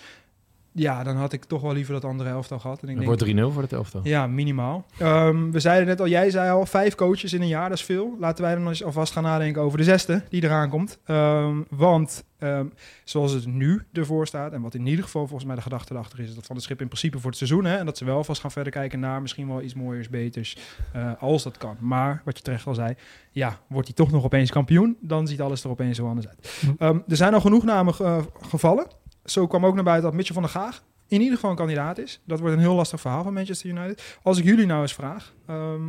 Ja, 0.74 1.02
dan 1.02 1.16
had 1.16 1.32
ik 1.32 1.44
toch 1.44 1.60
wel 1.62 1.72
liever 1.72 1.92
dat 1.92 2.04
andere 2.04 2.28
elftal 2.30 2.58
gehad. 2.58 2.76
En 2.82 2.88
ik 2.88 2.96
Het 2.96 3.04
denk, 3.06 3.18
wordt 3.20 3.50
3-0 3.50 3.52
voor 3.52 3.62
het 3.62 3.72
elftal. 3.72 4.00
ja, 4.04 4.26
minimaal. 4.26 4.84
Ehm, 4.98 5.50
we 5.50 5.60
zeiden 5.60 5.86
net 5.86 6.00
al, 6.00 6.08
jij 6.08 6.30
zei 6.30 6.50
al, 6.50 6.66
vijf 6.66 6.94
coaches 6.94 7.32
in 7.32 7.40
een 7.42 7.48
jaar, 7.48 7.68
dat 7.68 7.78
is 7.78 7.84
veel. 7.84 8.16
Laten 8.20 8.44
wij 8.44 8.54
dan 8.54 8.68
eens 8.68 8.84
alvast 8.84 9.12
gaan 9.12 9.22
nadenken 9.22 9.62
over 9.62 9.78
de 9.78 9.84
zesde 9.84 10.22
die 10.28 10.44
eraan 10.44 10.68
komt. 10.68 10.98
Ehm, 11.04 11.56
want 11.70 12.24
ehm, 12.38 12.66
zoals 13.04 13.32
het 13.32 13.46
nu 13.46 13.82
ervoor 13.92 14.26
staat, 14.26 14.52
en 14.52 14.60
wat 14.62 14.74
in 14.74 14.86
ieder 14.86 15.04
geval 15.04 15.26
volgens 15.26 15.44
mij 15.46 15.56
de 15.56 15.62
gedachte 15.62 15.92
erachter 15.94 16.20
is, 16.20 16.28
is 16.28 16.34
dat 16.34 16.46
Van 16.46 16.56
de 16.56 16.62
Schip 16.62 16.80
in 16.80 16.86
principe 16.86 17.18
voor 17.18 17.28
het 17.30 17.38
seizoen, 17.38 17.64
hè, 17.64 17.76
en 17.76 17.86
dat 17.86 17.98
ze 17.98 18.04
wel 18.04 18.24
vast 18.24 18.40
gaan 18.40 18.50
verder 18.50 18.72
kijken 18.72 19.00
naar 19.00 19.22
misschien 19.22 19.48
wel 19.48 19.62
iets 19.62 19.74
mooiers, 19.74 20.08
beters, 20.08 20.56
eh, 20.92 21.10
als 21.18 21.42
dat 21.42 21.58
kan. 21.58 21.76
Maar, 21.80 22.22
wat 22.24 22.36
je 22.36 22.42
terecht 22.42 22.66
al 22.66 22.74
zei, 22.74 22.94
ja, 23.30 23.58
wordt 23.66 23.86
hij 23.86 23.96
toch 23.96 24.10
nog 24.10 24.24
opeens 24.24 24.50
kampioen, 24.50 24.96
dan 25.00 25.26
ziet 25.26 25.40
alles 25.40 25.64
er 25.64 25.70
opeens 25.70 25.96
zo 25.96 26.06
anders 26.08 26.28
uit. 26.28 26.58
Hm. 26.60 26.82
Ehm, 26.84 26.98
er 27.08 27.16
zijn 27.16 27.34
al 27.34 27.40
genoeg 27.40 27.64
namen 27.64 27.94
ge- 27.94 28.24
gevallen. 28.48 28.86
Zo 29.24 29.46
kwam 29.46 29.66
ook 29.66 29.74
naar 29.74 29.84
buiten 29.84 30.04
dat 30.04 30.14
Mitchell 30.14 30.34
van 30.34 30.42
der 30.42 30.52
Gaag 30.52 30.82
in 31.12 31.20
ieder 31.20 31.34
geval 31.34 31.50
een 31.50 31.56
kandidaat 31.56 31.98
is. 31.98 32.20
Dat 32.24 32.40
wordt 32.40 32.54
een 32.54 32.60
heel 32.60 32.74
lastig 32.74 33.00
verhaal 33.00 33.22
van 33.22 33.32
Manchester 33.32 33.70
United. 33.70 34.18
Als 34.22 34.38
ik 34.38 34.44
jullie 34.44 34.66
nou 34.66 34.82
eens 34.82 34.94
vraag, 34.94 35.32
ehm, 35.46 35.80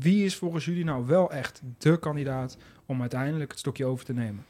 wie 0.00 0.24
is 0.24 0.36
volgens 0.36 0.64
jullie 0.64 0.84
nou 0.84 1.06
wel 1.06 1.30
echt 1.30 1.62
de 1.78 1.98
kandidaat 1.98 2.56
om 2.86 3.00
uiteindelijk 3.00 3.50
het 3.50 3.60
stokje 3.60 3.84
over 3.84 4.04
te 4.04 4.12
nemen? 4.12 4.44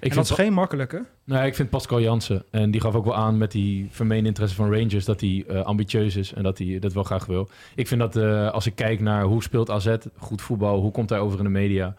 Ik 0.00 0.10
en 0.10 0.16
dat 0.16 0.24
is 0.24 0.30
geen 0.30 0.52
makkelijke. 0.52 1.04
Nee, 1.24 1.46
ik 1.46 1.54
vind 1.54 1.70
Pascal 1.70 2.00
Jansen. 2.00 2.44
En 2.50 2.70
die 2.70 2.80
gaf 2.80 2.94
ook 2.94 3.04
wel 3.04 3.16
aan 3.16 3.38
met 3.38 3.52
die 3.52 3.88
vermeende 3.90 4.28
interesse 4.28 4.56
van 4.56 4.72
Rangers... 4.72 5.04
dat 5.04 5.20
hij 5.20 5.44
eh, 5.48 5.62
ambitieus 5.62 6.16
is 6.16 6.32
en 6.32 6.42
dat 6.42 6.58
hij 6.58 6.78
dat 6.78 6.92
wel 6.92 7.02
graag 7.02 7.26
wil. 7.26 7.48
Ik 7.74 7.88
vind 7.88 8.00
dat 8.00 8.16
eh, 8.16 8.50
als 8.50 8.66
ik 8.66 8.74
kijk 8.74 9.00
naar 9.00 9.22
hoe 9.24 9.42
speelt 9.42 9.70
AZ, 9.70 9.96
goed 10.18 10.42
voetbal... 10.42 10.80
hoe 10.80 10.90
komt 10.90 11.10
hij 11.10 11.18
over 11.18 11.38
in 11.38 11.44
de 11.44 11.50
media... 11.50 11.96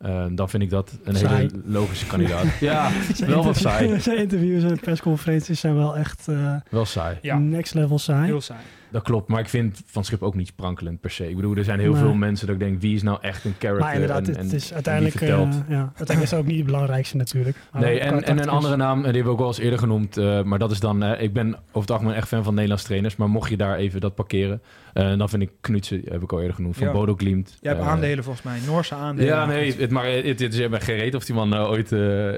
eh, 0.00 0.24
dan 0.30 0.48
vind 0.48 0.62
ik 0.62 0.70
dat 0.70 0.92
een 1.04 1.16
Saai. 1.16 1.34
hele 1.36 1.50
logische 1.64 2.06
kandidaat. 2.06 2.44
ja, 2.60 2.90
Zijn 3.14 3.30
wel 3.30 3.44
wat 3.44 3.56
saai. 3.56 4.00
Zijn 4.00 4.16
interviews 4.18 4.62
en 4.62 4.80
persconferenties 4.80 5.60
zijn 5.60 5.76
wel 5.76 5.96
echt 5.96 6.28
eh, 6.28 6.54
Wel 6.70 6.84
saai. 6.84 7.18
Ja, 7.22 7.38
next 7.38 7.74
level 7.74 7.98
saai. 7.98 8.24
heel 8.26 8.40
saai. 8.40 8.60
Dat 8.90 9.02
klopt, 9.02 9.28
maar 9.28 9.40
ik 9.40 9.48
vind 9.48 9.82
Van 9.86 10.04
Schip 10.04 10.22
ook 10.22 10.34
niet 10.34 10.46
sprankelend 10.46 11.00
per 11.00 11.10
se. 11.10 11.28
Ik 11.28 11.36
bedoel, 11.36 11.56
er 11.56 11.64
zijn 11.64 11.80
heel 11.80 11.92
Nee. 11.92 12.02
veel 12.02 12.14
mensen 12.14 12.46
dat 12.46 12.54
ik 12.56 12.60
denk... 12.60 12.80
wie 12.80 12.94
is 12.94 13.02
nou 13.02 13.18
echt 13.20 13.44
een 13.44 13.54
character? 13.58 13.84
Maar 13.84 13.94
inderdaad, 13.94 14.28
en, 14.28 14.36
het 14.44 14.52
is 14.52 14.72
uiteindelijk, 14.74 15.14
eh, 15.20 15.28
ja, 15.28 15.34
uiteindelijk 15.36 16.20
is 16.22 16.30
het 16.30 16.38
ook 16.40 16.46
niet 16.46 16.56
het 16.56 16.66
belangrijkste 16.66 17.16
natuurlijk. 17.16 17.56
Maar 17.72 17.82
Nee, 17.82 18.00
en, 18.00 18.22
en 18.24 18.38
een 18.38 18.48
andere 18.48 18.76
naam, 18.76 18.96
en 18.96 19.02
die 19.02 19.04
hebben 19.12 19.24
we 19.24 19.30
ook 19.30 19.38
wel 19.38 19.46
eens 19.48 19.58
eerder 19.58 19.78
genoemd. 19.78 20.16
eh, 20.16 20.42
maar 20.42 20.58
dat 20.58 20.70
is 20.70 20.80
dan, 20.80 21.02
eh, 21.02 21.22
ik 21.22 21.32
ben 21.32 21.54
over 21.54 21.80
het 21.80 21.90
algemeen 21.90 22.14
echt 22.14 22.28
fan 22.28 22.44
van 22.44 22.52
Nederlands 22.54 22.84
trainers. 22.84 23.16
Maar 23.16 23.28
mocht 23.30 23.50
je 23.50 23.56
daar 23.56 23.76
even 23.76 24.00
dat 24.00 24.14
parkeren, 24.14 24.62
eh, 24.92 25.18
dan 25.18 25.28
vind 25.28 25.42
ik 25.42 25.50
Knutsen, 25.60 26.02
heb 26.04 26.22
ik 26.22 26.32
al 26.32 26.38
eerder 26.40 26.54
genoemd, 26.54 26.76
van 26.76 26.86
Ja. 26.86 26.92
Bodo 26.92 27.14
Glimt. 27.16 27.58
Je 27.60 27.68
hebt 27.68 27.80
aandelen 27.80 28.24
volgens 28.24 28.44
mij, 28.44 28.58
Noorse 28.66 28.94
aandelen. 28.94 29.30
Ja, 29.34 29.46
nee, 29.46 29.74
het, 29.78 29.90
maar 29.90 30.06
het, 30.06 30.24
het 30.24 30.40
is 30.40 30.56
helemaal 30.56 30.80
geen 30.80 30.96
reet 30.96 31.14
of 31.14 31.24
die 31.24 31.34
man 31.34 31.54
ooit 31.56 31.90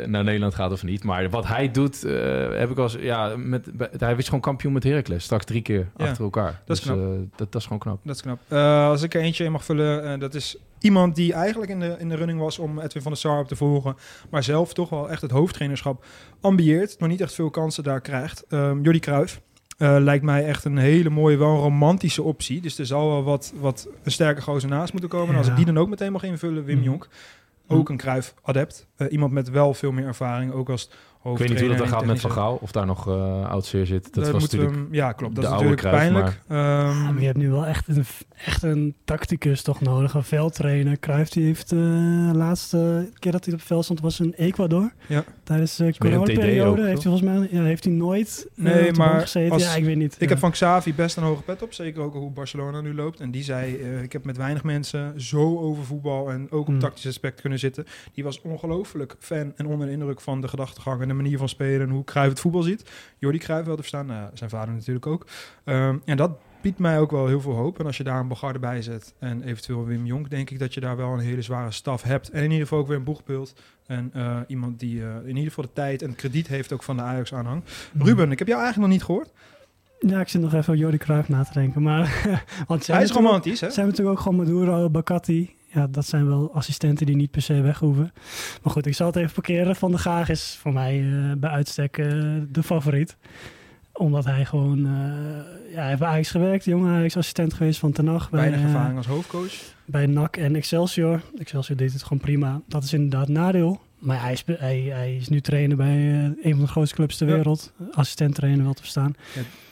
naar 0.06 0.24
Nederland 0.24 0.54
gaat 0.54 0.72
of 0.72 0.82
niet. 0.82 1.04
Maar 1.04 1.30
wat 1.30 1.46
hij 1.46 1.70
doet, 1.70 2.04
eh, 2.04 2.12
heb 2.58 2.70
ik 2.70 2.78
als 2.78 2.96
ja, 3.00 3.32
met, 3.36 3.76
bij- 3.76 3.90
hij 3.98 4.14
is 4.16 4.24
gewoon 4.24 4.40
kampioen 4.40 4.72
met 4.72 4.82
Heracles, 4.84 5.24
straks 5.24 5.44
drie 5.44 5.62
keer 5.62 5.88
Ja, 5.96 6.04
achter 6.06 6.24
elkaar. 6.24 6.41
Dat 6.44 6.76
is 6.76 6.82
dus, 6.82 6.92
knap. 6.92 6.98
eh, 6.98 7.18
dat, 7.36 7.52
dat 7.52 7.54
is 7.60 7.62
gewoon 7.62 7.78
knap. 7.78 8.00
Dat 8.04 8.14
is 8.14 8.22
knap. 8.22 8.38
Eh, 8.48 8.86
als 8.86 9.02
ik 9.02 9.14
er 9.14 9.20
eentje 9.20 9.44
in 9.44 9.52
mag 9.52 9.64
vullen, 9.64 10.12
eh, 10.12 10.20
dat 10.20 10.34
is 10.34 10.56
iemand 10.78 11.14
die 11.16 11.32
eigenlijk 11.32 11.70
in 11.70 11.80
de, 11.80 11.96
in 11.98 12.08
de 12.08 12.14
running 12.14 12.38
was 12.40 12.58
om 12.58 12.78
Edwin 12.80 13.02
van 13.02 13.12
der 13.12 13.20
Sar 13.20 13.38
op 13.40 13.48
te 13.48 13.56
volgen, 13.56 13.96
maar 14.30 14.42
zelf 14.42 14.72
toch 14.74 14.88
wel 14.88 15.10
echt 15.10 15.22
het 15.22 15.30
hoofdtrainerschap 15.30 16.04
ambieert, 16.40 16.98
nog 16.98 17.08
niet 17.08 17.20
echt 17.20 17.34
veel 17.34 17.50
kansen 17.50 17.82
daar 17.84 18.00
krijgt. 18.00 18.44
Um, 18.48 18.82
Jordi 18.82 18.98
Cruijff. 18.98 19.40
eh, 19.78 19.96
lijkt 19.98 20.24
mij 20.24 20.44
echt 20.46 20.64
een 20.64 20.76
hele 20.78 21.10
mooie, 21.10 21.36
wel 21.36 21.56
romantische 21.56 22.22
optie. 22.22 22.60
Dus 22.60 22.78
er 22.78 22.86
zal 22.86 23.08
wel 23.08 23.22
wat, 23.22 23.52
wat 23.56 23.88
een 24.02 24.12
sterke 24.12 24.42
gozer 24.42 24.68
naast 24.68 24.92
moeten 24.92 25.10
komen. 25.10 25.28
En 25.32 25.38
als 25.38 25.48
ik 25.48 25.56
die 25.56 25.64
dan 25.64 25.78
ook 25.78 25.88
meteen 25.88 26.12
mag 26.12 26.22
invullen, 26.22 26.64
Wim 26.64 26.76
Mhm. 26.76 26.84
Jonk. 26.84 27.08
Ook 27.68 27.88
een 27.88 27.96
Cruijff-adept. 27.96 28.86
Eh, 28.96 29.12
iemand 29.12 29.32
met 29.32 29.50
wel 29.50 29.74
veel 29.74 29.92
meer 29.92 30.06
ervaring, 30.06 30.52
ook 30.52 30.68
als 30.70 30.90
Ik 31.24 31.38
weet 31.38 31.48
niet 31.48 31.58
hoe 31.60 31.68
dat 31.68 31.78
dan 31.78 31.88
gaat 31.88 32.04
met 32.04 32.20
Van 32.20 32.30
Gaal, 32.30 32.58
of 32.62 32.72
daar 32.72 32.86
nog 32.86 33.08
eh 33.08 33.50
oud 33.50 33.64
zeer 33.66 33.86
zit. 33.86 34.14
Dat 34.14 34.24
Daar 34.24 34.32
was 34.32 34.42
natuurlijk... 34.42 34.74
hem- 34.74 34.88
ja, 34.90 35.12
klopt. 35.12 35.34
Dat 35.34 35.44
de 35.44 35.50
is 35.50 35.56
oude 35.56 35.70
natuurlijk 35.70 35.94
Cruijff, 36.12 36.12
pijnlijk. 36.12 36.40
Ehm, 36.48 36.98
Ja, 37.04 37.10
maar 37.12 37.20
je 37.20 37.26
hebt 37.26 37.38
nu 37.38 37.50
wel 37.50 37.66
echt 37.66 37.88
een, 37.88 38.04
echt 38.46 38.62
een 38.62 38.94
tacticus 39.04 39.62
toch 39.62 39.80
nodig, 39.80 40.14
een 40.14 40.22
veldtrainer. 40.24 40.98
Cruijff 40.98 41.30
die 41.30 41.44
heeft 41.44 41.72
eh, 41.72 41.78
de 41.78 42.30
laatste 42.34 43.10
keer 43.18 43.32
dat 43.32 43.44
hij 43.44 43.52
op 43.54 43.58
het 43.58 43.68
veld 43.68 43.84
stond 43.84 44.00
was 44.00 44.20
in 44.20 44.32
Ecuador. 44.36 44.92
Ja. 45.06 45.24
Tijdens 45.44 45.76
de 45.76 45.94
coronaperiode 45.98 46.82
heeft 46.82 47.02
hij 47.02 47.12
volgens 47.12 47.22
mij 47.22 47.48
ja, 47.50 47.62
heeft 47.62 47.84
hij 47.84 47.92
nooit 47.92 48.48
eh, 48.56 48.64
Nee, 48.64 48.92
maar 48.92 49.20
gezeten. 49.20 49.52
als- 49.52 49.62
ja, 49.62 49.74
ik 49.74 49.84
weet 49.84 49.96
niet. 49.96 50.14
Ik 50.14 50.20
ja. 50.20 50.28
heb 50.28 50.38
van 50.38 50.50
Xavi 50.50 50.94
best 50.94 51.16
een 51.16 51.22
hoge 51.22 51.42
pet 51.42 51.62
op. 51.62 51.72
Zeker 51.72 52.02
ook 52.02 52.14
hoe 52.14 52.30
Barcelona 52.30 52.80
nu 52.80 52.94
loopt. 52.94 53.20
En 53.20 53.30
die 53.30 53.42
zei, 53.42 53.76
eh, 53.76 54.02
ik 54.02 54.12
heb 54.12 54.24
met 54.24 54.36
weinig 54.36 54.62
mensen 54.64 55.20
zo 55.20 55.58
over 55.58 55.84
voetbal 55.84 56.30
en 56.30 56.46
ook 56.50 56.60
op 56.60 56.66
Hmm. 56.66 56.78
tactisch 56.78 57.06
aspect 57.06 57.40
kunnen 57.40 57.58
zitten. 57.58 57.86
Die 58.14 58.24
was 58.24 58.40
ongelooflijk 58.40 59.16
fan 59.18 59.52
en 59.56 59.66
onder 59.66 59.86
de 59.86 59.92
indruk 59.92 60.20
van 60.20 60.40
de 60.40 60.48
gedachtegang 60.48 61.00
en 61.00 61.10
de 61.16 61.22
manier 61.22 61.38
van 61.38 61.48
spelen 61.48 61.86
en 61.86 61.92
hoe 61.92 62.04
Cruijff 62.04 62.30
het 62.30 62.40
voetbal 62.40 62.62
ziet. 62.62 62.90
Jordi 63.18 63.38
Cruijff 63.38 63.66
wel 63.66 63.74
te 63.74 63.80
verstaan, 63.80 64.06
nou, 64.06 64.30
zijn 64.34 64.50
vader 64.50 64.74
natuurlijk 64.74 65.06
ook. 65.06 65.26
Ehm, 65.64 65.98
en 66.04 66.16
dat 66.16 66.30
biedt 66.62 66.78
mij 66.78 66.98
ook 66.98 67.10
wel 67.10 67.26
heel 67.26 67.40
veel 67.40 67.52
hoop. 67.52 67.78
En 67.78 67.86
als 67.86 67.96
je 67.96 68.04
daar 68.04 68.20
een 68.20 68.28
Bogarde 68.28 68.58
bij 68.58 68.82
zet 68.82 69.14
en 69.18 69.42
eventueel 69.42 69.84
Wim 69.84 70.06
Jonk, 70.06 70.30
denk 70.30 70.50
ik 70.50 70.58
dat 70.58 70.74
je 70.74 70.80
daar 70.80 70.96
wel 70.96 71.12
een 71.12 71.18
hele 71.18 71.42
zware 71.42 71.70
staf 71.70 72.02
hebt. 72.02 72.30
En 72.30 72.42
in 72.42 72.50
ieder 72.50 72.66
geval 72.66 72.78
ook 72.78 72.86
weer 72.86 72.96
een 72.96 73.04
boegbeeld. 73.04 73.54
En 73.86 74.10
eh, 74.12 74.36
iemand 74.46 74.80
die 74.80 75.02
eh, 75.02 75.16
in 75.16 75.28
ieder 75.28 75.44
geval 75.44 75.64
de 75.64 75.72
tijd 75.72 76.02
en 76.02 76.08
het 76.08 76.16
krediet 76.16 76.46
heeft 76.46 76.72
ook 76.72 76.82
van 76.82 76.96
de 76.96 77.02
Ajax-aanhang. 77.02 77.62
Mhm. 77.92 78.06
Ruben, 78.06 78.30
ik 78.30 78.38
heb 78.38 78.48
jou 78.48 78.60
eigenlijk 78.60 78.90
nog 78.90 78.98
niet 78.98 79.06
gehoord. 79.06 79.30
Ja, 79.98 80.20
ik 80.20 80.28
zit 80.28 80.40
nog 80.40 80.50
even 80.50 80.58
over 80.58 80.76
Jordi 80.76 80.96
Cruijff 80.96 81.28
na 81.28 81.44
te 81.44 81.52
denken. 81.52 81.82
Maar, 81.82 82.24
want 82.66 82.86
Hij 82.86 83.02
is 83.02 83.10
romantisch, 83.10 83.60
hè? 83.60 83.70
Zijn 83.70 83.86
we 83.86 83.90
natuurlijk 83.90 84.18
ook 84.18 84.24
gewoon 84.24 84.38
Maduro, 84.38 84.90
Bakati. 84.90 85.56
Ja, 85.74 85.86
dat 85.86 86.06
zijn 86.06 86.26
wel 86.26 86.54
assistenten 86.54 87.06
die 87.06 87.16
niet 87.16 87.30
per 87.30 87.42
se 87.42 87.60
weg 87.60 87.78
hoeven. 87.78 88.12
Maar 88.62 88.72
goed, 88.72 88.86
ik 88.86 88.94
zal 88.94 89.06
het 89.06 89.16
even 89.16 89.32
parkeren. 89.32 89.76
Van 89.76 89.90
de 89.90 89.98
Gaag 89.98 90.28
is 90.28 90.56
voor 90.60 90.72
mij 90.72 91.00
eh, 91.00 91.32
bij 91.36 91.50
uitstek 91.50 91.98
eh, 91.98 92.06
de 92.48 92.62
favoriet. 92.62 93.16
Omdat 93.92 94.24
hij 94.24 94.44
gewoon... 94.44 94.78
eh 94.86 94.92
ja, 95.72 95.78
hij 95.78 95.86
heeft 95.88 95.98
bij 95.98 96.08
Ajax 96.08 96.30
gewerkt. 96.30 96.64
Jonge 96.64 96.90
Ajax 96.92 97.16
assistent 97.16 97.54
geweest 97.54 97.78
van 97.78 97.92
Ten 97.92 98.06
Hag. 98.06 98.30
Bij, 98.30 98.40
Weinig 98.40 98.60
eh, 98.60 98.66
ervaring 98.66 98.96
als 98.96 99.06
hoofdcoach. 99.06 99.52
bij 99.84 100.06
NAC 100.06 100.36
en 100.36 100.56
Excelsior. 100.56 101.20
Excelsior 101.38 101.76
deed 101.76 101.92
het 101.92 102.02
gewoon 102.02 102.22
prima. 102.22 102.60
Dat 102.66 102.82
is 102.84 102.92
inderdaad 102.92 103.28
nadeel. 103.28 103.80
Maar 103.98 104.22
hij 104.22 104.32
is, 104.32 104.44
hij, 104.46 104.78
hij 104.80 105.16
is 105.16 105.28
nu 105.28 105.40
trainer 105.40 105.76
bij 105.76 105.96
een 106.42 106.50
van 106.50 106.60
de 106.60 106.66
grootste 106.66 106.94
clubs 106.96 107.16
ter 107.16 107.28
Ja. 107.28 107.34
wereld. 107.34 107.72
Assistent 107.92 108.34
trainer 108.34 108.64
wel 108.64 108.72
te 108.72 108.82
verstaan. 108.82 109.14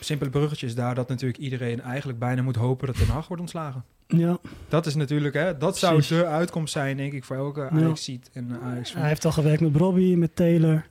Simpele 0.01 0.31
bruggetje 0.31 0.67
is 0.67 0.75
daar 0.75 0.95
dat 0.95 1.09
natuurlijk 1.09 1.39
iedereen 1.41 1.81
eigenlijk 1.81 2.19
bijna 2.19 2.43
moet 2.43 2.57
hopen 2.57 2.87
dat 2.87 2.97
Ten 2.97 3.07
Hag 3.09 3.27
wordt 3.27 3.43
ontslagen. 3.43 3.85
Ja, 4.11 4.39
Dat 4.69 4.87
is 4.87 4.95
natuurlijk, 4.95 5.35
hè, 5.35 5.57
dat 5.59 5.79
zou 5.79 6.03
de 6.09 6.27
uitkomst 6.27 6.73
zijn, 6.73 6.97
denk 6.97 7.13
ik, 7.13 7.25
voor 7.25 7.37
elke 7.37 7.69
ajax 7.71 8.05
ziet 8.05 8.31
en 8.33 8.49
eh, 8.61 8.67
ajax 8.69 8.95
hij 8.95 9.09
heeft 9.09 9.25
al 9.25 9.33
gewerkt 9.33 9.61
met 9.61 9.77
Robbie, 9.77 10.17
met 10.17 10.37
Taylor. 10.37 10.85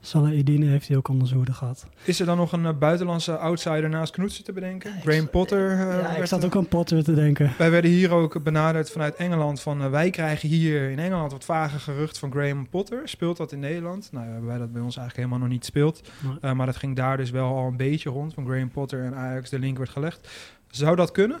Salah 0.00 0.32
Edine 0.32 0.66
heeft 0.66 0.88
hij 0.88 0.96
ook 0.96 1.08
onder 1.08 1.26
zijn 1.26 1.38
hoede 1.38 1.52
gehad. 1.54 1.86
Is 2.04 2.20
er 2.20 2.26
dan 2.26 2.36
nog 2.36 2.52
een 2.52 2.66
eh, 2.66 2.78
buitenlandse 2.78 3.36
outsider 3.36 3.88
naast 3.88 4.12
Knoetsen 4.12 4.44
te 4.44 4.52
bedenken? 4.52 4.92
Graham 5.02 5.30
Potter. 5.30 5.70
eh, 5.70 5.78
ja, 5.78 6.10
ik 6.10 6.16
werd 6.16 6.28
zat 6.28 6.40
er- 6.40 6.46
ook 6.46 6.56
aan 6.56 6.68
Potter 6.68 7.04
te 7.04 7.14
denken. 7.14 7.52
Wij 7.58 7.70
werden 7.70 7.90
hier 7.90 8.10
ook 8.12 8.42
benaderd 8.42 8.90
vanuit 8.90 9.14
Engeland 9.14 9.60
van 9.60 9.82
eh, 9.82 9.90
wij 9.90 10.10
krijgen 10.10 10.48
hier 10.48 10.90
in 10.90 10.98
Engeland 10.98 11.32
wat 11.32 11.44
vage 11.44 11.78
gerucht 11.78 12.18
van 12.18 12.30
Graham 12.32 12.68
Potter. 12.68 13.00
Speelt 13.08 13.36
dat 13.36 13.52
in 13.52 13.58
Nederland? 13.58 14.08
Nou, 14.12 14.26
hebben 14.26 14.46
wij 14.46 14.58
dat 14.58 14.72
bij 14.72 14.82
ons 14.82 14.96
eigenlijk 14.96 15.16
helemaal 15.16 15.38
nog 15.48 15.56
niet 15.56 15.64
speelt. 15.64 16.08
Nee. 16.24 16.32
Eh, 16.40 16.52
maar 16.52 16.66
dat 16.66 16.76
ging 16.76 16.96
daar 16.96 17.16
dus 17.16 17.30
wel 17.30 17.56
al 17.56 17.66
een 17.66 17.76
beetje 17.76 18.10
rond. 18.10 18.34
Van 18.34 18.46
Graham 18.46 18.70
Potter 18.70 19.04
en 19.04 19.14
Ajax 19.14 19.50
de 19.50 19.58
link 19.58 19.78
werd 19.78 19.90
gelegd. 19.90 20.28
Zou 20.70 20.96
dat 20.96 21.12
kunnen? 21.12 21.38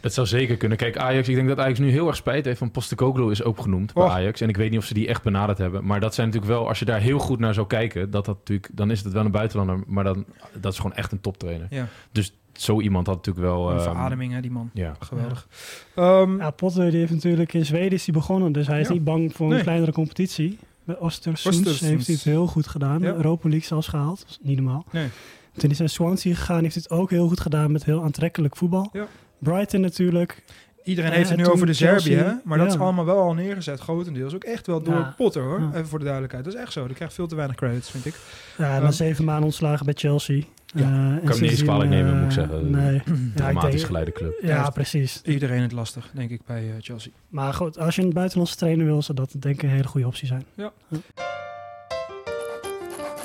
Dat 0.00 0.12
zou 0.14 0.26
zeker 0.26 0.56
kunnen. 0.56 0.78
Kijk, 0.78 0.96
Ajax, 0.96 1.28
ik 1.28 1.34
denk 1.34 1.48
dat 1.48 1.58
Ajax 1.58 1.78
nu 1.78 1.90
heel 1.90 2.06
erg 2.06 2.16
spijt 2.16 2.44
heeft 2.44 2.58
van 2.58 2.70
Postecoglou 2.70 3.30
is 3.30 3.42
ook 3.42 3.60
genoemd 3.60 3.94
bij 3.94 4.02
Och. 4.04 4.10
Ajax. 4.12 4.40
En 4.40 4.48
ik 4.48 4.56
weet 4.56 4.70
niet 4.70 4.78
of 4.78 4.84
ze 4.84 4.94
die 4.94 5.08
echt 5.08 5.22
benaderd 5.22 5.58
hebben. 5.58 5.84
Maar 5.84 6.00
dat 6.00 6.14
zijn 6.14 6.26
natuurlijk 6.26 6.52
wel, 6.54 6.68
als 6.68 6.78
je 6.78 6.84
daar 6.84 7.00
heel 7.00 7.18
goed 7.18 7.38
naar 7.38 7.54
zou 7.54 7.66
kijken, 7.66 8.10
dat 8.10 8.24
dat 8.24 8.36
natuurlijk, 8.36 8.68
dan 8.72 8.90
is 8.90 9.02
het 9.02 9.12
wel 9.12 9.24
een 9.24 9.30
buitenlander. 9.30 9.80
Maar 9.86 10.04
dan, 10.04 10.24
dat 10.60 10.72
is 10.72 10.78
gewoon 10.78 10.96
echt 10.96 11.12
een 11.12 11.20
toptrainer. 11.20 11.66
Ja, 11.70 11.86
Dus 12.12 12.32
zo 12.52 12.80
iemand 12.80 13.06
had 13.06 13.16
natuurlijk 13.16 13.46
wel... 13.46 13.70
een 13.70 13.76
ehm, 13.76 13.84
verademing, 13.84 14.32
hè, 14.32 14.40
die 14.40 14.50
man. 14.50 14.70
Ja. 14.72 14.96
Geweldig. 15.00 15.48
Ehm, 15.94 16.36
Ja, 16.38 16.50
Potter 16.50 16.90
die 16.90 16.98
heeft 17.00 17.12
natuurlijk 17.12 17.52
in 17.54 17.66
Zweden 17.66 17.92
is 17.92 18.04
hij 18.04 18.14
begonnen, 18.14 18.52
dus 18.52 18.66
hij 18.66 18.80
is 18.80 18.86
Ja. 18.88 18.92
niet 18.92 19.04
bang 19.04 19.32
voor 19.34 19.46
een 19.46 19.52
Nee. 19.54 19.62
kleinere 19.62 19.92
competitie. 19.92 20.58
Bij 20.84 20.96
Ostersunds 20.98 21.46
Ostersunds. 21.58 21.80
heeft 21.80 22.06
hij 22.06 22.14
het 22.14 22.24
heel 22.24 22.46
goed 22.46 22.66
gedaan. 22.66 23.00
Ja. 23.00 23.12
Europa 23.14 23.48
League 23.48 23.66
zelfs 23.66 23.86
gehaald, 23.88 24.18
dat 24.20 24.28
is 24.30 24.38
niet 24.42 24.56
normaal. 24.56 24.84
Nee. 24.90 25.06
Toen 25.52 25.70
is 25.70 25.78
hij 25.78 25.86
naar 25.86 25.94
Swansea 25.96 26.34
gegaan, 26.34 26.62
heeft 26.62 26.74
hij 26.74 26.82
het 26.88 26.98
ook 26.98 27.10
heel 27.10 27.28
goed 27.28 27.40
gedaan 27.40 27.72
met 27.72 27.84
heel 27.84 28.02
aantrekkelijk 28.02 28.56
voetbal. 28.56 28.88
Ja. 28.92 29.06
Brighton 29.38 29.80
natuurlijk. 29.80 30.42
Iedereen 30.84 31.10
Eh, 31.10 31.16
heeft 31.16 31.28
het 31.30 31.38
nu 31.38 31.46
over 31.46 31.66
de 31.66 31.72
Serbië, 31.72 32.14
hè? 32.14 32.32
maar 32.44 32.58
dat 32.58 32.66
is 32.66 32.72
ja. 32.74 32.78
allemaal 32.80 33.04
wel 33.04 33.18
al 33.18 33.34
neergezet, 33.34 33.80
grotendeels. 33.80 34.34
Ook 34.34 34.44
echt 34.44 34.66
wel 34.66 34.82
door 34.82 34.94
Ja. 34.94 35.14
Potter, 35.16 35.42
hoor. 35.42 35.60
Ja. 35.60 35.68
Even 35.74 35.86
voor 35.86 35.98
de 35.98 36.04
duidelijkheid. 36.04 36.44
Dat 36.44 36.54
is 36.54 36.60
echt 36.60 36.72
zo. 36.72 36.86
Die 36.86 36.94
krijgt 36.94 37.14
veel 37.14 37.26
te 37.26 37.34
weinig 37.34 37.56
credits, 37.56 37.90
vind 37.90 38.06
ik. 38.06 38.14
Ja, 38.58 38.78
na 38.78 38.82
Ehm, 38.84 38.90
zeven 38.92 39.24
maanden 39.24 39.44
ontslagen 39.44 39.84
bij 39.84 39.94
Chelsea. 39.94 40.42
Ja. 40.74 40.82
Eh, 40.82 40.88
en 40.88 41.20
Kan 41.24 41.34
ik 41.34 41.40
niet 41.40 41.50
eens 41.50 41.62
kwalijk 41.62 41.90
nemen, 41.90 42.12
moet 42.22 42.32
ik 42.32 42.38
eh, 42.38 42.48
zeggen. 42.48 42.70
Nee. 42.70 42.94
Ja, 42.94 43.02
Dramatisch 43.34 43.82
geleide 43.84 44.12
club. 44.12 44.38
Ja, 44.42 44.48
Ja. 44.48 44.70
precies. 44.70 45.20
Iedereen 45.24 45.62
het 45.62 45.72
lastig, 45.72 46.10
denk 46.14 46.30
ik, 46.30 46.40
bij 46.46 46.62
eh, 46.68 46.74
Chelsea. 46.80 47.12
Maar 47.28 47.54
goed, 47.54 47.78
als 47.78 47.96
je 47.96 48.02
een 48.02 48.12
buitenlandse 48.12 48.56
trainer 48.56 48.84
wil, 48.86 49.02
zou 49.02 49.18
dat 49.18 49.34
denk 49.38 49.54
ik 49.54 49.62
een 49.62 49.68
hele 49.68 49.88
goede 49.88 50.06
optie 50.06 50.26
zijn. 50.26 50.44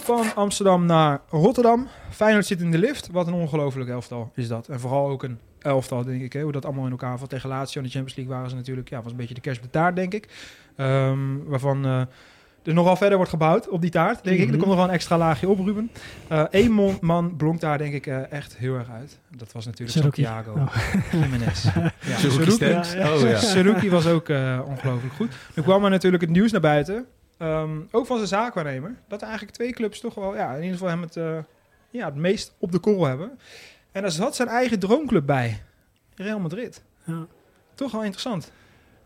Van 0.03 0.25
Amsterdam 0.35 0.85
naar 0.85 1.19
Rotterdam. 1.29 1.87
Feyenoord 2.09 2.45
zit 2.45 2.61
in 2.61 2.71
de 2.71 2.77
lift. 2.77 3.09
Wat 3.11 3.27
een 3.27 3.33
ongelooflijk 3.33 3.89
elftal 3.89 4.31
is 4.35 4.47
dat. 4.47 4.67
En 4.67 4.79
vooral 4.79 5.09
ook 5.09 5.23
een 5.23 5.39
elftal, 5.59 6.03
denk 6.03 6.21
ik. 6.21 6.33
Hè? 6.33 6.41
Hoe 6.41 6.51
dat 6.51 6.65
allemaal 6.65 6.85
in 6.85 6.91
elkaar 6.91 7.17
valt. 7.17 7.29
Tegen 7.29 7.49
Lazio 7.49 7.81
in 7.81 7.87
de 7.87 7.93
Champions 7.93 8.15
League 8.17 8.35
waren 8.35 8.49
ze 8.49 8.55
natuurlijk... 8.55 8.89
Ja, 8.89 9.01
was 9.01 9.11
een 9.11 9.17
beetje 9.17 9.33
de 9.33 9.41
kerst 9.41 9.57
op 9.59 9.63
de 9.65 9.71
taart, 9.71 9.95
denk 9.95 10.13
ik. 10.13 10.27
Ehm, 10.75 11.37
waarvan 11.45 11.85
eh, 11.85 12.01
er 12.63 12.73
nogal 12.73 12.95
verder 12.95 13.15
wordt 13.15 13.31
gebouwd 13.31 13.69
op 13.69 13.81
die 13.81 13.89
taart, 13.89 14.23
denk 14.23 14.35
ik. 14.37 14.41
Er 14.43 14.47
Mhm. 14.49 14.57
komt 14.57 14.67
nog 14.69 14.75
wel 14.75 14.85
een 14.87 14.93
extra 14.93 15.17
laagje 15.17 15.49
op, 15.49 15.59
Ruben. 15.59 15.91
Eén 16.49 16.71
man, 16.71 16.97
man 17.01 17.35
blonk 17.35 17.59
daar, 17.59 17.77
denk 17.77 17.93
ik, 17.93 18.07
eh, 18.07 18.31
echt 18.31 18.57
heel 18.57 18.75
erg 18.75 18.89
uit. 18.89 19.19
Dat 19.37 19.51
was 19.51 19.65
natuurlijk 19.65 19.97
Seruki. 19.97 20.23
Santiago 20.23 20.59
Oh. 20.59 20.75
Jiménez. 21.11 21.63
ja, 22.09 22.17
stemt. 22.49 22.95
Oh 22.99 23.19
ja. 23.29 23.37
Seruki 23.37 23.89
was 23.89 24.07
ook 24.07 24.29
eh, 24.29 24.59
ongelooflijk 24.65 25.13
goed. 25.13 25.31
Nu 25.55 25.63
kwam 25.63 25.83
er 25.83 25.89
natuurlijk 25.89 26.23
het 26.23 26.31
nieuws 26.31 26.51
naar 26.51 26.61
buiten. 26.61 27.05
Ehm, 27.43 27.81
ook 27.91 28.05
van 28.05 28.15
zijn 28.15 28.27
zaakwaarnemer. 28.29 28.95
Dat 29.07 29.21
eigenlijk 29.21 29.53
twee 29.53 29.71
clubs 29.73 29.99
toch 29.99 30.15
wel, 30.15 30.35
ja, 30.35 30.49
in 30.49 30.61
ieder 30.61 30.71
geval 30.71 30.89
hem 30.89 31.01
het, 31.01 31.17
eh, 31.17 31.37
ja, 31.89 32.05
het 32.05 32.15
meest 32.15 32.53
op 32.59 32.71
de 32.71 32.79
korrel 32.79 33.05
hebben. 33.05 33.39
En 33.91 34.01
daar 34.01 34.11
zat 34.11 34.35
zijn 34.35 34.47
eigen 34.47 34.79
droomclub 34.79 35.25
bij. 35.25 35.61
Real 36.15 36.39
Madrid. 36.39 36.83
Ja. 37.03 37.25
Toch 37.75 37.91
wel 37.91 38.03
interessant. 38.03 38.51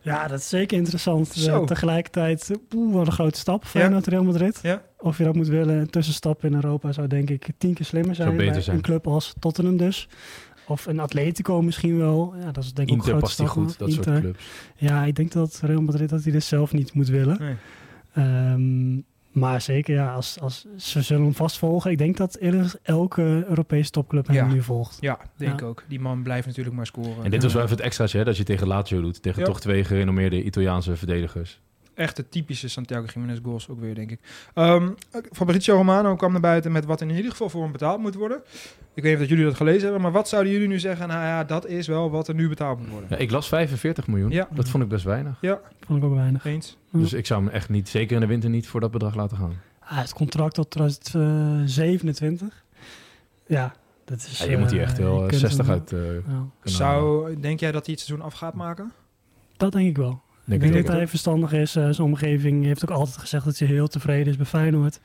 Ja, 0.00 0.28
dat 0.28 0.38
is 0.38 0.48
zeker 0.48 0.76
interessant. 0.76 1.28
Eh, 1.28 1.36
Zo. 1.36 1.64
tegelijkertijd, 1.64 2.50
wat 2.70 3.06
een 3.06 3.12
grote 3.12 3.38
stap. 3.38 3.64
Feyenoord 3.64 4.06
Real 4.06 4.24
Madrid. 4.24 4.58
Ja. 4.62 4.82
Of 4.98 5.18
je 5.18 5.24
dat 5.24 5.34
moet 5.34 5.48
willen, 5.48 5.74
een 5.76 5.90
tussenstap 5.90 6.44
in 6.44 6.54
Europa 6.54 6.92
zou 6.92 7.06
denk 7.06 7.30
ik 7.30 7.48
tien 7.58 7.74
keer 7.74 7.86
slimmer 7.86 8.14
zijn. 8.14 8.36
beter 8.36 8.52
bij 8.52 8.62
zijn. 8.62 8.76
Een 8.76 8.82
club 8.82 9.06
als 9.06 9.34
Tottenham 9.38 9.76
dus. 9.76 10.08
Of 10.66 10.86
een 10.86 11.00
Atletico 11.00 11.62
misschien 11.62 11.98
wel. 11.98 12.34
Ja, 12.40 12.52
dat 12.52 12.64
is 12.64 12.72
denk 12.72 12.88
ik 12.88 12.94
ook 12.94 13.00
een 13.00 13.06
grote 13.06 13.20
past 13.20 13.32
stap. 13.32 13.48
goed, 13.48 13.78
dat 13.78 13.88
Inter. 13.88 14.04
soort 14.04 14.20
clubs. 14.20 14.44
Ja, 14.76 15.04
ik 15.04 15.16
denk 15.16 15.32
dat 15.32 15.60
Real 15.62 15.82
Madrid 15.82 16.08
dat 16.08 16.22
hij 16.22 16.32
dit 16.32 16.44
zelf 16.44 16.72
niet 16.72 16.92
moet 16.92 17.08
willen. 17.08 17.36
Nee. 17.40 17.54
Ehm, 18.22 18.94
maar 19.32 19.60
zeker, 19.60 19.94
ja, 19.94 20.14
als, 20.14 20.40
als, 20.40 20.66
ze 20.76 21.02
zullen 21.02 21.22
hem 21.22 21.34
vast 21.34 21.58
volgen. 21.58 21.90
Ik 21.90 21.98
denk 21.98 22.16
dat 22.16 22.38
elke 22.82 23.44
Europese 23.48 23.90
topclub 23.90 24.26
hem 24.26 24.36
Ja. 24.36 24.46
nu 24.46 24.62
volgt. 24.62 24.96
Ja, 25.00 25.18
denk 25.36 25.52
ik 25.52 25.60
Ja. 25.60 25.66
ook. 25.66 25.84
Die 25.88 26.00
man 26.00 26.22
blijft 26.22 26.46
natuurlijk 26.46 26.76
maar 26.76 26.86
scoren. 26.86 27.24
En 27.24 27.30
dit 27.30 27.42
was 27.42 27.52
wel 27.52 27.62
even 27.62 27.76
het 27.76 27.84
extraatje, 27.84 28.18
hè, 28.18 28.24
dat 28.24 28.36
je 28.36 28.44
tegen 28.44 28.66
Lazio 28.66 29.00
doet. 29.00 29.22
Tegen 29.22 29.40
Ja. 29.40 29.46
toch 29.46 29.60
twee 29.60 29.84
gerenommeerde 29.84 30.42
Italiaanse 30.44 30.96
verdedigers. 30.96 31.60
Echt 31.98 32.16
de 32.16 32.28
typische 32.28 32.68
Santiago 32.68 33.06
Jiménez 33.14 33.38
goals 33.42 33.68
ook 33.68 33.80
weer, 33.80 33.94
denk 33.94 34.10
ik. 34.10 34.20
Ehm 34.54 34.88
Fabrizio 35.32 35.74
Romano 35.74 36.16
kwam 36.16 36.32
naar 36.32 36.40
buiten 36.40 36.72
met 36.72 36.84
wat 36.84 37.00
in 37.00 37.10
ieder 37.10 37.30
geval 37.30 37.48
voor 37.48 37.62
hem 37.62 37.72
betaald 37.72 38.00
moet 38.00 38.14
worden. 38.14 38.40
Ik 38.94 39.02
weet 39.02 39.12
niet 39.14 39.22
of 39.22 39.28
jullie 39.28 39.44
dat 39.44 39.54
gelezen 39.54 39.82
hebben, 39.82 40.00
maar 40.00 40.12
wat 40.12 40.28
zouden 40.28 40.52
jullie 40.52 40.68
nu 40.68 40.78
zeggen? 40.78 41.08
Nou 41.08 41.20
ja, 41.22 41.44
dat 41.44 41.66
is 41.66 41.86
wel 41.86 42.10
wat 42.10 42.28
er 42.28 42.34
nu 42.34 42.48
betaald 42.48 42.78
moet 42.78 42.88
worden. 42.88 43.08
Ja, 43.10 43.16
ik 43.16 43.30
las 43.30 43.48
45 43.48 44.06
miljoen. 44.06 44.30
Ja. 44.30 44.48
Dat 44.50 44.68
vond 44.68 44.82
ik 44.82 44.88
best 44.88 45.04
weinig. 45.04 45.38
Ja, 45.40 45.60
Vond 45.86 45.98
ik 45.98 46.04
ook 46.08 46.14
weinig. 46.14 46.44
eens. 46.44 46.76
Dus 46.92 47.12
ik 47.12 47.26
zou 47.26 47.44
hem 47.44 47.52
echt 47.52 47.68
niet, 47.68 47.88
zeker 47.88 48.14
in 48.14 48.20
de 48.20 48.26
winter, 48.26 48.50
niet 48.50 48.68
voor 48.68 48.80
dat 48.80 48.90
bedrag 48.90 49.14
laten 49.14 49.36
gaan. 49.36 49.52
Ah, 49.80 49.98
het 49.98 50.12
contract 50.12 50.54
tot 50.54 50.70
2027. 50.70 52.64
Ja, 53.46 53.74
dat 54.04 54.18
is... 54.18 54.38
Ja, 54.38 54.50
je 54.50 54.56
moet 54.58 54.70
hier 54.70 54.80
eh, 54.80 54.86
echt 54.86 54.98
wel 54.98 55.22
eh, 55.22 55.28
kunt 55.28 55.40
60 55.40 55.66
hem- 55.66 55.74
uit 55.74 55.92
eh, 55.92 55.98
halen. 56.26 56.50
Zou, 56.62 57.40
denk 57.40 57.60
jij 57.60 57.72
dat 57.72 57.86
hij 57.86 57.94
het 57.94 58.04
seizoen 58.04 58.26
af 58.26 58.34
gaat 58.34 58.54
maken? 58.54 58.92
dat 59.56 59.72
denk 59.72 59.88
ik 59.88 59.96
wel. 59.96 60.22
Ik 60.48 60.60
denk 60.60 60.86
dat 60.86 60.96
hij 60.96 61.08
verstandig 61.08 61.52
is. 61.52 61.76
Eh, 61.76 61.82
zijn 61.82 62.06
omgeving 62.06 62.64
heeft 62.64 62.82
ook 62.82 62.96
altijd 62.96 63.16
gezegd 63.16 63.44
dat 63.44 63.58
hij 63.58 63.68
heel 63.68 63.88
tevreden 63.88 64.26
is 64.26 64.36
bij 64.36 64.46
Feyenoord. 64.46 65.00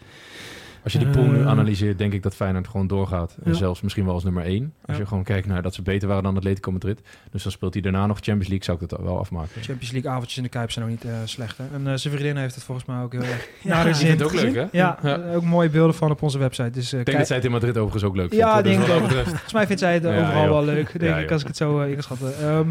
Als 0.83 0.93
je 0.93 0.99
die 0.99 1.07
pool 1.07 1.23
nu 1.25 1.39
Eh, 1.39 1.47
analyseert, 1.47 1.97
denk 1.97 2.13
ik 2.13 2.23
dat 2.23 2.35
Feyenoord 2.35 2.67
gewoon 2.67 2.87
doorgaat. 2.87 3.37
En 3.43 3.51
Ja. 3.51 3.57
zelfs 3.57 3.81
misschien 3.81 4.05
wel 4.05 4.13
als 4.13 4.23
nummer 4.23 4.45
1. 4.45 4.73
Als 4.85 4.95
Ja. 4.95 5.01
je 5.01 5.07
gewoon 5.07 5.23
kijkt 5.23 5.47
naar 5.47 5.61
dat 5.61 5.73
ze 5.73 5.81
beter 5.81 6.07
waren 6.07 6.23
dan 6.23 6.37
Atletico 6.37 6.71
Madrid. 6.71 6.99
Dus 7.31 7.43
dan 7.43 7.51
speelt 7.51 7.73
hij 7.73 7.81
daarna 7.83 8.05
nog 8.05 8.15
Champions 8.17 8.47
League, 8.47 8.63
zou 8.65 8.77
ik 8.81 8.89
dat 8.89 8.99
wel 9.01 9.19
afmaken. 9.19 9.61
Champions 9.61 9.91
League 9.91 10.11
avondjes 10.11 10.37
in 10.37 10.43
de 10.43 10.49
Kuip 10.49 10.71
zijn 10.71 10.85
ook 10.85 10.91
niet 10.91 11.03
eh, 11.05 11.11
slecht. 11.25 11.57
Hè? 11.57 11.63
En 11.73 11.87
eh, 11.87 11.93
zijn 11.95 12.13
vriendin 12.13 12.37
heeft 12.37 12.55
het 12.55 12.63
volgens 12.63 12.87
mij 12.87 13.01
ook 13.01 13.11
heel 13.11 13.21
erg 13.21 13.47
Ja, 13.61 13.83
naar 13.83 13.95
zin. 13.95 14.23
ook 14.23 14.33
leuk, 14.33 14.55
hè? 14.55 14.65
Ja, 14.71 14.97
Ja. 15.03 15.19
ook 15.35 15.43
mooie 15.43 15.69
beelden 15.69 15.95
van 15.95 16.11
op 16.11 16.21
onze 16.21 16.37
website. 16.37 16.69
Dus, 16.69 16.93
eh, 16.93 16.99
Ik 16.99 17.05
denk 17.05 17.05
kijk- 17.05 17.17
dat 17.17 17.27
zij 17.27 17.35
het 17.35 17.45
in 17.45 17.51
Madrid 17.51 17.77
overigens 17.77 18.03
ook 18.03 18.15
leuk 18.15 18.29
vindt. 18.29 18.43
Ja. 18.45 18.61
Dus 18.61 18.71
denk 18.75 18.87
wat 18.87 18.97
ik 18.97 19.03
ook. 19.17 19.23
Volgens 19.25 19.53
mij 19.53 19.65
vindt 19.67 19.81
zij 19.81 19.93
het 19.93 20.03
Ja, 20.03 20.09
overal 20.09 20.41
joh. 20.43 20.49
wel 20.51 20.63
leuk, 20.65 20.99
denk 20.99 21.13
Ja, 21.13 21.17
ik, 21.19 21.31
als 21.31 21.41
ik 21.41 21.47
het 21.47 21.57
zo 21.57 21.81
uh, 21.81 21.91
inschatten. 21.91 22.39
Ehm, 22.41 22.67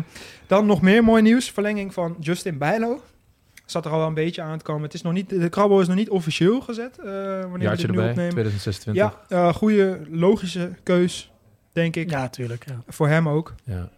dan 0.46 0.66
nog 0.66 0.80
meer 0.82 1.04
mooi 1.04 1.22
nieuws. 1.22 1.50
Verlenging 1.50 1.92
van 1.94 2.16
Justin 2.20 2.58
Bijlo. 2.58 3.00
Zat 3.66 3.84
er 3.84 3.90
al 3.90 3.98
wel 3.98 4.06
een 4.06 4.14
beetje 4.14 4.42
aan 4.42 4.58
te 4.58 4.64
komen. 4.64 4.82
Het 4.82 4.94
is 4.94 5.02
nog 5.02 5.12
niet, 5.12 5.28
de 5.28 5.48
krabbel 5.48 5.80
is 5.80 5.86
nog 5.86 5.96
niet 5.96 6.10
officieel 6.10 6.60
gezet. 6.60 6.98
eh 6.98 7.04
wanneer 7.40 7.70
we 7.70 7.76
dit 7.76 7.86
nu 7.90 7.92
erbij, 7.96 8.08
opnemen. 8.10 8.30
2026. 8.32 9.02
Ja, 9.02 9.20
eh 9.28 9.54
goede, 9.54 10.00
logische 10.10 10.70
keus, 10.82 11.30
denk 11.72 11.96
ik. 11.96 12.10
Ja, 12.10 12.28
tuurlijk. 12.28 12.64
Ja. 12.68 12.82
Voor 12.88 13.08
hem 13.08 13.28
ook. 13.28 13.54
Ja. 13.64 13.74
Ja, 13.74 13.88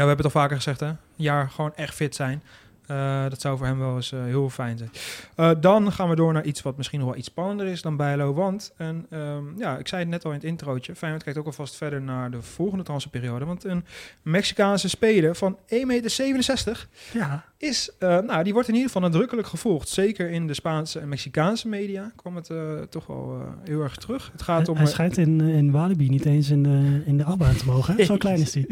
we 0.00 0.06
hebben 0.06 0.16
het 0.16 0.24
al 0.34 0.40
vaker 0.40 0.56
gezegd, 0.56 0.80
hè. 0.80 0.86
Een 0.86 0.96
jaar 1.16 1.50
gewoon 1.50 1.72
echt 1.74 1.94
fit 1.94 2.14
zijn. 2.14 2.42
Eh, 2.90 3.22
dat 3.28 3.40
zou 3.40 3.58
voor 3.58 3.66
hem 3.66 3.78
wel 3.78 3.96
eens 3.96 4.12
eh, 4.12 4.24
heel 4.24 4.50
fijn 4.50 4.78
zijn. 4.78 4.90
Eh, 5.36 5.50
dan 5.60 5.92
gaan 5.92 6.08
we 6.08 6.14
door 6.16 6.32
naar 6.32 6.44
iets 6.44 6.62
wat 6.62 6.76
misschien 6.76 6.98
nog 6.98 7.08
wel 7.08 7.18
iets 7.18 7.28
spannender 7.28 7.66
is 7.66 7.82
dan 7.82 7.96
Bijlo. 7.96 8.34
Want, 8.34 8.72
en, 8.76 9.06
ehm, 9.10 9.58
ja, 9.58 9.78
ik 9.78 9.88
zei 9.88 10.00
het 10.00 10.10
net 10.10 10.24
al 10.24 10.30
in 10.30 10.36
het 10.36 10.46
introotje. 10.46 10.94
Feyenoord 10.94 11.22
kijkt 11.24 11.38
ook 11.38 11.46
alvast 11.46 11.76
verder 11.76 12.02
naar 12.02 12.30
de 12.30 12.42
volgende 12.42 12.84
transferperiode. 12.84 13.44
Want 13.44 13.64
een 13.64 13.84
Mexicaanse 14.22 14.88
speler 14.88 15.36
van 15.36 15.58
1,67 15.66 15.86
meter 15.86 16.88
ja, 17.12 17.44
is... 17.56 17.90
nou, 17.98 18.42
die 18.44 18.52
wordt 18.52 18.68
in 18.68 18.74
ieder 18.74 18.90
geval 18.90 19.08
nadrukkelijk 19.08 19.48
gevolgd. 19.48 19.88
Zeker 19.88 20.30
in 20.30 20.46
de 20.46 20.54
Spaanse 20.54 20.98
en 20.98 21.08
Mexicaanse 21.08 21.68
media 21.68 22.12
kwam 22.16 22.36
het 22.36 22.50
toch 22.90 23.06
wel 23.06 23.42
heel 23.64 23.82
erg 23.82 23.96
terug. 23.96 24.28
Het 24.32 24.42
gaat 24.42 24.68
om... 24.68 24.76
hij 24.76 24.86
schijnt 24.86 25.16
in, 25.16 25.40
in 25.40 25.70
Walibi 25.70 26.08
niet 26.08 26.24
eens 26.24 26.50
in 26.50 26.62
de, 26.62 27.02
in 27.04 27.16
de 27.16 27.24
achtbaan 27.24 27.56
te 27.56 27.66
mogen. 27.66 27.96
hè? 27.96 28.04
Zo 28.04 28.16
klein 28.26 28.40
is 28.40 28.54
hij. 28.54 28.66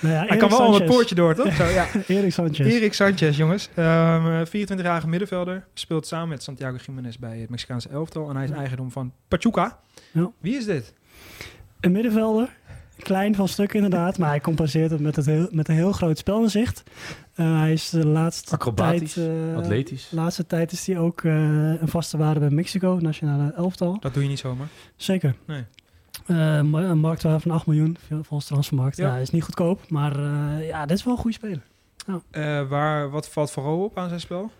Nou 0.00 0.14
ja, 0.14 0.24
hij 0.26 0.36
kan 0.36 0.48
wel 0.48 0.60
al 0.60 0.74
het 0.74 0.84
poortje 0.84 1.14
door, 1.14 1.34
toch? 1.34 1.54
Zo, 1.58 1.64
ja. 1.64 1.86
Erik 2.06 2.32
Sanchez. 2.32 2.66
Erik 2.66 2.94
Sanchez, 2.94 3.37
jongens. 3.38 3.68
Ehm, 3.74 4.44
24-jarige 4.46 5.08
middenvelder. 5.08 5.66
Speelt 5.74 6.06
samen 6.06 6.28
met 6.28 6.42
Santiago 6.42 6.76
Jiménez 6.86 7.16
bij 7.16 7.38
het 7.38 7.50
Mexicaanse 7.50 7.88
elftal. 7.88 8.28
En 8.28 8.36
hij 8.36 8.44
is 8.44 8.50
eigendom 8.50 8.90
van 8.90 9.12
Pachuca. 9.28 9.78
Ja. 10.12 10.30
Wie 10.40 10.56
is 10.56 10.64
dit? 10.64 10.94
Een 11.80 11.92
middenvelder. 11.92 12.56
Klein 12.98 13.34
van 13.34 13.48
stuk 13.48 13.72
inderdaad, 13.74 14.18
maar 14.18 14.28
hij 14.28 14.40
compenseert 14.40 14.90
het 14.90 15.00
met, 15.00 15.16
het 15.16 15.26
heel, 15.26 15.48
met 15.50 15.68
een 15.68 15.74
heel 15.74 15.92
groot 15.92 16.18
spelinzicht. 16.18 16.82
Eh 17.34 17.58
hij 17.58 17.72
is 17.72 17.90
de 17.90 18.06
laatste 18.06 18.54
Acrobatisch, 18.54 19.12
tijd... 19.12 19.28
eh, 19.28 19.56
Atletisch. 19.56 20.08
De 20.08 20.16
laatste 20.16 20.46
tijd 20.46 20.72
is 20.72 20.86
hij 20.86 20.98
ook 20.98 21.22
eh, 21.24 21.32
een 21.80 21.88
vaste 21.88 22.16
waarde 22.16 22.40
bij 22.40 22.50
Mexico, 22.50 22.98
nationale 23.00 23.52
elftal. 23.52 23.96
Dat 24.00 24.14
doe 24.14 24.22
je 24.22 24.28
niet 24.28 24.38
zomaar. 24.38 24.68
Zeker. 24.96 25.34
Nee. 25.46 25.64
Eh, 26.26 26.56
een 26.56 26.98
marktwaarde 26.98 27.40
van 27.40 27.50
8 27.50 27.66
miljoen, 27.66 27.96
volgens 28.08 28.46
transfermarkt. 28.46 28.96
Ja. 28.96 29.14
Ja. 29.14 29.20
is 29.20 29.30
niet 29.30 29.42
goedkoop, 29.42 29.90
maar 29.90 30.18
eh, 30.18 30.66
ja, 30.68 30.86
dit 30.86 30.96
is 30.98 31.04
wel 31.04 31.14
een 31.14 31.20
goede 31.20 31.36
speler. 31.36 31.62
Eh, 32.30 32.68
waar, 32.68 33.10
wat 33.10 33.28
valt 33.28 33.50
vooral 33.50 33.84
op 33.84 33.98
aan 33.98 34.08
zijn 34.08 34.20
spel? 34.20 34.50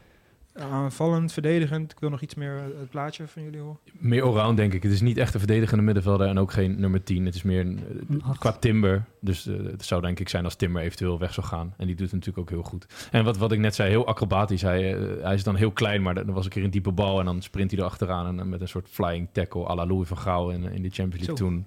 Aanvallend, 0.60 1.32
verdedigend. 1.32 1.92
Ik 1.92 1.98
wil 1.98 2.10
nog 2.10 2.20
iets 2.20 2.34
meer 2.34 2.56
eh, 2.56 2.78
het 2.78 2.90
plaatje 2.90 3.26
van 3.26 3.42
jullie 3.42 3.60
horen. 3.60 3.78
Meer 3.92 4.22
allround, 4.22 4.56
denk 4.56 4.72
ik. 4.74 4.82
Het 4.82 4.92
is 4.92 5.00
niet 5.00 5.16
echt 5.16 5.34
een 5.34 5.40
verdedigende 5.40 5.82
middenvelder 5.82 6.28
en 6.28 6.38
ook 6.38 6.52
geen 6.52 6.80
nummer 6.80 7.02
10. 7.02 7.24
Het 7.24 7.34
is 7.34 7.42
meer 7.42 7.60
een, 7.60 7.80
eh, 8.22 8.38
qua 8.38 8.52
timber. 8.52 9.04
Dus 9.20 9.46
eh, 9.46 9.54
het 9.64 9.84
zou 9.84 10.00
denk 10.00 10.20
ik 10.20 10.28
zijn 10.28 10.44
als 10.44 10.54
Timber 10.54 10.82
eventueel 10.82 11.18
weg 11.18 11.34
zou 11.34 11.46
gaan. 11.46 11.74
En 11.76 11.86
die 11.86 11.96
doet 11.96 12.10
het 12.10 12.14
natuurlijk 12.14 12.38
ook 12.38 12.50
heel 12.50 12.62
goed. 12.62 13.08
En 13.10 13.24
wat, 13.24 13.36
wat 13.36 13.52
ik 13.52 13.58
net 13.58 13.74
zei, 13.74 13.90
heel 13.90 14.06
acrobatisch. 14.06 14.62
Hij, 14.62 14.82
hij 15.22 15.34
is 15.34 15.44
dan 15.44 15.56
heel 15.56 15.72
klein, 15.72 16.02
maar 16.02 16.14
dan 16.14 16.32
was 16.32 16.44
een 16.44 16.50
keer 16.50 16.64
een 16.64 16.70
diepe 16.70 16.92
bal. 16.92 17.18
En 17.18 17.24
dan 17.24 17.42
sprint 17.42 17.70
hij 17.70 17.80
erachteraan 17.80 18.26
en, 18.26 18.36
dan 18.36 18.48
met 18.48 18.60
een 18.60 18.68
soort 18.68 18.88
flying 18.90 19.28
tackle 19.32 19.68
à 19.68 19.74
la 19.74 19.86
Louis 19.86 20.08
van 20.08 20.18
Gaal 20.18 20.50
in, 20.50 20.64
in 20.64 20.82
de 20.82 20.90
Champions 20.90 21.26
League 21.26 21.36
Zo. 21.36 21.44
toen. 21.44 21.66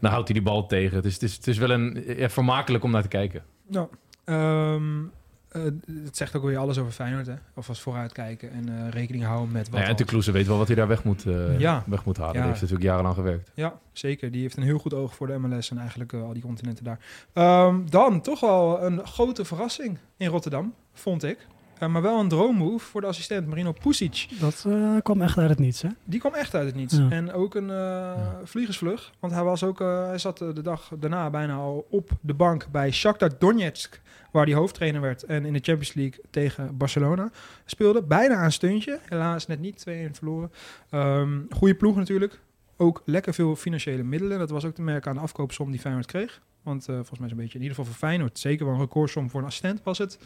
Dan 0.00 0.10
houdt 0.10 0.28
hij 0.28 0.36
die 0.36 0.46
bal 0.46 0.66
tegen. 0.66 0.96
Het 0.96 1.04
is, 1.04 1.14
het 1.14 1.22
is, 1.22 1.36
het 1.36 1.46
is 1.46 1.58
wel 1.58 1.70
een, 1.70 2.04
ja, 2.16 2.28
vermakelijk 2.28 2.84
om 2.84 2.90
naar 2.90 3.02
te 3.02 3.08
kijken. 3.08 3.42
Nou, 3.66 3.88
ehm, 4.24 5.02
eh, 5.48 5.62
het 6.04 6.16
zegt 6.16 6.36
ook 6.36 6.42
weer 6.44 6.58
alles 6.58 6.78
over 6.78 6.92
Feyenoord, 6.92 7.26
hè? 7.26 7.34
Of 7.54 7.68
als 7.68 7.80
vooruitkijken 7.80 8.50
en 8.50 8.68
eh, 8.68 8.88
rekening 8.90 9.24
houden 9.24 9.52
met 9.52 9.62
wat 9.62 9.70
Nou 9.70 9.82
ja, 9.82 9.90
en 9.90 9.96
de 9.96 10.04
Kloeze 10.04 10.32
weet 10.32 10.46
wel 10.46 10.58
wat 10.58 10.66
hij 10.66 10.76
daar 10.76 10.88
weg 10.88 11.04
moet, 11.04 11.26
eh, 11.26 11.60
Ja. 11.60 11.84
weg 11.86 12.04
moet 12.04 12.16
halen. 12.16 12.34
Ja. 12.34 12.40
Die 12.40 12.48
heeft 12.48 12.60
natuurlijk 12.60 12.88
jarenlang 12.88 13.14
gewerkt. 13.14 13.50
Ja, 13.54 13.78
zeker. 13.92 14.30
Die 14.30 14.42
heeft 14.42 14.56
een 14.56 14.62
heel 14.62 14.78
goed 14.78 14.94
oog 14.94 15.14
voor 15.14 15.26
de 15.26 15.38
MLS 15.38 15.70
en 15.70 15.78
eigenlijk 15.78 16.12
al 16.12 16.32
die 16.32 16.42
continenten 16.42 16.84
daar. 16.84 16.98
Ehm, 17.32 17.76
dan 17.88 18.20
toch 18.20 18.40
wel 18.40 18.82
een 18.82 19.06
grote 19.06 19.44
verrassing 19.44 19.98
in 20.16 20.28
Rotterdam, 20.28 20.74
vond 20.92 21.22
ik. 21.24 21.46
Eh, 21.78 21.88
maar 21.88 22.02
wel 22.02 22.20
een 22.20 22.28
droommove 22.28 22.86
voor 22.86 23.00
de 23.00 23.06
assistent 23.06 23.46
Marino 23.46 23.72
Pusic. 23.72 24.28
Dat 24.40 24.64
eh, 24.68 24.96
kwam 25.02 25.22
echt 25.22 25.38
uit 25.38 25.48
het 25.48 25.58
niets, 25.58 25.82
hè? 25.82 25.88
Die 26.04 26.20
kwam 26.20 26.34
echt 26.34 26.54
uit 26.54 26.66
het 26.66 26.74
niets. 26.74 26.96
Ja. 26.96 27.10
En 27.10 27.32
ook 27.32 27.54
een 27.54 27.70
eh, 27.70 28.12
vliegersvlug. 28.44 29.12
Want 29.18 29.32
hij, 29.32 29.42
was 29.42 29.62
ook, 29.64 29.80
eh, 29.80 30.06
hij 30.06 30.18
zat 30.18 30.38
de 30.38 30.62
dag 30.62 30.90
daarna 30.98 31.30
bijna 31.30 31.54
al 31.54 31.86
op 31.90 32.10
de 32.20 32.34
bank 32.34 32.66
bij 32.70 32.90
Shakhtar 32.90 33.30
Donetsk. 33.38 34.00
Waar 34.32 34.44
hij 34.44 34.54
hoofdtrainer 34.54 35.00
werd. 35.00 35.22
En 35.22 35.44
in 35.44 35.52
de 35.52 35.60
Champions 35.62 35.94
League 35.94 36.20
tegen 36.30 36.76
Barcelona 36.76 37.30
speelde. 37.64 38.02
Bijna 38.02 38.44
een 38.44 38.52
stuntje. 38.52 38.98
Helaas 39.08 39.46
net 39.46 39.60
niet 39.60 39.84
2-1 39.88 39.90
verloren. 40.12 40.52
Ehm 40.90 41.40
goede 41.50 41.74
ploeg 41.74 41.96
natuurlijk. 41.96 42.40
Ook 42.76 43.02
lekker 43.04 43.34
veel 43.34 43.56
financiële 43.56 44.02
middelen. 44.02 44.38
Dat 44.38 44.50
was 44.50 44.64
ook 44.64 44.74
te 44.74 44.82
merken 44.82 45.10
aan 45.10 45.16
de 45.16 45.22
afkoopsom 45.22 45.70
die 45.70 45.80
Feyenoord 45.80 46.06
kreeg. 46.06 46.40
Want 46.62 46.88
eh, 46.88 46.94
volgens 46.94 47.18
mij 47.18 47.26
is 47.26 47.32
een 47.32 47.38
beetje, 47.38 47.58
in 47.58 47.62
ieder 47.62 47.76
geval 47.76 47.92
voor 47.92 48.08
Feyenoord, 48.08 48.38
zeker 48.38 48.64
wel 48.64 48.74
een 48.74 48.80
recordsom 48.80 49.30
voor 49.30 49.40
een 49.40 49.46
assistent 49.46 49.80
was 49.82 49.98
het. 49.98 50.18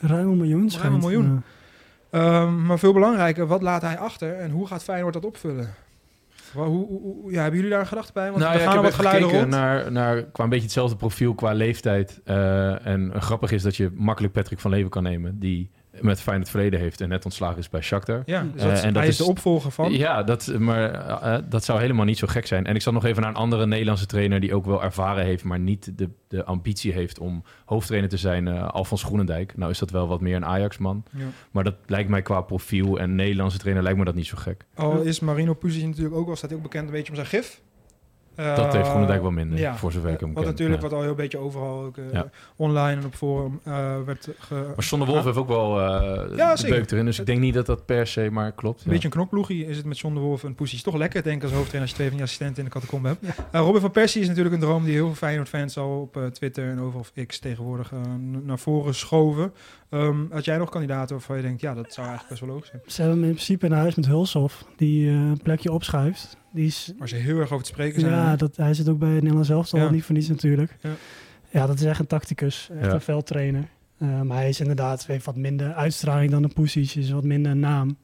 Ruim 0.00 0.28
een 0.28 0.36
miljoen. 0.36 0.70
Ruim 0.70 0.94
een 0.94 1.00
miljoen. 1.00 1.24
Ja. 1.24 1.42
Ehm, 2.10 2.66
maar 2.66 2.78
veel 2.78 2.92
belangrijker, 2.92 3.46
wat 3.46 3.62
laat 3.62 3.82
hij 3.82 3.98
achter 3.98 4.34
en 4.34 4.50
hoe 4.50 4.66
gaat 4.66 4.82
Feyenoord 4.82 5.14
dat 5.14 5.24
opvullen? 5.24 5.74
Hoe, 6.54 6.64
hoe, 6.66 7.00
hoe- 7.00 7.32
ja, 7.32 7.40
hebben 7.40 7.56
jullie 7.56 7.70
daar 7.72 7.80
een 7.80 7.86
gedachte 7.86 8.12
bij? 8.12 8.30
Want 8.30 8.42
nou, 8.42 8.52
er 8.54 8.60
ja, 8.60 8.64
gaan 8.64 8.74
ik 8.74 8.78
er 8.78 8.84
heb 8.84 8.96
wat 8.96 9.06
geluiden 9.06 9.38
rond. 9.38 9.50
naar, 9.50 9.92
naar 9.92 10.22
qua 10.22 10.44
een 10.44 10.50
beetje 10.50 10.64
hetzelfde 10.64 10.96
profiel 10.96 11.34
qua 11.34 11.52
leeftijd. 11.52 12.20
Eh, 12.24 12.86
en 12.86 13.12
grappig 13.22 13.50
is 13.52 13.62
dat 13.62 13.76
je 13.76 13.90
makkelijk 13.94 14.32
Patrick 14.32 14.58
van 14.60 14.70
Leeuwen 14.70 14.90
kan 14.90 15.02
nemen, 15.02 15.38
die 15.38 15.70
met 16.00 16.20
Feyenoord 16.20 16.50
verleden 16.50 16.80
heeft 16.80 17.00
en 17.00 17.08
net 17.08 17.24
ontslagen 17.24 17.58
is 17.58 17.68
bij 17.68 17.80
Shakhtar. 17.80 18.22
Ja, 18.26 18.46
dus 18.54 18.62
Eh, 18.62 18.84
en 18.84 18.92
dat 18.92 19.02
hij 19.02 19.10
is 19.10 19.16
de 19.16 19.24
opvolger 19.24 19.70
van. 19.70 19.92
Ja, 19.92 20.22
dat, 20.22 20.54
maar 20.58 20.90
eh, 20.90 21.34
eh, 21.34 21.42
dat 21.48 21.64
zou 21.64 21.80
helemaal 21.80 22.04
niet 22.04 22.18
zo 22.18 22.26
gek 22.26 22.46
zijn. 22.46 22.66
En 22.66 22.74
ik 22.74 22.82
zat 22.82 22.92
nog 22.92 23.04
even 23.04 23.22
naar 23.22 23.30
een 23.30 23.36
andere 23.36 23.66
Nederlandse 23.66 24.06
trainer 24.06 24.40
die 24.40 24.54
ook 24.54 24.64
wel 24.64 24.82
ervaren 24.82 25.24
heeft, 25.24 25.44
maar 25.44 25.58
niet 25.58 25.98
de, 25.98 26.08
de 26.28 26.44
ambitie 26.44 26.92
heeft 26.92 27.18
om 27.18 27.44
hoofdtrainer 27.64 28.10
te 28.10 28.16
zijn. 28.16 28.48
eh 28.48 28.68
Alfons 28.68 29.02
Groenendijk. 29.02 29.56
Nou 29.56 29.70
is 29.70 29.78
dat 29.78 29.90
wel 29.90 30.08
wat 30.08 30.20
meer 30.20 30.36
een 30.36 30.44
Ajax-man. 30.46 31.04
Ja. 31.10 31.24
Maar 31.50 31.64
dat 31.64 31.74
lijkt 31.86 32.08
mij 32.08 32.22
qua 32.22 32.40
profiel 32.40 32.98
en 32.98 33.14
Nederlandse 33.14 33.58
trainer 33.58 33.82
lijkt 33.82 33.98
me 33.98 34.04
dat 34.04 34.14
niet 34.14 34.26
zo 34.26 34.36
gek. 34.38 34.64
Al 34.74 35.00
is 35.00 35.20
Marino 35.20 35.54
Pusic 35.54 35.84
natuurlijk 35.86 36.14
ook 36.16 36.26
wel, 36.26 36.36
staat 36.36 36.48
hij 36.50 36.58
ook 36.58 36.64
bekend 36.64 36.84
een 36.86 36.92
beetje 36.94 37.08
om 37.10 37.14
zijn 37.16 37.26
gif. 37.28 37.60
Dat 38.34 38.58
heeft 38.72 38.74
Eh, 38.74 38.90
Groenendijk 38.90 39.22
wel 39.22 39.30
minder, 39.30 39.58
ja. 39.58 39.76
voor 39.76 39.92
zover 39.92 40.10
ik 40.10 40.20
hem 40.20 40.32
Wat 40.32 40.42
ken. 40.42 40.52
natuurlijk 40.52 40.82
Ja. 40.82 40.88
wat 40.88 40.98
al 40.98 41.02
heel 41.04 41.14
beetje 41.14 41.38
overal 41.38 41.84
ook, 41.84 41.96
eh, 41.96 42.04
Ja. 42.12 42.30
online 42.56 43.00
en 43.00 43.06
op 43.06 43.14
forum 43.14 43.60
eh, 43.64 43.96
werd 44.06 44.28
ge... 44.38 44.54
Maar 44.54 44.84
John 44.84 45.04
de 45.04 45.10
Wolf 45.10 45.24
heeft 45.24 45.36
ook 45.36 45.48
wel 45.48 45.80
eh 45.80 46.36
Ja, 46.36 46.54
de 46.54 46.68
beuk 46.68 46.90
erin. 46.90 47.04
Dus 47.04 47.18
ik 47.18 47.26
denk 47.26 47.40
niet 47.40 47.54
dat 47.54 47.66
dat 47.66 47.86
per 47.86 48.06
se 48.06 48.28
maar 48.30 48.52
klopt. 48.52 48.84
Een 48.84 48.90
beetje 48.90 49.04
een 49.04 49.10
knokploegie 49.14 49.66
is 49.66 49.76
het 49.76 49.86
met 49.86 49.98
John 49.98 50.14
de 50.14 50.20
Wolf 50.20 50.44
en 50.44 50.54
Pusic. 50.54 50.80
Toch 50.80 50.94
lekker, 50.96 51.22
denk 51.22 51.36
ik, 51.36 51.42
als 51.42 51.52
hoofdtrainer 51.52 51.80
als 51.80 51.90
je 51.90 51.96
twee 51.96 52.08
van 52.08 52.16
die 52.16 52.26
assistenten 52.26 52.64
in 52.64 52.68
de 52.68 52.74
catacombe 52.78 53.08
hebt. 53.08 53.24
Eh, 53.50 53.60
Robin 53.60 53.80
van 53.80 53.90
Persie 53.90 54.20
is 54.22 54.28
natuurlijk 54.28 54.54
een 54.54 54.60
droom 54.60 54.84
die 54.84 54.92
heel 54.94 55.06
veel 55.06 55.14
Feyenoord-fans 55.14 55.78
al 55.78 56.00
op 56.00 56.16
eh, 56.16 56.26
Twitter 56.26 56.68
en 56.70 56.80
overal 56.80 57.04
op 57.16 57.26
X 57.26 57.38
tegenwoordig 57.38 57.92
eh, 57.92 57.98
naar 58.42 58.58
voren 58.58 58.94
schoven. 58.94 59.52
Ehm, 59.92 60.16
had 60.30 60.44
jij 60.44 60.58
nog 60.58 60.70
kandidaten 60.70 61.16
waarvan 61.16 61.36
je 61.36 61.42
denkt, 61.42 61.60
ja, 61.60 61.74
dat 61.74 61.92
zou 61.92 62.06
eigenlijk 62.06 62.28
best 62.28 62.40
wel 62.40 62.54
logisch 62.54 62.70
zijn. 62.70 62.82
Ze 62.86 63.00
hebben 63.02 63.18
hem 63.18 63.28
in 63.28 63.34
principe 63.34 63.66
in 63.66 63.72
huis 63.72 63.94
met 63.94 64.06
Hulshoff, 64.06 64.64
die 64.76 65.08
eh, 65.08 65.14
een 65.14 65.40
plekje 65.42 65.72
opschuift. 65.72 66.36
Die 66.52 66.66
is, 66.66 66.92
Waar 66.98 67.08
ze 67.08 67.16
heel 67.16 67.38
erg 67.38 67.52
over 67.52 67.64
te 67.66 67.70
spreken 67.72 68.00
zijn. 68.00 68.12
ja, 68.12 68.36
dat, 68.36 68.56
hij 68.56 68.74
zit 68.74 68.88
ook 68.88 68.98
bij 68.98 69.08
het 69.08 69.18
Nederlands 69.20 69.48
elftal, 69.50 69.78
Ja. 69.80 69.90
niet 69.90 70.04
voor 70.04 70.14
niets 70.14 70.28
natuurlijk. 70.28 70.76
Ja. 70.80 70.90
Ja. 71.50 71.66
dat 71.66 71.78
is 71.78 71.84
echt 71.84 72.00
een 72.00 72.06
tacticus, 72.06 72.68
echt 72.78 72.86
Ja. 72.86 72.92
een 72.94 73.00
veldtrainer. 73.00 73.68
Eh, 73.98 74.20
maar 74.20 74.36
hij 74.36 74.48
is 74.48 74.60
inderdaad 74.60 75.06
heeft 75.06 75.24
wat 75.24 75.36
minder 75.36 75.72
uitstraling 75.72 76.30
dan 76.30 76.42
een 76.42 76.52
Pusic, 76.52 76.94
is 76.94 77.10
wat 77.10 77.24
minder 77.24 77.52
een 77.52 77.60
naam. 77.60 77.96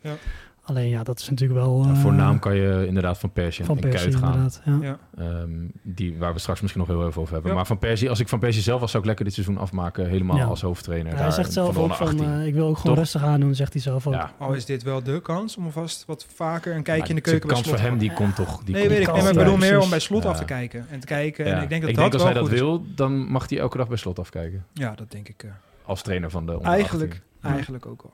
Alleen 0.69 0.89
ja, 0.89 1.03
dat 1.03 1.19
is 1.19 1.31
natuurlijk 1.31 1.61
wel... 1.61 1.85
Ja, 1.87 1.95
voor 1.95 2.11
eh, 2.11 2.17
naam 2.17 2.39
kan 2.39 2.55
je 2.57 2.85
inderdaad 2.87 3.19
van 3.19 3.33
Persie 3.33 3.65
van 3.65 3.75
en 3.79 3.89
Persie 3.91 4.11
Kuit 4.11 4.23
gaan. 4.23 4.33
inderdaad. 4.35 4.63
Ja. 4.83 4.99
Ehm, 5.19 5.51
die, 5.83 6.17
waar 6.19 6.33
we 6.33 6.39
straks 6.39 6.61
misschien 6.61 6.83
nog 6.87 6.97
heel 6.97 7.07
even 7.07 7.21
over 7.21 7.33
hebben. 7.33 7.51
Ja. 7.51 7.57
Maar 7.57 7.67
van 7.67 7.79
Persie, 7.79 8.09
als 8.09 8.21
ik 8.21 8.29
van 8.29 8.39
Persie 8.39 8.63
zelf 8.63 8.81
was, 8.81 8.91
zou 8.91 9.03
ik 9.03 9.09
lekker 9.09 9.25
dit 9.25 9.35
seizoen 9.35 9.59
afmaken. 9.59 10.09
Helemaal 10.09 10.37
Ja. 10.37 10.45
als 10.45 10.61
hoofdtrainer. 10.61 11.17
hij 11.17 11.31
zegt 11.31 11.53
zelf 11.53 11.75
de 11.75 11.81
ook 11.81 11.95
van, 11.95 12.07
18. 12.09 12.25
eh, 12.25 12.47
ik 12.47 12.55
wil 12.55 12.67
ook 12.67 12.77
gewoon 12.77 12.95
Toch? 12.95 13.05
rustig 13.05 13.23
aan 13.25 13.41
doen, 13.41 13.55
zegt 13.55 13.73
hij 13.73 13.83
zelf 13.83 14.07
ook. 14.07 14.13
ja. 14.15 14.33
Al 14.39 14.53
is 14.55 14.65
dit 14.65 14.83
wel 14.83 15.03
de 15.03 15.21
kans 15.23 15.57
om 15.57 15.65
alvast 15.65 16.05
wat 16.07 16.27
vaker 16.35 16.75
een 16.77 16.83
kijkje 16.83 17.09
in 17.09 17.15
de 17.15 17.21
keuken 17.21 17.41
de 17.41 17.47
bij 17.55 17.63
kans 17.63 17.69
voor 17.69 17.79
hem, 17.79 17.93
te 17.93 17.99
die 17.99 18.13
komt 18.13 18.37
toch... 18.37 18.63
Die 18.65 18.75
Nee, 18.75 18.83
komt 18.83 18.95
weet 18.97 19.07
ik. 19.07 19.13
Nee, 19.13 19.23
maar 19.23 19.31
ik 19.33 19.39
ja, 19.39 19.45
bedoel 19.45 19.59
meer 19.59 19.81
om 19.81 19.91
bij 19.91 19.99
slot 19.99 20.23
Ja. 20.23 20.29
af 20.29 20.37
te 20.39 20.45
kijken. 20.45 20.87
En 20.91 21.01
te 21.01 21.07
kijken. 21.07 21.47
Ja. 21.47 21.57
En 21.57 21.63
ik 21.63 21.69
denk 21.69 21.81
dat 21.81 21.91
ik 21.91 21.97
dat 21.97 22.05
denk 22.11 22.15
als 22.15 22.23
wel 22.23 22.33
hij 22.33 22.41
dat 22.41 22.51
goed 22.51 22.59
is. 22.59 22.61
wil, 22.61 22.95
dan 22.95 23.31
mag 23.31 23.49
hij 23.49 23.59
elke 23.59 23.77
dag 23.77 23.89
bij 23.89 23.97
slot 23.97 24.19
afkijken. 24.19 24.65
Ja, 24.73 24.95
dat 24.95 25.11
denk 25.11 25.29
ik. 25.29 25.43
eh, 25.43 25.51
Als 25.85 26.03
trainer 26.03 26.31
van 26.31 26.47
de 26.47 26.53
onder 26.57 26.73
eigenlijk, 26.73 27.23
18. 27.41 27.53
eigenlijk 27.55 27.87
ook 27.87 28.03
wel. 28.03 28.13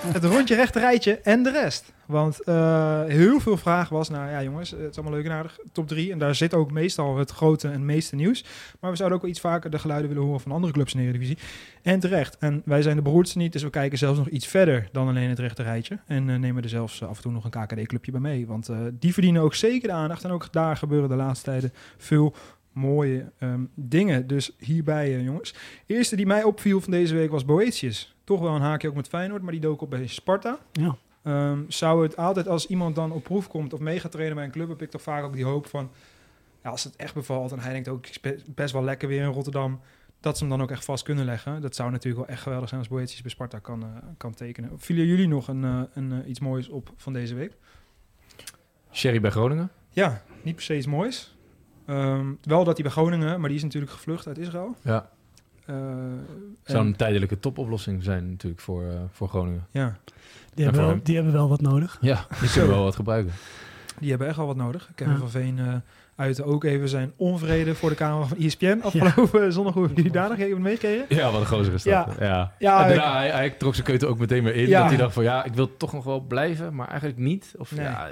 Het 0.00 0.24
rondje 0.24 0.54
rechter 0.54 0.80
rijtje 0.80 1.18
en 1.18 1.42
de 1.42 1.50
rest. 1.50 1.92
Want 2.06 2.42
eh, 2.42 3.04
heel 3.04 3.40
veel 3.40 3.56
vraag 3.56 3.88
was 3.88 4.08
naar, 4.08 4.30
ja 4.30 4.42
jongens, 4.42 4.70
het 4.70 4.90
is 4.90 4.96
allemaal 4.96 5.14
leuk 5.14 5.24
en 5.24 5.32
aardig, 5.32 5.58
top 5.72 5.88
3. 5.88 6.12
En 6.12 6.18
daar 6.18 6.34
zit 6.34 6.54
ook 6.54 6.70
meestal 6.70 7.16
het 7.16 7.30
grote 7.30 7.68
en 7.68 7.84
meeste 7.84 8.16
nieuws. 8.16 8.44
Maar 8.80 8.90
we 8.90 8.96
zouden 8.96 9.16
ook 9.18 9.24
wel 9.24 9.32
iets 9.32 9.40
vaker 9.40 9.70
de 9.70 9.78
geluiden 9.78 10.08
willen 10.08 10.24
horen 10.24 10.40
van 10.40 10.52
andere 10.52 10.72
clubs 10.72 10.92
in 10.92 10.98
de 10.98 11.04
Eredivisie. 11.04 11.38
En 11.82 12.00
terecht. 12.00 12.38
En 12.38 12.62
wij 12.64 12.82
zijn 12.82 12.96
de 12.96 13.02
beroerdste 13.02 13.38
niet, 13.38 13.52
dus 13.52 13.62
we 13.62 13.70
kijken 13.70 13.98
zelfs 13.98 14.18
nog 14.18 14.28
iets 14.28 14.46
verder 14.46 14.88
dan 14.92 15.08
alleen 15.08 15.28
het 15.28 15.38
rechter 15.38 15.64
rijtje. 15.64 15.98
En 16.06 16.30
eh, 16.30 16.36
nemen 16.36 16.62
er 16.62 16.68
zelfs 16.68 17.02
af 17.02 17.16
en 17.16 17.22
toe 17.22 17.32
nog 17.32 17.44
een 17.44 17.50
KKD-clubje 17.50 18.12
bij 18.12 18.20
mee. 18.20 18.46
Want 18.46 18.68
eh, 18.68 18.76
die 18.92 19.12
verdienen 19.12 19.42
ook 19.42 19.54
zeker 19.54 19.88
de 19.88 19.94
aandacht. 19.94 20.24
En 20.24 20.30
ook 20.30 20.52
daar 20.52 20.76
gebeuren 20.76 21.08
de 21.08 21.16
laatste 21.16 21.50
tijden 21.50 21.72
veel 21.98 22.34
mooie 22.72 23.32
ehm, 23.38 23.64
dingen. 23.74 24.26
Dus 24.26 24.56
hierbij, 24.58 25.14
eh, 25.14 25.24
jongens. 25.24 25.54
Eerste 25.86 26.16
die 26.16 26.26
mij 26.26 26.42
opviel 26.42 26.80
van 26.80 26.90
deze 26.90 27.14
week 27.14 27.30
was 27.30 27.44
Boetius. 27.44 28.14
Toch 28.24 28.40
wel 28.40 28.54
een 28.54 28.60
haakje 28.60 28.88
ook 28.88 28.94
met 28.94 29.08
Feyenoord, 29.08 29.42
maar 29.42 29.52
die 29.52 29.60
dook 29.60 29.80
op 29.80 29.90
bij 29.90 30.06
Sparta. 30.06 30.58
Ja. 30.72 30.96
Ehm, 31.22 31.62
zou 31.68 32.02
het 32.02 32.16
altijd 32.16 32.48
als 32.48 32.66
iemand 32.66 32.94
dan 32.94 33.12
op 33.12 33.22
proef 33.22 33.48
komt 33.48 33.72
of 33.72 33.80
mee 33.80 34.00
gaat 34.00 34.10
trainen 34.10 34.36
bij 34.36 34.44
een 34.44 34.50
club, 34.50 34.68
heb 34.68 34.82
ik 34.82 34.90
toch 34.90 35.02
vaak 35.02 35.24
ook 35.24 35.32
die 35.32 35.44
hoop 35.44 35.66
van, 35.66 35.90
ja, 36.62 36.70
als 36.70 36.84
het 36.84 36.96
echt 36.96 37.14
bevalt 37.14 37.52
en 37.52 37.58
hij 37.58 37.72
denkt 37.72 37.88
ook, 37.88 38.06
best 38.54 38.72
wel 38.72 38.84
lekker 38.84 39.08
weer 39.08 39.22
in 39.22 39.32
Rotterdam, 39.32 39.80
dat 40.20 40.38
ze 40.38 40.44
hem 40.44 40.52
dan 40.52 40.62
ook 40.62 40.70
echt 40.70 40.84
vast 40.84 41.04
kunnen 41.04 41.24
leggen. 41.24 41.60
Dat 41.60 41.74
zou 41.74 41.90
natuurlijk 41.90 42.26
wel 42.26 42.34
echt 42.34 42.42
geweldig 42.42 42.68
zijn 42.68 42.80
als 42.80 42.90
Boetius 42.90 43.22
bij 43.22 43.30
Sparta 43.30 43.58
kan, 43.58 43.82
eh, 43.82 43.88
kan 44.16 44.34
tekenen. 44.34 44.70
Vielen 44.76 45.06
jullie 45.06 45.28
nog 45.28 45.48
een, 45.48 45.64
eh, 45.64 45.82
een, 45.94 46.30
iets 46.30 46.40
moois 46.40 46.68
op 46.68 46.92
van 46.96 47.12
deze 47.12 47.34
week? 47.34 47.56
Sherry 48.92 49.20
bij 49.20 49.30
Groningen. 49.30 49.70
Ja, 49.90 50.22
niet 50.42 50.54
per 50.54 50.64
se 50.64 50.76
iets 50.76 50.86
moois. 50.86 51.36
Ehm, 51.90 52.26
wel 52.42 52.64
dat 52.64 52.74
hij 52.74 52.82
bij 52.84 52.92
Groningen, 52.92 53.40
maar 53.40 53.48
die 53.48 53.58
is 53.58 53.64
natuurlijk 53.64 53.92
gevlucht 53.92 54.26
uit 54.26 54.38
Israël. 54.38 54.76
Ja. 54.82 55.08
Eh, 55.66 55.74
Zou 56.64 56.78
en- 56.80 56.86
een 56.86 56.96
tijdelijke 56.96 57.40
topoplossing 57.40 58.02
zijn 58.02 58.30
natuurlijk 58.30 58.62
voor, 58.62 58.82
eh, 58.82 58.88
voor 59.12 59.28
Groningen. 59.28 59.66
ja, 59.70 59.96
Die, 60.54 60.64
hebben 60.64 60.82
voor 60.82 60.90
wel, 60.92 61.00
die 61.02 61.14
hebben 61.14 61.32
wel 61.32 61.48
wat 61.48 61.60
nodig. 61.60 61.98
Ja, 62.00 62.26
die 62.40 62.50
kunnen 62.52 62.70
wel 62.70 62.82
wat 62.82 62.94
gebruiken. 62.96 63.32
die 63.98 64.08
hebben 64.10 64.26
echt 64.28 64.36
wel 64.36 64.46
wat 64.46 64.56
nodig. 64.56 64.90
Kevin 64.94 65.12
Ja. 65.12 65.18
van 65.18 65.30
Veen 65.30 65.58
eh 65.58 65.74
uitte 66.16 66.44
ook 66.44 66.64
even 66.64 66.88
zijn 66.88 67.12
onvrede 67.16 67.74
voor 67.74 67.88
de 67.88 67.94
camera 67.94 68.26
van 68.26 68.38
ESPN 68.38 68.80
afgelopen 68.82 69.52
zondag. 69.52 69.72
Hoe 69.74 69.82
hebben 69.84 70.02
jullie 70.02 70.18
daar 70.18 70.28
nog 70.28 70.38
even 70.38 70.62
meegekregen? 70.62 71.04
Ja, 71.08 71.30
wat 71.30 71.40
een 71.40 71.46
gozer 71.46 71.74
is 71.74 71.82
dat. 71.82 71.92
Ja. 71.92 72.26
Ja. 72.26 72.52
Ja, 72.58 72.84
en 72.84 72.90
ik- 72.90 72.96
daarna, 72.96 73.16
hij, 73.16 73.30
hij 73.30 73.50
trok 73.50 73.74
zijn 73.74 73.86
keuze 73.86 74.06
ook 74.06 74.18
meteen 74.18 74.44
weer 74.44 74.54
in. 74.54 74.68
Ja. 74.68 74.80
Dat 74.80 74.88
hij 74.88 74.98
dacht 74.98 75.14
van, 75.14 75.22
ja, 75.22 75.44
ik 75.44 75.54
wil 75.54 75.76
toch 75.76 75.92
nog 75.92 76.04
wel 76.04 76.20
blijven, 76.20 76.74
maar 76.74 76.88
eigenlijk 76.88 77.18
niet. 77.18 77.54
Of 77.58 77.74
Nee. 77.76 77.84
ja, 77.84 78.08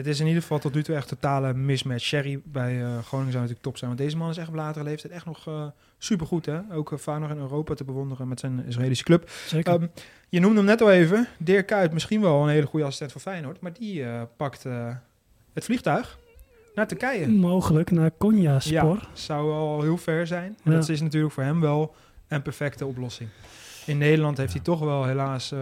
Het 0.00 0.08
is 0.08 0.20
in 0.20 0.26
ieder 0.26 0.42
geval 0.42 0.58
tot 0.58 0.74
nu 0.74 0.82
toe 0.82 0.94
echt 0.94 1.08
totale 1.08 1.54
mismatch. 1.54 2.04
Sherry 2.04 2.40
bij 2.44 2.70
eh, 2.70 2.80
Groningen 2.80 3.32
zou 3.32 3.42
natuurlijk 3.42 3.62
top 3.62 3.76
zijn. 3.76 3.90
Want 3.90 4.02
deze 4.02 4.16
man 4.16 4.30
is 4.30 4.36
echt 4.36 4.48
op 4.48 4.54
latere 4.54 4.84
leeftijd 4.84 5.12
echt 5.12 5.24
nog 5.26 5.46
eh 5.46 5.66
supergoed. 5.98 6.46
Hè? 6.46 6.58
Ook 6.72 6.92
uh, 6.92 6.98
vaak 6.98 7.20
nog 7.20 7.30
in 7.30 7.38
Europa 7.38 7.74
te 7.74 7.84
bewonderen 7.84 8.28
met 8.28 8.40
zijn 8.40 8.64
Israëlische 8.66 9.04
club. 9.04 9.30
Zeker. 9.46 9.72
Ehm, 9.74 9.86
je 10.28 10.40
noemde 10.40 10.56
hem 10.56 10.66
net 10.66 10.80
al 10.80 10.90
even. 10.90 11.28
Dirk 11.38 11.66
Kuyt, 11.66 11.92
misschien 11.92 12.20
wel 12.20 12.42
een 12.42 12.48
hele 12.48 12.66
goede 12.66 12.84
assistent 12.84 13.12
voor 13.12 13.20
Feyenoord. 13.20 13.60
Maar 13.60 13.72
die 13.72 14.04
pakt 14.36 14.62
het 15.52 15.64
vliegtuig 15.64 16.18
naar 16.74 16.86
Turkije. 16.86 17.28
Mogelijk 17.28 17.90
naar 17.90 18.10
Konya 18.10 18.60
Spor. 18.60 18.96
Ja, 18.96 19.08
zou 19.12 19.52
al 19.52 19.82
heel 19.82 19.96
ver 19.98 20.26
zijn. 20.26 20.56
En 20.64 20.70
Ja. 20.70 20.78
dat 20.78 20.88
is 20.88 21.00
natuurlijk 21.00 21.32
voor 21.32 21.42
hem 21.42 21.60
wel 21.60 21.94
een 22.28 22.42
perfecte 22.42 22.86
oplossing. 22.86 23.28
In 23.90 23.98
Nederland 23.98 24.36
heeft 24.36 24.52
hij 24.52 24.62
toch 24.62 24.80
wel 24.80 25.04
helaas 25.04 25.52
eh, 25.52 25.58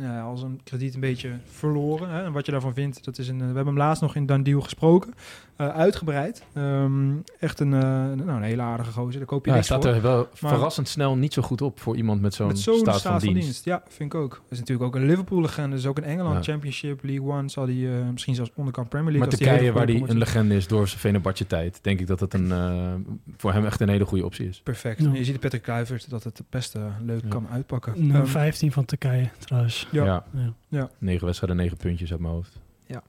ja, 0.00 0.20
als 0.22 0.42
een 0.42 0.60
krediet 0.64 0.94
een 0.94 1.00
beetje 1.00 1.30
verloren. 1.44 2.08
Hè? 2.10 2.22
En 2.24 2.32
wat 2.32 2.46
je 2.46 2.52
daarvan 2.52 2.74
vindt, 2.74 3.04
dat 3.04 3.18
is 3.18 3.28
een, 3.28 3.38
we 3.38 3.44
hebben 3.44 3.66
hem 3.66 3.76
laatst 3.76 4.02
nog 4.02 4.14
in 4.16 4.26
Dandiel 4.26 4.60
gesproken. 4.60 5.14
eh, 5.56 5.68
uitgebreid. 5.68 6.42
Ehm, 6.54 7.10
echt 7.40 7.60
een, 7.60 7.72
eh, 7.74 7.80
nou, 7.80 8.28
een 8.30 8.42
hele 8.42 8.62
aardige 8.62 8.90
gozer. 8.92 9.18
Daar 9.18 9.26
koop 9.28 9.44
je 9.44 9.50
ja, 9.50 9.56
niks 9.56 9.68
staat 9.68 9.82
voor. 9.84 9.92
er 9.94 10.02
wel 10.02 10.28
Maar- 10.40 10.50
verrassend 10.50 10.88
snel 10.88 11.16
niet 11.16 11.32
zo 11.32 11.42
goed 11.42 11.62
op 11.62 11.80
voor 11.80 11.96
iemand 11.96 12.20
met 12.20 12.34
zo'n 12.34 12.56
zo'n 12.56 12.78
staat, 12.78 13.02
van 13.02 13.18
dienst. 13.18 13.64
Ja, 13.64 13.82
vind 13.88 14.14
ik 14.14 14.20
ook. 14.20 14.30
Dat 14.30 14.40
is 14.48 14.58
natuurlijk 14.58 14.86
ook 14.88 14.94
een 14.94 15.06
Liverpool-legende. 15.06 15.76
Dus 15.76 15.86
ook 15.86 15.96
in 15.98 16.04
Engeland, 16.04 16.44
Ja. 16.44 16.52
Championship, 16.52 17.02
League 17.04 17.26
One. 17.28 17.48
Zal 17.48 17.64
hij 17.64 17.74
eh, 18.00 18.08
misschien 18.10 18.34
zelfs 18.34 18.50
onderkant 18.54 18.88
Premier 18.88 19.12
League. 19.12 19.28
Maar 19.28 19.38
die 19.38 19.46
Turkije, 19.48 19.72
waar 19.72 19.86
hij 19.86 20.02
een 20.10 20.18
legende 20.18 20.54
is 20.54 20.66
door 20.66 20.88
zijn 20.88 21.00
Venerbahce 21.00 21.46
tijd, 21.46 21.78
denk 21.82 22.00
ik 22.00 22.06
dat 22.06 22.20
het 22.20 22.34
een, 22.34 22.52
eh, 22.52 22.92
voor 23.36 23.52
hem 23.52 23.64
echt 23.66 23.80
een 23.80 23.88
hele 23.88 24.04
goede 24.04 24.24
optie 24.24 24.48
is. 24.48 24.60
Perfect. 24.60 25.00
Ja. 25.02 25.10
Je 25.12 25.24
ziet 25.24 25.34
de 25.34 25.40
Patrick 25.40 25.62
Kluivert 25.62 26.10
dat 26.10 26.24
het 26.24 26.42
best 26.50 26.74
eh, 26.74 26.82
leuk 27.04 27.22
Ja. 27.22 27.28
kan 27.28 27.46
uitpakken. 27.50 27.71
Nummer 27.94 28.16
Ehm, 28.16 28.26
15 28.26 28.72
van 28.72 28.84
Turkije 28.84 29.28
trouwens. 29.38 29.88
Ja. 29.90 30.04
Ja. 30.04 30.24
Ja. 30.32 30.52
Ja. 30.68 30.90
Negen 30.98 31.24
wedstrijden, 31.24 31.58
negen 31.58 31.76
puntjes 31.76 32.10
uit 32.10 32.20
mijn 32.20 32.32
hoofd. 32.34 32.60
Ja. 32.86 33.02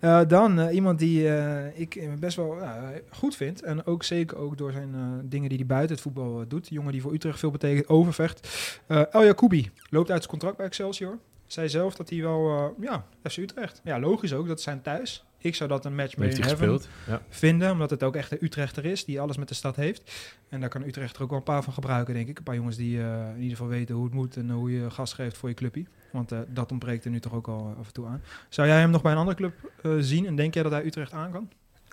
Eh, 0.00 0.20
dan 0.28 0.58
eh, 0.60 0.74
iemand 0.74 0.98
die 0.98 1.28
eh, 1.36 1.80
ik 1.80 2.20
best 2.20 2.36
wel 2.36 2.56
ja, 2.60 2.92
goed 3.10 3.36
vind. 3.36 3.62
En 3.62 3.86
ook 3.86 4.02
zeker 4.02 4.36
ook 4.36 4.58
door 4.58 4.72
zijn 4.72 4.94
eh, 4.94 5.00
dingen 5.24 5.48
die 5.48 5.58
hij 5.58 5.66
buiten 5.66 5.90
het 5.94 6.00
voetbal 6.00 6.44
doet. 6.48 6.68
jongen 6.68 6.92
die 6.92 7.02
voor 7.02 7.12
Utrecht 7.12 7.38
veel 7.38 7.50
betekent, 7.50 7.88
overvecht. 7.88 8.48
Eh 8.86 9.14
El 9.14 9.24
Jacoubi 9.24 9.70
loopt 9.90 10.10
uit 10.10 10.18
zijn 10.18 10.30
contract 10.30 10.56
bij 10.56 10.66
Excelsior. 10.66 11.18
Zei 11.46 11.68
zelf 11.68 11.94
dat 11.94 12.10
hij 12.10 12.22
wel, 12.22 12.48
eh, 12.48 12.84
ja, 12.84 13.04
FC 13.22 13.36
Utrecht. 13.36 13.80
Ja, 13.84 13.98
logisch 13.98 14.32
ook, 14.34 14.48
dat 14.48 14.58
is 14.58 14.64
zijn 14.64 14.82
thuis. 14.82 15.24
Ik 15.46 15.54
zou 15.54 15.68
dat 15.68 15.84
een 15.84 15.94
match 15.94 16.16
made 16.16 16.24
Heeft 16.24 16.36
in 16.36 16.42
hij 16.44 16.50
heaven 16.52 16.68
gespeeld? 16.74 16.94
Ja. 17.06 17.22
vinden, 17.28 17.70
omdat 17.70 17.90
het 17.90 18.02
ook 18.02 18.16
echt 18.16 18.32
een 18.32 18.38
Utrechter 18.40 18.84
is, 18.84 19.04
die 19.04 19.20
alles 19.20 19.36
met 19.36 19.48
de 19.48 19.54
stad 19.54 19.76
heeft. 19.76 20.34
En 20.48 20.60
daar 20.60 20.68
kan 20.68 20.82
Utrecht 20.82 21.16
er 21.16 21.22
ook 21.22 21.28
wel 21.28 21.38
een 21.38 21.44
paar 21.44 21.62
van 21.62 21.72
gebruiken, 21.72 22.14
denk 22.14 22.28
ik. 22.28 22.38
Een 22.38 22.44
paar 22.44 22.54
jongens 22.54 22.76
die 22.76 23.00
eh, 23.02 23.28
in 23.34 23.40
ieder 23.42 23.56
geval 23.56 23.68
weten 23.72 23.94
hoe 23.94 24.04
het 24.04 24.14
moet 24.14 24.36
en 24.36 24.50
hoe 24.50 24.70
je 24.72 24.90
gas 24.90 25.12
geeft 25.12 25.36
voor 25.36 25.48
je 25.48 25.54
clubje. 25.54 25.84
Want 26.12 26.32
eh, 26.32 26.38
dat 26.48 26.70
ontbreekt 26.70 27.04
er 27.04 27.10
nu 27.10 27.20
toch 27.20 27.34
ook 27.34 27.48
al 27.48 27.74
af 27.78 27.86
en 27.86 27.92
toe 27.92 28.06
aan. 28.06 28.22
Zou 28.48 28.68
jij 28.68 28.78
hem 28.80 28.90
nog 28.90 29.02
bij 29.02 29.12
een 29.12 29.18
andere 29.18 29.36
club 29.36 29.52
eh, 29.82 29.92
zien 29.98 30.26
en 30.26 30.36
denk 30.36 30.54
jij 30.54 30.62
dat 30.62 30.72
hij 30.72 30.84
Utrecht 30.84 31.12
aan 31.12 31.30
kan? 31.32 31.48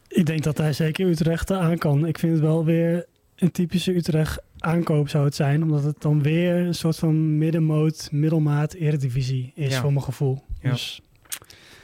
Ik 0.08 0.26
denk 0.26 0.44
dat 0.44 0.58
hij 0.58 0.74
zeker 0.74 1.08
Utrecht 1.08 1.52
aan 1.52 1.78
kan. 1.78 2.06
Ik 2.08 2.20
vind 2.20 2.32
het 2.34 2.42
wel 2.42 2.66
weer 2.66 3.06
een 3.36 3.52
typische 3.52 3.96
Utrecht 3.96 4.40
aankoop 4.58 5.10
zou 5.10 5.26
het 5.26 5.36
zijn. 5.36 5.64
Omdat 5.64 5.84
het 5.84 6.02
dan 6.02 6.22
weer 6.22 6.56
een 6.56 6.76
soort 6.76 6.96
van 6.98 7.38
middenmoot, 7.38 8.10
middelmaat 8.12 8.74
eredivisie 8.74 9.52
is 9.56 9.74
Ja. 9.74 9.82
voor 9.82 9.92
mijn 9.94 10.04
gevoel. 10.06 10.44
Ja. 10.62 10.70
Dus 10.72 11.02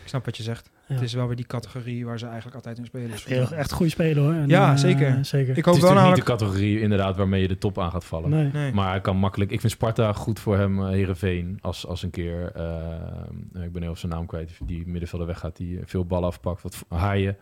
Ik 0.04 0.16
snap 0.16 0.26
wat 0.26 0.38
je 0.38 0.44
zegt. 0.44 0.70
Ja. 0.90 0.96
Het 0.96 1.04
is 1.04 1.14
wel 1.14 1.28
weer 1.28 1.36
die 1.36 1.46
categorie 1.46 2.06
waar 2.06 2.20
ze 2.20 2.26
eigenlijk 2.26 2.56
altijd 2.56 2.78
in 2.78 2.86
spelen. 2.86 3.10
Heel, 3.26 3.52
echt 3.52 3.72
goede 3.72 3.92
speler 3.92 4.24
hoor. 4.24 4.34
En, 4.34 4.48
Ja, 4.48 4.72
eh, 4.72 4.78
zeker. 4.78 5.26
zeker. 5.26 5.50
Ik 5.50 5.56
Het 5.56 5.66
hoop 5.66 5.76
is 5.76 5.82
wel 5.82 5.94
namelijk... 5.94 6.16
niet 6.18 6.26
de 6.26 6.32
categorie 6.32 6.80
inderdaad 6.80 7.16
waarmee 7.16 7.42
je 7.42 7.48
de 7.48 7.58
top 7.58 7.80
aan 7.80 7.92
gaat 7.92 8.06
vallen. 8.06 8.30
Nee. 8.30 8.50
Nee. 8.54 8.74
Maar 8.74 8.90
hij 8.90 9.02
kan 9.02 9.18
makkelijk. 9.18 9.52
Ik 9.52 9.60
vind 9.60 9.72
Sparta 9.72 10.14
goed 10.14 10.40
voor 10.40 10.58
hem, 10.58 10.80
eh, 10.80 10.88
Heerenveen. 10.90 11.58
Als, 11.62 11.88
als 11.88 12.04
een 12.04 12.10
keer, 12.10 12.52
eh, 12.56 13.64
ik 13.64 13.72
ben 13.72 13.82
heel 13.82 13.96
zijn 13.96 14.12
naam 14.12 14.26
kwijt, 14.26 14.52
die 14.66 14.88
middenvelder 14.88 15.28
weggaat, 15.28 15.58
die 15.58 15.80
veel 15.86 16.06
ballen 16.06 16.28
afpakt. 16.28 16.62
Wat 16.62 16.86
haaien. 16.90 17.38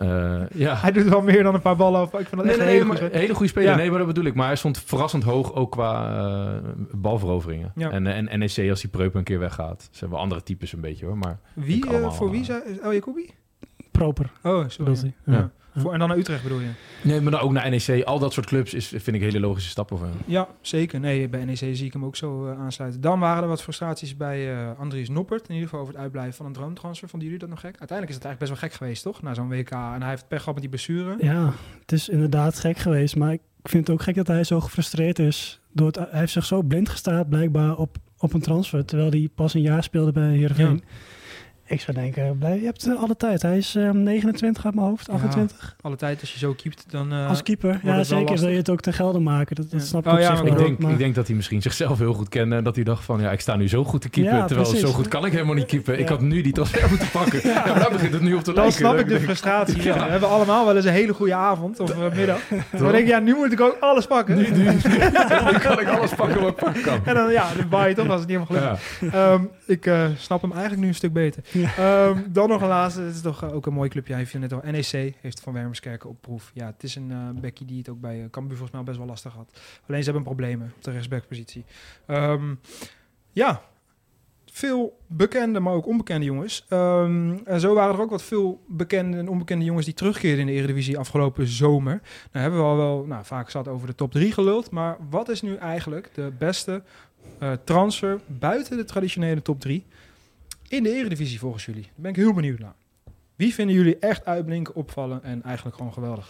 Eh, 0.00 0.42
ja. 0.54 0.76
Hij 0.76 0.92
doet 0.92 1.08
wel 1.08 1.20
meer 1.22 1.42
dan 1.42 1.54
een 1.54 1.60
paar 1.60 1.76
ballen 1.76 2.00
af. 2.00 2.12
Ik 2.12 2.28
vind 2.28 2.30
dat 2.30 2.44
Nee, 2.44 2.48
echt 2.48 2.58
nee, 2.58 2.66
een 2.66 2.72
hele 2.72 2.84
goede 2.84 3.14
een 3.14 3.20
hele 3.20 3.34
goede 3.34 3.48
speler. 3.48 3.70
Ja. 3.70 3.76
Nee, 3.76 3.88
maar 3.88 3.98
dat 3.98 4.06
bedoel 4.06 4.24
ik. 4.24 4.34
Maar 4.34 4.46
hij 4.46 4.56
stond 4.56 4.78
verrassend 4.78 5.22
hoog 5.22 5.54
ook 5.54 5.70
qua 5.70 6.16
eh, 6.18 6.70
balveroveringen. 6.92 7.72
Ja. 7.74 7.90
En, 7.90 8.06
en 8.06 8.38
NEC 8.38 8.70
als 8.70 8.80
die 8.80 8.90
Preup 8.90 9.14
een 9.14 9.24
keer 9.24 9.38
weggaat. 9.38 9.88
Ze 9.90 10.00
hebben 10.00 10.18
andere 10.18 10.42
types 10.42 10.72
een 10.72 10.80
beetje 10.80 11.06
hoor. 11.06 11.18
Maar 11.18 11.40
Wie, 11.54 11.90
eh, 11.90 12.10
voor 12.10 12.30
wie 12.30 12.44
zei 12.44 12.62
is 12.64 12.76
Jacoubi? 12.92 13.30
Proper. 13.90 14.30
Oh, 14.42 14.64
sorry. 14.68 15.14
Ja. 15.24 15.50
Voor, 15.76 15.92
en 15.92 15.98
dan 15.98 16.08
naar 16.08 16.16
Utrecht 16.18 16.42
bedoel 16.42 16.60
je? 16.60 16.68
nee, 17.02 17.20
maar 17.20 17.32
dan 17.32 17.40
ook 17.40 17.52
naar 17.52 17.70
NEC. 17.70 18.02
Al 18.04 18.18
dat 18.18 18.32
soort 18.32 18.46
clubs 18.46 18.74
is, 18.74 18.86
vind 18.86 19.16
ik 19.16 19.20
hele 19.20 19.40
logische 19.40 19.70
stappen 19.70 19.98
voor 19.98 20.06
hem. 20.06 20.16
Ja, 20.26 20.48
zeker. 20.60 21.00
Nee, 21.00 21.28
bij 21.28 21.44
NEC 21.44 21.56
zie 21.56 21.84
ik 21.84 21.92
hem 21.92 22.04
ook 22.04 22.16
zo 22.16 22.46
eh, 22.46 22.58
aansluiten. 22.58 23.00
Dan 23.00 23.18
waren 23.18 23.42
er 23.42 23.48
wat 23.48 23.62
frustraties 23.62 24.16
bij 24.16 24.52
eh 24.52 24.78
Andries 24.78 25.08
Noppert. 25.08 25.48
In 25.48 25.54
ieder 25.54 25.68
geval 25.68 25.80
over 25.80 25.92
het 25.92 26.02
uitblijven 26.02 26.34
van 26.34 26.46
een 26.46 26.52
droomtransfer. 26.52 27.08
Vonden 27.08 27.28
jullie 27.28 27.42
dat 27.46 27.50
nog 27.50 27.60
gek? 27.60 27.78
Uiteindelijk 27.78 28.08
is 28.08 28.14
het 28.14 28.24
eigenlijk 28.24 28.50
best 28.52 28.60
wel 28.60 28.70
gek 28.70 28.78
geweest, 28.78 29.02
toch? 29.02 29.22
Na 29.22 29.34
zo'n 29.34 29.48
WK. 29.48 29.70
En 29.70 30.00
hij 30.00 30.10
heeft 30.10 30.28
pech 30.28 30.38
gehad 30.38 30.54
met 30.54 30.62
die 30.62 30.68
blessure. 30.70 31.16
Ja, 31.20 31.52
het 31.80 31.92
is 31.92 32.08
inderdaad 32.08 32.58
gek 32.58 32.78
geweest. 32.78 33.16
Maar 33.16 33.32
ik 33.32 33.40
vind 33.62 33.86
het 33.86 33.96
ook 33.96 34.02
gek 34.02 34.14
dat 34.14 34.26
hij 34.26 34.44
zo 34.44 34.60
gefrustreerd 34.60 35.18
is. 35.18 35.60
Door 35.72 35.86
het, 35.86 35.96
hij 35.96 36.08
heeft 36.10 36.32
zich 36.32 36.44
zo 36.44 36.62
blind 36.62 36.88
gestaard 36.88 37.28
blijkbaar 37.28 37.76
op, 37.76 37.96
op 38.18 38.32
een 38.32 38.40
transfer. 38.40 38.84
Terwijl 38.84 39.10
hij 39.10 39.28
pas 39.34 39.54
een 39.54 39.62
jaar 39.62 39.82
speelde 39.82 40.12
bij 40.12 40.32
Heerenveen. 40.36 40.82
Ik 41.70 41.80
zou 41.80 41.96
denken, 41.96 42.38
blij, 42.38 42.58
je 42.58 42.64
hebt 42.64 42.86
eh, 42.86 43.02
alle 43.02 43.16
tijd. 43.16 43.42
Hij 43.42 43.56
is 43.56 43.74
eh, 43.74 43.90
29 43.90 44.64
uit 44.64 44.74
mijn 44.74 44.86
hoofd, 44.86 45.06
Ja. 45.06 45.12
28. 45.12 45.76
Alle 45.80 45.96
tijd 45.96 46.20
als 46.20 46.32
je 46.32 46.38
zo 46.38 46.52
keept, 46.52 46.84
dan... 46.88 47.12
eh, 47.12 47.28
Als 47.28 47.42
keeper, 47.42 47.80
ja 47.82 48.04
zeker. 48.04 48.38
Wil 48.38 48.48
je 48.48 48.56
het 48.56 48.70
ook 48.70 48.80
ten 48.80 48.92
gelde 48.92 49.18
maken. 49.18 49.56
Dat, 49.56 49.70
dat 49.70 49.80
Ja. 49.80 49.86
snap 49.86 50.00
ik 50.00 50.06
Oh 50.06 50.12
op 50.12 50.20
ja, 50.20 50.26
zich 50.26 50.34
maar 50.34 50.44
wel. 50.44 50.60
Ik 50.60 50.66
denk, 50.66 50.78
maar- 50.78 50.90
ik 50.92 50.98
denk 50.98 51.14
dat 51.14 51.26
hij 51.26 51.36
misschien 51.36 51.62
zichzelf 51.62 51.98
heel 51.98 52.12
goed 52.12 52.28
kende. 52.28 52.56
En 52.56 52.64
dat 52.64 52.74
hij 52.74 52.84
dacht 52.84 53.04
van, 53.04 53.20
ja, 53.20 53.30
ik 53.30 53.40
sta 53.40 53.56
nu 53.56 53.68
zo 53.68 53.84
goed 53.84 54.00
te 54.00 54.08
keepen. 54.08 54.34
Ja, 54.36 54.44
terwijl 54.44 54.68
precies. 54.68 54.86
zo 54.88 54.94
goed 54.94 55.08
kan 55.08 55.24
ik 55.26 55.32
helemaal 55.32 55.54
niet 55.54 55.66
keepen. 55.66 55.98
Ik 55.98 56.08
had 56.08 56.20
nu 56.20 56.40
die 56.42 56.52
transfer 56.52 56.88
moeten 56.90 57.10
pakken. 57.10 57.40
Ja, 57.50 57.64
maar 57.66 57.78
daar 57.78 57.90
begint 57.90 58.12
het 58.12 58.22
nu 58.22 58.34
op 58.34 58.38
te 58.44 58.52
dan 58.52 58.54
lijken. 58.54 58.72
snap 58.78 58.98
ik 58.98 59.04
de 59.04 59.12
denk, 59.12 59.22
frustratie. 59.24 59.82
Ja. 59.82 59.94
We 60.04 60.10
hebben 60.10 60.28
allemaal 60.28 60.64
wel 60.66 60.76
eens 60.76 60.84
een 60.84 60.92
hele 60.92 61.14
goede 61.14 61.34
avond 61.34 61.80
of 61.80 61.90
eh, 61.90 62.14
middag. 62.16 62.40
Dan 62.78 62.92
denk 62.92 62.94
ik, 62.94 63.06
ja, 63.06 63.18
nu 63.18 63.34
moet 63.34 63.52
ik 63.52 63.60
ook 63.60 63.76
alles 63.80 64.06
pakken. 64.06 64.36
Nu, 64.36 64.50
nu, 64.50 64.64
nu 64.64 65.58
kan 65.66 65.80
ik 65.80 65.88
alles 65.88 66.14
pakken 66.14 66.40
wat 66.40 66.50
ik 66.50 66.56
pakken 66.56 66.82
kan. 66.82 66.98
En 67.04 67.14
dan, 67.14 67.30
ja, 67.32 67.46
dan 67.56 67.68
baai 67.68 67.88
je 67.88 67.94
toch 67.94 68.08
als 68.08 68.20
het 68.20 68.28
niet 68.28 68.38
helemaal 68.48 68.76
gelukt 68.76 69.14
Ja. 69.14 69.32
Ehm, 69.32 69.42
ik 69.66 69.86
eh, 69.86 70.04
snap 70.16 70.40
hem 70.42 70.50
eigenlijk 70.52 70.82
nu 70.82 70.88
een 70.88 70.94
stuk 70.94 71.12
beter. 71.12 71.42
Ehm, 71.76 72.22
dan 72.28 72.48
nog 72.48 72.62
een 72.62 72.68
laatste. 72.68 73.00
Het 73.00 73.14
is 73.14 73.20
toch 73.20 73.42
eh, 73.42 73.54
ook 73.54 73.66
een 73.66 73.72
mooi 73.72 73.88
clubje. 73.88 74.14
Heeft 74.14 74.32
je 74.32 74.38
net 74.38 74.52
al. 74.52 74.60
NEC 74.64 75.14
heeft 75.20 75.40
Van 75.40 75.52
Wermerskerken 75.52 76.08
op 76.08 76.20
proef. 76.20 76.50
Ja, 76.54 76.66
het 76.66 76.82
is 76.82 76.94
een 76.94 77.10
eh 77.10 77.40
bekkie 77.40 77.66
die 77.66 77.78
het 77.78 77.88
ook 77.88 78.00
bij 78.00 78.18
uh, 78.18 78.30
Cambuur 78.30 78.56
volgens 78.56 78.76
mij 78.76 78.86
best 78.86 78.98
wel 78.98 79.06
lastig 79.06 79.32
had. 79.32 79.60
Alleen 79.88 80.00
ze 80.00 80.04
hebben 80.04 80.22
problemen 80.22 80.72
op 80.76 80.84
de 80.84 80.90
rechtsbackpositie. 80.90 81.64
Ehm, 82.06 82.54
ja, 83.32 83.62
veel 84.52 84.98
bekende, 85.06 85.60
maar 85.60 85.72
ook 85.72 85.86
onbekende 85.86 86.26
jongens. 86.26 86.64
Ehm, 86.68 87.36
en 87.44 87.60
zo 87.60 87.74
waren 87.74 87.94
er 87.94 88.00
ook 88.00 88.10
wat 88.10 88.22
veel 88.22 88.60
bekende 88.68 89.16
en 89.16 89.28
onbekende 89.28 89.64
jongens 89.64 89.84
die 89.84 89.94
terugkeerden 89.94 90.40
in 90.40 90.46
de 90.46 90.52
Eredivisie 90.52 90.98
afgelopen 90.98 91.46
zomer. 91.46 92.00
Nou 92.32 92.42
hebben 92.44 92.60
we 92.60 92.66
al 92.66 92.76
wel 92.76 93.04
nou, 93.06 93.24
vaak 93.24 93.50
zat 93.50 93.68
over 93.68 93.86
de 93.86 93.94
top 93.94 94.12
3 94.12 94.32
geluld. 94.32 94.70
Maar 94.70 94.96
wat 95.10 95.28
is 95.28 95.42
nu 95.42 95.56
eigenlijk 95.56 96.10
de 96.14 96.32
beste 96.38 96.82
eh, 97.38 97.52
transfer 97.64 98.20
buiten 98.26 98.76
de 98.76 98.84
traditionele 98.84 99.42
top 99.42 99.60
3 99.60 99.86
in 100.70 100.82
de 100.82 100.90
Eredivisie 100.94 101.38
volgens 101.38 101.64
jullie? 101.64 101.82
Daar 101.82 101.92
ben 101.96 102.10
ik 102.10 102.16
heel 102.16 102.32
benieuwd 102.32 102.58
naar. 102.58 102.74
Wie 103.36 103.54
vinden 103.54 103.74
jullie 103.76 103.98
echt 103.98 104.24
uitblinken, 104.26 104.74
opvallen 104.74 105.22
en 105.22 105.42
eigenlijk 105.42 105.76
gewoon 105.76 105.92
geweldig? 105.92 106.28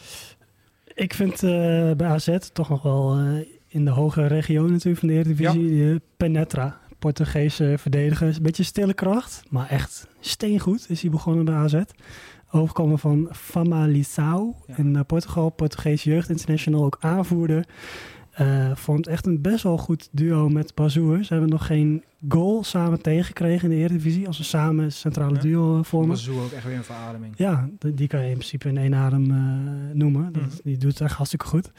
Ik 0.94 1.14
vind 1.14 1.32
eh, 1.42 1.50
bij 1.96 2.06
AZ 2.08 2.36
toch 2.52 2.68
nog 2.68 2.82
wel 2.82 3.18
eh, 3.18 3.46
in 3.68 3.84
de 3.84 3.90
hoge 3.90 4.26
regio 4.26 4.66
natuurlijk 4.66 4.98
van 4.98 5.08
de 5.08 5.14
Eredivisie. 5.14 5.90
eh, 5.90 5.96
Penetra, 6.16 6.80
Portugese 6.98 7.74
verdediger. 7.78 8.26
Een 8.36 8.42
beetje 8.42 8.62
stille 8.62 8.94
kracht, 8.94 9.42
maar 9.48 9.68
echt 9.68 10.06
steengoed 10.20 10.86
is 10.88 11.02
hij 11.02 11.10
begonnen 11.10 11.44
bij 11.44 11.54
AZ. 11.54 11.82
Overkomen 12.50 12.98
van 12.98 13.30
Famalicão 13.36 14.56
Ja. 14.66 14.76
in 14.76 15.04
Portugal. 15.06 15.50
Portugees 15.50 16.02
Jeugd 16.04 16.28
International, 16.30 16.84
ook 16.84 16.96
aanvoerder. 17.00 17.64
Eh 18.40 18.70
vormt 18.74 19.06
echt 19.06 19.26
een 19.26 19.40
best 19.40 19.62
wel 19.62 19.78
goed 19.78 20.08
duo 20.12 20.48
met 20.48 20.74
Bazoer. 20.74 21.24
Ze 21.24 21.32
hebben 21.32 21.50
nog 21.50 21.66
geen 21.66 22.04
goal 22.28 22.64
samen 22.64 23.02
tegengekregen 23.02 23.70
in 23.70 23.76
de 23.76 23.82
Eredivisie. 23.82 24.26
Als 24.26 24.36
ze 24.36 24.44
samen 24.44 24.84
een 24.84 24.92
centrale 24.92 25.34
Ja. 25.34 25.40
duo 25.40 25.78
eh, 25.78 25.84
vormen. 25.84 26.16
Zo 26.16 26.42
ook 26.42 26.50
echt 26.52 26.64
weer 26.64 26.76
een 26.76 26.84
verademing. 26.84 27.32
Ja, 27.36 27.68
die 27.94 28.08
kan 28.08 28.20
je 28.20 28.26
in 28.28 28.32
principe 28.36 28.68
in 28.68 28.76
één 28.78 28.94
adem 28.94 29.30
eh, 29.30 29.94
noemen. 29.96 30.32
Dat, 30.32 30.42
Mhm. 30.42 30.50
Die 30.64 30.76
doet 30.78 30.92
het 30.92 31.00
echt 31.00 31.14
hartstikke 31.14 31.46
goed. 31.46 31.70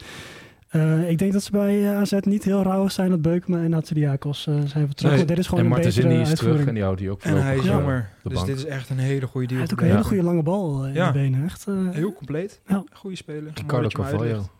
Eh, 0.68 1.10
ik 1.10 1.18
denk 1.18 1.32
dat 1.32 1.42
ze 1.42 1.50
bij 1.50 1.94
AZ 1.96 2.12
niet 2.20 2.44
heel 2.44 2.62
rauw 2.62 2.88
zijn 2.88 3.10
dat 3.10 3.22
Beukema 3.22 3.62
en 3.62 3.70
Natsiriakos 3.70 4.46
eh 4.46 4.54
zijn 4.54 4.86
vertrokken. 4.86 5.18
Nee, 5.18 5.26
Dit 5.26 5.38
is 5.38 5.44
gewoon 5.46 5.60
en 5.60 5.66
een 5.66 5.72
Marten 5.72 5.88
betere 5.94 6.08
Zinni 6.08 6.20
is 6.22 6.28
terug 6.28 6.38
uitvoering. 6.40 6.68
en 6.68 6.74
die 6.74 6.82
houdt 6.82 6.98
die 6.98 7.10
ook 7.10 7.22
En 7.22 7.42
hij 7.42 7.54
is 7.54 7.60
voorlopig, 7.60 7.84
jonger. 7.86 8.08
Dus 8.22 8.32
bank. 8.32 8.46
dit 8.46 8.56
is 8.56 8.64
echt 8.64 8.90
een 8.90 8.98
hele 8.98 9.26
goede 9.26 9.46
deal. 9.46 9.58
Hij 9.60 9.68
heeft 9.68 9.72
ook 9.72 9.80
een 9.80 9.86
hele 9.94 10.04
goede 10.08 10.22
lange 10.22 10.42
bal 10.42 10.86
in 10.86 10.92
Ja. 10.94 11.06
de 11.06 11.18
benen. 11.18 11.44
Echt, 11.44 11.66
eh, 11.68 11.74
Heel 11.90 12.12
compleet. 12.12 12.60
Ja. 12.66 12.84
Goede 12.92 13.16
speler. 13.16 13.50
Ricardo 13.54 13.88
hem 13.88 13.90
Carvalho. 13.92 14.22
uitlegt. 14.22 14.50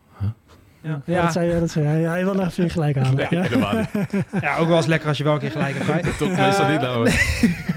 Ja. 0.83 1.01
ja. 1.05 1.21
dat 1.21 1.31
zei 1.33 1.53
je. 1.53 1.59
Dat 1.59 1.69
zei 1.69 1.85
hij. 1.85 2.01
Ja, 2.01 2.09
hij 2.09 2.23
wil 2.23 2.33
nog 2.33 2.47
even 2.47 2.69
gelijk 2.69 2.95
halen. 2.95 3.15
Nee, 3.15 3.27
Ja. 3.29 3.41
niet. 3.41 4.23
ja, 4.41 4.57
ook 4.57 4.67
wel 4.67 4.77
eens 4.77 4.85
lekker 4.85 5.07
als 5.07 5.17
je 5.17 5.23
wel 5.23 5.33
een 5.33 5.39
keer 5.39 5.51
gelijk 5.51 5.75
hebt. 5.77 6.17
Tot 6.17 6.37
meestal 6.37 6.67
niet 6.69 6.81
nou. 6.81 7.09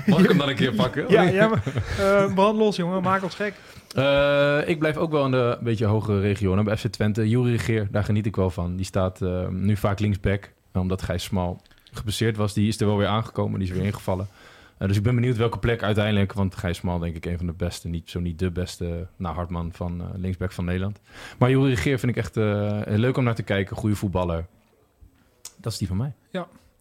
Mag 0.06 0.20
ik 0.20 0.28
hem 0.28 0.38
dan 0.38 0.48
een 0.48 0.54
keer 0.54 0.72
pakken? 0.72 1.04
Ja, 1.08 1.22
ja 1.22 1.48
maar, 1.48 1.62
eh, 1.98 2.34
brand 2.34 2.58
los 2.58 2.76
jongen, 2.76 3.02
maak 3.02 3.22
ons 3.22 3.34
gek. 3.34 3.54
Eh, 3.94 4.58
ik 4.68 4.78
blijf 4.78 4.96
ook 4.96 5.10
wel 5.10 5.24
in 5.24 5.30
de 5.30 5.56
een 5.58 5.64
beetje 5.64 5.84
hogere 5.86 6.20
regionen. 6.20 6.64
Bij 6.64 6.76
FC 6.76 6.86
Twente, 6.86 7.28
Jury 7.28 7.50
Regeer, 7.50 7.88
daar 7.90 8.04
geniet 8.04 8.26
ik 8.26 8.36
wel 8.36 8.50
van. 8.50 8.76
Die 8.76 8.84
staat 8.86 9.22
eh, 9.22 9.48
nu 9.48 9.76
vaak 9.76 9.98
linksback. 10.00 10.50
Omdat 10.72 11.02
Gijs 11.02 11.22
Smal 11.24 11.62
geblesseerd 11.92 12.36
was. 12.36 12.54
Die 12.54 12.68
is 12.68 12.80
er 12.80 12.86
wel 12.86 12.96
weer 12.96 13.06
aangekomen. 13.06 13.58
Die 13.58 13.68
is 13.68 13.74
weer 13.74 13.84
ingevallen. 13.84 14.26
Eh, 14.78 14.88
dus 14.88 14.96
ik 14.96 15.02
ben 15.02 15.14
benieuwd 15.14 15.36
welke 15.36 15.58
plek 15.58 15.82
uiteindelijk. 15.82 16.32
Want 16.32 16.56
Gijs 16.56 16.76
Smal 16.76 16.98
denk 16.98 17.16
ik 17.16 17.26
een 17.26 17.36
van 17.36 17.46
de 17.46 17.52
beste. 17.52 17.88
Niet, 17.88 18.10
zo 18.10 18.20
niet 18.20 18.38
de 18.38 18.50
beste 18.50 19.06
nou, 19.16 19.34
Hartman 19.34 19.72
van 19.72 20.00
eh, 20.00 20.06
linksback 20.14 20.52
van 20.52 20.64
Nederland. 20.64 21.00
Maar 21.38 21.50
Jury 21.50 21.68
Regeer 21.68 21.98
vind 21.98 22.12
ik 22.12 22.18
echt 22.18 22.36
eh, 22.36 22.80
leuk 22.84 23.16
om 23.16 23.24
naar 23.24 23.34
te 23.34 23.42
kijken. 23.42 23.76
Goede 23.76 23.96
voetballer. 23.96 24.46
Dat 25.56 25.72
is 25.72 25.78
die 25.78 25.88
van 25.88 25.96
mij. 25.96 26.12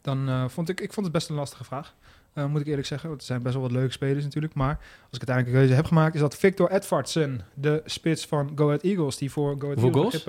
Dan 0.01 0.29
eh, 0.29 0.47
vond 0.47 0.69
ik, 0.69 0.81
ik 0.81 0.93
vond 0.93 1.05
het 1.05 1.15
best 1.15 1.29
een 1.29 1.35
lastige 1.35 1.63
vraag. 1.63 1.95
Moet 2.49 2.61
ik 2.61 2.67
eerlijk 2.67 2.87
zeggen. 2.87 3.09
Want 3.09 3.21
er 3.21 3.27
zijn 3.27 3.41
best 3.41 3.53
wel 3.53 3.63
wat 3.63 3.71
leuke 3.71 3.91
spelers 3.91 4.23
natuurlijk. 4.23 4.53
Maar 4.53 4.77
als 4.79 5.19
ik 5.19 5.27
uiteindelijk 5.27 5.47
een 5.47 5.61
keuze 5.61 5.73
heb 5.73 5.85
gemaakt, 5.85 6.15
is 6.15 6.21
dat 6.21 6.35
Victor 6.35 6.71
Edvardsen, 6.71 7.41
de 7.53 7.81
spits 7.85 8.25
van 8.25 8.51
Go 8.55 8.65
Ahead 8.65 8.81
Eagles, 8.81 9.17
die 9.17 9.31
voor 9.31 9.55
Go 9.59 9.71
Ahead 9.71 9.95
Eagles 9.95 10.25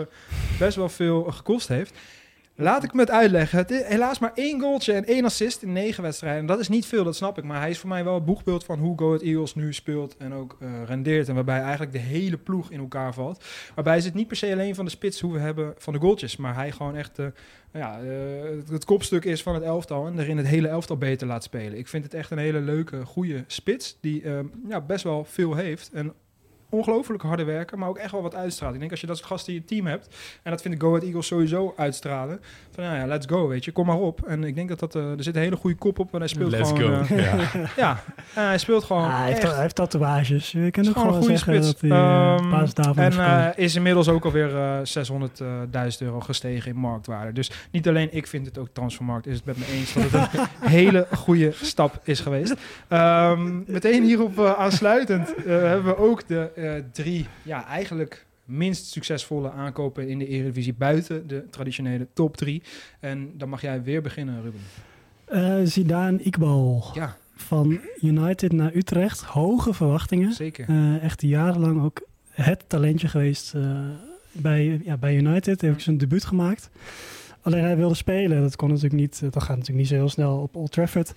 best 0.58 0.76
wel 0.76 0.88
veel 0.88 1.22
gekost 1.22 1.68
heeft. 1.68 1.98
Laat 2.58 2.82
ik 2.82 2.90
hem 2.90 3.00
het 3.00 3.10
uitleggen. 3.10 3.58
Het 3.58 3.70
is 3.70 3.82
helaas 3.82 4.18
maar 4.18 4.32
één 4.34 4.60
goaltje 4.60 4.92
en 4.92 5.04
één 5.04 5.24
assist 5.24 5.62
in 5.62 5.72
negen 5.72 6.02
wedstrijden. 6.02 6.46
Dat 6.46 6.58
is 6.58 6.68
niet 6.68 6.86
veel, 6.86 7.04
dat 7.04 7.16
snap 7.16 7.38
ik. 7.38 7.44
Maar 7.44 7.60
hij 7.60 7.70
is 7.70 7.78
voor 7.78 7.88
mij 7.88 8.04
wel 8.04 8.14
het 8.14 8.24
boegbeeld 8.24 8.64
van 8.64 8.78
hoe 8.78 8.98
Go 8.98 9.16
Eagles 9.16 9.54
nu 9.54 9.72
speelt 9.72 10.16
en 10.16 10.34
ook 10.34 10.56
eh, 10.60 10.68
rendeert. 10.84 11.28
En 11.28 11.34
waarbij 11.34 11.60
eigenlijk 11.60 11.92
de 11.92 11.98
hele 11.98 12.36
ploeg 12.36 12.70
in 12.70 12.80
elkaar 12.80 13.14
valt. 13.14 13.44
Waarbij 13.74 14.00
ze 14.00 14.06
het 14.06 14.16
niet 14.16 14.28
per 14.28 14.36
se 14.36 14.52
alleen 14.52 14.74
van 14.74 14.84
de 14.84 14.90
spits 14.90 15.20
hoeven 15.20 15.40
hebben 15.40 15.74
van 15.78 15.92
de 15.92 15.98
goaltjes. 15.98 16.36
Maar 16.36 16.54
hij 16.54 16.72
gewoon 16.72 16.96
echt 16.96 17.18
ja, 17.72 18.00
eh, 18.00 18.70
het, 18.70 18.84
kopstuk 18.84 19.24
is 19.24 19.42
van 19.42 19.54
het 19.54 19.62
elftal. 19.62 20.06
En 20.06 20.18
erin 20.18 20.36
het 20.36 20.46
hele 20.46 20.68
elftal 20.68 20.96
beter 20.96 21.26
laat 21.26 21.42
spelen. 21.42 21.78
Ik 21.78 21.88
vind 21.88 22.04
het 22.04 22.14
echt 22.14 22.30
een 22.30 22.38
hele 22.38 22.60
leuke, 22.60 23.04
goede 23.04 23.44
spits. 23.46 23.98
Die 24.00 24.22
eh, 24.22 24.38
ja, 24.68 24.80
best 24.80 25.04
wel 25.04 25.24
veel 25.24 25.54
heeft. 25.54 25.90
En 25.92 26.12
ongelooflijk 26.68 27.22
harde 27.22 27.44
werken, 27.44 27.78
maar 27.78 27.88
ook 27.88 27.98
echt 27.98 28.12
wel 28.12 28.22
wat 28.22 28.34
uitstraalt. 28.34 28.74
Ik 28.74 28.78
denk 28.78 28.90
als 28.90 29.00
je 29.00 29.06
dat 29.06 29.16
soort 29.16 29.28
gasten 29.28 29.52
in 29.52 29.58
je 29.58 29.64
team 29.64 29.86
hebt, 29.86 30.14
en 30.42 30.50
dat 30.50 30.62
vind 30.62 30.74
ik 30.74 30.80
Go 30.80 30.88
Ahead 30.88 31.02
Eagles 31.02 31.26
sowieso 31.26 31.74
uitstralen, 31.76 32.40
van 32.70 32.84
ja, 32.84 32.96
ja, 32.96 33.06
let's 33.06 33.26
go, 33.26 33.48
weet 33.48 33.64
je, 33.64 33.72
kom 33.72 33.86
maar 33.86 33.98
op. 33.98 34.22
En 34.22 34.44
ik 34.44 34.54
denk 34.54 34.68
dat 34.68 34.78
dat, 34.78 34.94
eh, 34.94 35.10
er 35.10 35.22
zit 35.22 35.36
een 35.36 35.42
hele 35.42 35.56
goede 35.56 35.76
kop 35.76 35.98
op 35.98 36.12
en 36.12 36.18
hij 36.18 36.28
speelt 36.28 36.50
Let's 36.50 36.70
gewoon... 36.70 37.06
go. 37.06 37.14
eh, 37.14 37.24
ja. 37.24 37.48
ja, 37.84 38.02
en 38.34 38.46
hij 38.46 38.58
speelt 38.58 38.84
gewoon 38.84 39.02
Ah, 39.02 39.16
hij, 39.16 39.26
heeft, 39.26 39.42
echt 39.42 39.52
hij 39.52 39.62
heeft 39.62 39.74
tatoeages. 39.74 40.52
Je 40.52 40.70
kan 40.70 40.88
ook 40.88 40.92
gewoon 40.92 41.12
gewoon 41.12 41.30
een 41.30 41.38
goede 41.38 41.38
zeggen 41.38 41.64
spits. 41.64 41.80
dat 41.80 41.90
hij 41.90 41.90
uh, 41.90 42.34
Ehm, 42.36 42.50
paasdagen 42.50 43.02
en 43.02 43.12
eh, 43.12 43.64
is 43.64 43.74
inmiddels 43.74 44.08
ook 44.08 44.24
alweer 44.24 44.56
eh 44.56 44.78
600.000 45.90 45.98
euro 45.98 46.20
gestegen 46.20 46.70
in 46.70 46.76
marktwaarde. 46.76 47.32
Dus 47.32 47.50
niet 47.70 47.88
alleen 47.88 48.08
ik 48.10 48.26
vind 48.26 48.46
het 48.46 48.58
ook 48.58 48.68
transfermarkt 48.72 49.26
is 49.26 49.36
het 49.36 49.44
met 49.44 49.58
me 49.58 49.66
eens 49.72 49.92
dat 49.92 50.10
het 50.10 50.40
een 50.60 50.68
hele 50.80 51.06
goede 51.12 51.52
stap 51.62 52.00
is 52.02 52.20
geweest. 52.20 52.54
Ehm, 52.88 53.60
meteen 53.66 54.04
hierop 54.04 54.38
eh, 54.38 54.52
aansluitend 54.52 55.34
eh, 55.34 55.44
hebben 55.44 55.84
we 55.84 55.96
ook 55.96 56.28
de 56.28 56.50
eh, 56.55 56.55
drie, 56.92 57.26
ja 57.42 57.66
eigenlijk 57.66 58.26
minst 58.44 58.86
succesvolle 58.86 59.50
aankopen 59.50 60.08
in 60.08 60.18
de 60.18 60.26
Eredivisie 60.26 60.74
buiten 60.74 61.26
de 61.26 61.44
traditionele 61.50 62.06
top 62.12 62.36
drie. 62.36 62.62
En 63.00 63.32
dan 63.34 63.48
mag 63.48 63.60
jij 63.60 63.82
weer 63.82 64.02
beginnen, 64.02 64.42
Ruben. 64.42 64.60
Eh, 65.24 65.56
Zidane 65.64 66.22
Iqbal 66.22 66.90
Ja, 66.94 67.16
van 67.34 67.80
United 68.00 68.52
naar 68.52 68.74
Utrecht. 68.74 69.22
Hoge 69.22 69.74
verwachtingen. 69.74 70.32
zeker. 70.32 70.68
Eh, 70.68 71.02
echt 71.02 71.22
jarenlang 71.22 71.82
ook 71.82 72.06
het 72.30 72.64
talentje 72.66 73.08
geweest 73.08 73.54
eh, 73.54 73.80
bij, 74.32 74.80
ja, 74.84 74.96
bij 74.96 75.16
United. 75.16 75.60
Heeft 75.60 75.82
zijn 75.82 75.98
debuut 75.98 76.24
gemaakt. 76.24 76.70
Alleen 77.40 77.64
hij 77.64 77.76
wilde 77.76 77.94
spelen. 77.94 78.42
Dat 78.42 78.56
kon 78.56 78.68
natuurlijk 78.68 78.94
niet. 78.94 79.20
Dat 79.20 79.42
gaat 79.42 79.48
natuurlijk 79.56 79.78
niet 79.78 79.88
zo 79.88 79.94
heel 79.94 80.08
snel 80.08 80.38
op 80.38 80.56
Old 80.56 80.70
Trafford. 80.72 81.12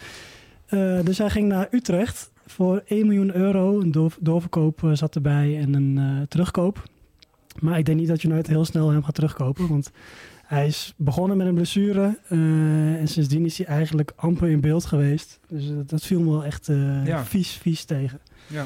Eh, 0.66 1.00
dus 1.04 1.18
hij 1.18 1.30
ging 1.30 1.48
naar 1.48 1.68
Utrecht 1.72 2.32
voor 2.52 2.84
1 2.86 3.06
miljoen 3.08 3.36
euro. 3.36 3.80
Een 3.80 3.92
door, 3.92 4.14
doorverkoop 4.20 4.84
eh, 4.84 4.92
zat 4.94 5.16
erbij 5.16 5.58
en 5.60 5.74
een 5.74 5.98
eh, 5.98 6.28
terugkoop. 6.28 6.84
Maar 7.60 7.78
ik 7.78 7.86
denk 7.86 8.00
niet 8.00 8.08
dat 8.08 8.24
United 8.24 8.48
heel 8.48 8.66
snel 8.66 8.90
hem 8.90 9.04
gaat 9.04 9.16
terugkopen. 9.16 9.68
Want 9.68 9.92
hij 10.46 10.68
is 10.68 10.94
begonnen 10.98 11.38
met 11.38 11.48
een 11.48 11.54
blessure. 11.54 12.20
eh, 12.28 12.38
en 13.00 13.08
sindsdien 13.08 13.46
is 13.46 13.58
hij 13.58 13.68
eigenlijk 13.68 14.12
amper 14.16 14.50
in 14.50 14.62
beeld 14.62 14.86
geweest. 14.86 15.40
Dus 15.48 15.72
dat 15.86 16.04
viel 16.04 16.20
me 16.22 16.30
wel 16.30 16.46
echt 16.46 16.68
Ja. 17.06 17.26
vies, 17.26 17.52
vies 17.52 17.84
tegen. 17.86 18.20
Ja. 18.48 18.66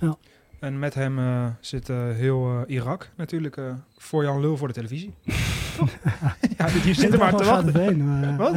Ja. 0.00 0.16
En 0.60 0.78
met 0.78 0.94
hem 0.94 1.18
zit 1.60 1.88
heel 1.88 2.64
Irak 2.66 3.10
natuurlijk 3.16 3.60
voor 3.96 4.22
Jan 4.24 4.40
Lul 4.40 4.56
voor 4.56 4.68
de 4.68 4.74
televisie. 4.74 5.14
ja, 6.58 6.66
die 6.82 6.94
zit 6.94 7.12
er 7.12 7.18
maar 7.18 7.34
te 7.34 7.44
wachten. 7.44 7.72
Been, 7.72 8.20
maar, 8.20 8.36
Wat? 8.36 8.54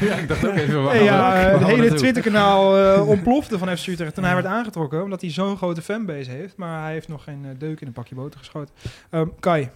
ja, 0.00 0.14
ik 0.14 0.28
dacht 0.28 0.46
ook 0.46 0.54
even... 0.54 0.82
waar 0.82 1.02
ja, 1.02 1.32
het 1.34 1.64
hele? 1.64 1.94
Twitter-kanaal 1.94 2.78
eh, 2.78 3.08
ontplofte 3.14 3.58
van 3.58 3.76
FC 3.76 3.86
Utrecht 3.86 4.14
toen 4.14 4.24
hij 4.24 4.34
werd 4.34 4.46
aangetrokken. 4.46 5.02
Omdat 5.02 5.20
hij 5.20 5.30
zo'n 5.30 5.56
grote 5.56 5.82
fanbase 5.82 6.30
heeft. 6.30 6.56
Maar 6.56 6.82
hij 6.82 6.92
heeft 6.92 7.08
nog 7.08 7.24
geen 7.24 7.40
eh, 7.44 7.50
deuk 7.58 7.80
in 7.80 7.86
een 7.86 7.92
pakje 7.92 8.14
boter 8.14 8.38
geschoten. 8.38 8.74
Ehm, 9.10 9.26
Kai, 9.40 9.68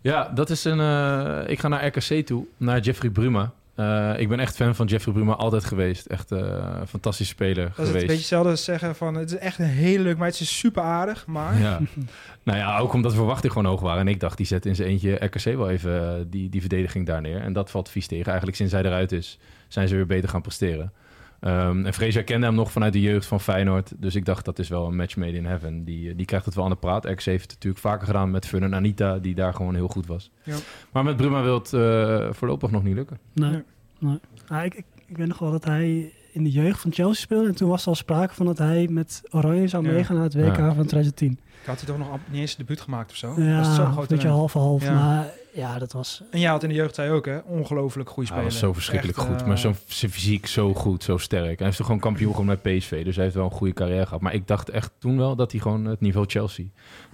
Ja, 0.00 0.30
dat 0.34 0.50
is 0.50 0.64
een. 0.64 0.80
eh, 0.80 1.50
ik 1.50 1.60
ga 1.60 1.68
naar 1.68 1.86
RKC 1.86 2.26
toe, 2.26 2.44
naar 2.56 2.80
Jeffrey 2.80 3.10
Bruma. 3.10 3.52
Eh, 3.78 4.12
ik 4.16 4.28
ben 4.28 4.40
echt 4.40 4.56
fan 4.56 4.74
van 4.74 4.86
Jeffrey 4.86 5.14
Bruma 5.14 5.32
altijd 5.32 5.64
geweest. 5.64 6.06
Echt 6.06 6.32
eh, 6.32 6.38
een 6.80 6.86
fantastische 6.86 7.32
speler 7.32 7.64
dat 7.64 7.76
het 7.76 7.86
geweest. 7.86 7.94
een 7.94 8.00
beetje 8.00 8.16
hetzelfde 8.16 8.50
als 8.50 8.64
zeggen 8.64 8.94
van... 8.94 9.14
Het 9.14 9.30
is 9.30 9.38
echt 9.38 9.58
een 9.58 9.64
hele 9.64 10.02
leuk 10.02 10.18
meid. 10.18 10.36
Ze 10.36 10.42
is 10.42 10.58
super 10.58 10.82
aardig, 10.82 11.26
maar... 11.26 11.58
Ja. 11.58 11.80
nou 12.42 12.58
ja, 12.58 12.78
ook 12.78 12.92
omdat 12.92 13.10
de 13.10 13.16
verwachtingen 13.16 13.56
gewoon 13.56 13.70
hoog 13.70 13.80
waren. 13.80 14.00
En 14.00 14.08
ik 14.08 14.20
dacht, 14.20 14.36
die 14.36 14.46
zet 14.46 14.66
in 14.66 14.74
zijn 14.74 14.88
eentje 14.88 15.14
RKC 15.14 15.44
wel 15.44 15.70
even 15.70 16.08
eh, 16.08 16.24
die, 16.26 16.48
die 16.48 16.60
verdediging 16.60 17.06
daar 17.06 17.20
neer. 17.20 17.40
En 17.40 17.52
dat 17.52 17.70
valt 17.70 17.88
vies 17.88 18.06
tegen. 18.06 18.26
Eigenlijk 18.26 18.56
sinds 18.56 18.72
hij 18.72 18.82
eruit 18.82 19.12
is, 19.12 19.38
zijn 19.68 19.88
ze 19.88 19.94
weer 19.94 20.06
beter 20.06 20.28
gaan 20.28 20.42
presteren. 20.42 20.92
Ehm, 21.40 21.86
en 21.86 21.94
Fraser 21.94 22.24
kende 22.24 22.46
hem 22.46 22.54
nog 22.54 22.72
vanuit 22.72 22.92
de 22.92 23.00
jeugd 23.00 23.26
van 23.26 23.40
Feyenoord. 23.40 23.92
Dus 23.96 24.14
ik 24.14 24.24
dacht, 24.24 24.44
dat 24.44 24.58
is 24.58 24.68
wel 24.68 24.86
een 24.86 24.96
match 24.96 25.16
made 25.16 25.32
in 25.36 25.44
heaven. 25.46 25.84
Die, 25.84 26.08
eh, 26.10 26.16
die 26.16 26.26
krijgt 26.26 26.44
het 26.46 26.54
wel 26.54 26.64
aan 26.64 26.70
de 26.70 26.76
praat. 26.76 27.04
RKC 27.04 27.20
heeft 27.22 27.42
het 27.42 27.52
natuurlijk 27.52 27.82
vaker 27.82 28.06
gedaan 28.06 28.30
met 28.30 28.46
Fun 28.46 28.62
en 28.62 28.74
Anita, 28.74 29.18
die 29.18 29.34
daar 29.34 29.54
gewoon 29.54 29.74
heel 29.74 29.88
goed 29.88 30.06
was. 30.06 30.30
Ja. 30.42 30.56
Maar 30.92 31.04
met 31.04 31.16
Bruma 31.16 31.42
wil 31.42 31.54
het 31.58 31.72
eh, 31.72 32.26
voorlopig 32.32 32.70
nog 32.70 32.82
niet 32.82 32.94
lukken. 32.94 33.18
nee, 33.32 33.62
Nee. 33.98 34.18
Ah, 34.48 34.64
ik, 34.64 34.74
ik, 34.74 34.84
ik 35.06 35.16
weet 35.16 35.26
nog 35.28 35.38
wel 35.38 35.50
dat 35.50 35.64
hij 35.64 36.12
in 36.32 36.44
de 36.44 36.50
jeugd 36.50 36.80
van 36.80 36.92
Chelsea 36.92 37.22
speelde. 37.22 37.48
En 37.48 37.54
toen 37.54 37.68
was 37.68 37.82
er 37.82 37.88
al 37.88 37.94
sprake 37.94 38.34
van 38.34 38.46
dat 38.46 38.58
hij 38.58 38.88
met 38.90 39.22
Oranje 39.30 39.68
zou 39.68 39.86
Ja. 39.86 39.92
meegaan 39.92 40.14
naar 40.16 40.24
het 40.24 40.34
WK 40.34 40.56
Ja. 40.56 40.74
van 40.74 40.86
2010. 40.86 41.38
Had 41.68 41.76
hij 41.78 41.86
toch 41.86 41.98
nog 41.98 42.18
niet 42.30 42.40
eens 42.40 42.50
een 42.50 42.56
debuut 42.58 42.80
gemaakt 42.80 43.10
of 43.10 43.16
zo? 43.16 43.34
Ja, 43.40 43.58
was 43.60 43.96
een 43.96 44.06
beetje 44.08 44.28
half-half. 44.28 44.82
Ja. 44.82 44.92
Maar 44.94 45.26
ja, 45.52 45.78
dat 45.78 45.92
was... 45.92 46.22
En 46.30 46.40
jij 46.40 46.50
had 46.50 46.62
in 46.62 46.68
de 46.68 46.74
jeugd, 46.74 46.94
zei 46.94 47.08
je 47.08 47.14
ook 47.14 47.26
hè, 47.26 47.38
ongelooflijk 47.38 48.08
goede 48.10 48.28
Hij 48.28 48.38
speler. 48.38 48.52
was 48.52 48.58
zo 48.62 48.72
verschrikkelijk 48.72 49.18
Echt, 49.18 49.26
goed. 49.26 49.40
eh, 49.40 49.46
Maar 49.46 49.58
zo, 49.58 49.74
zijn 49.86 50.10
fysiek 50.12 50.46
zo 50.46 50.74
goed, 50.74 51.02
zo 51.04 51.16
sterk. 51.16 51.56
Hij 51.56 51.66
heeft 51.66 51.76
toch 51.76 51.86
gewoon 51.86 52.00
kampioen 52.00 52.34
geworden 52.34 52.58
met 52.62 52.76
PSV. 52.78 53.04
Dus 53.04 53.14
hij 53.14 53.24
heeft 53.24 53.36
wel 53.36 53.44
een 53.44 53.50
goede 53.50 53.72
carrière 53.72 54.04
gehad. 54.06 54.20
Maar 54.20 54.34
ik 54.34 54.46
dacht 54.46 54.68
echt 54.68 54.90
toen 54.98 55.16
wel 55.18 55.36
dat 55.36 55.52
hij 55.52 55.60
gewoon 55.60 55.84
het 55.84 56.00
niveau 56.00 56.26
Chelsea 56.28 56.64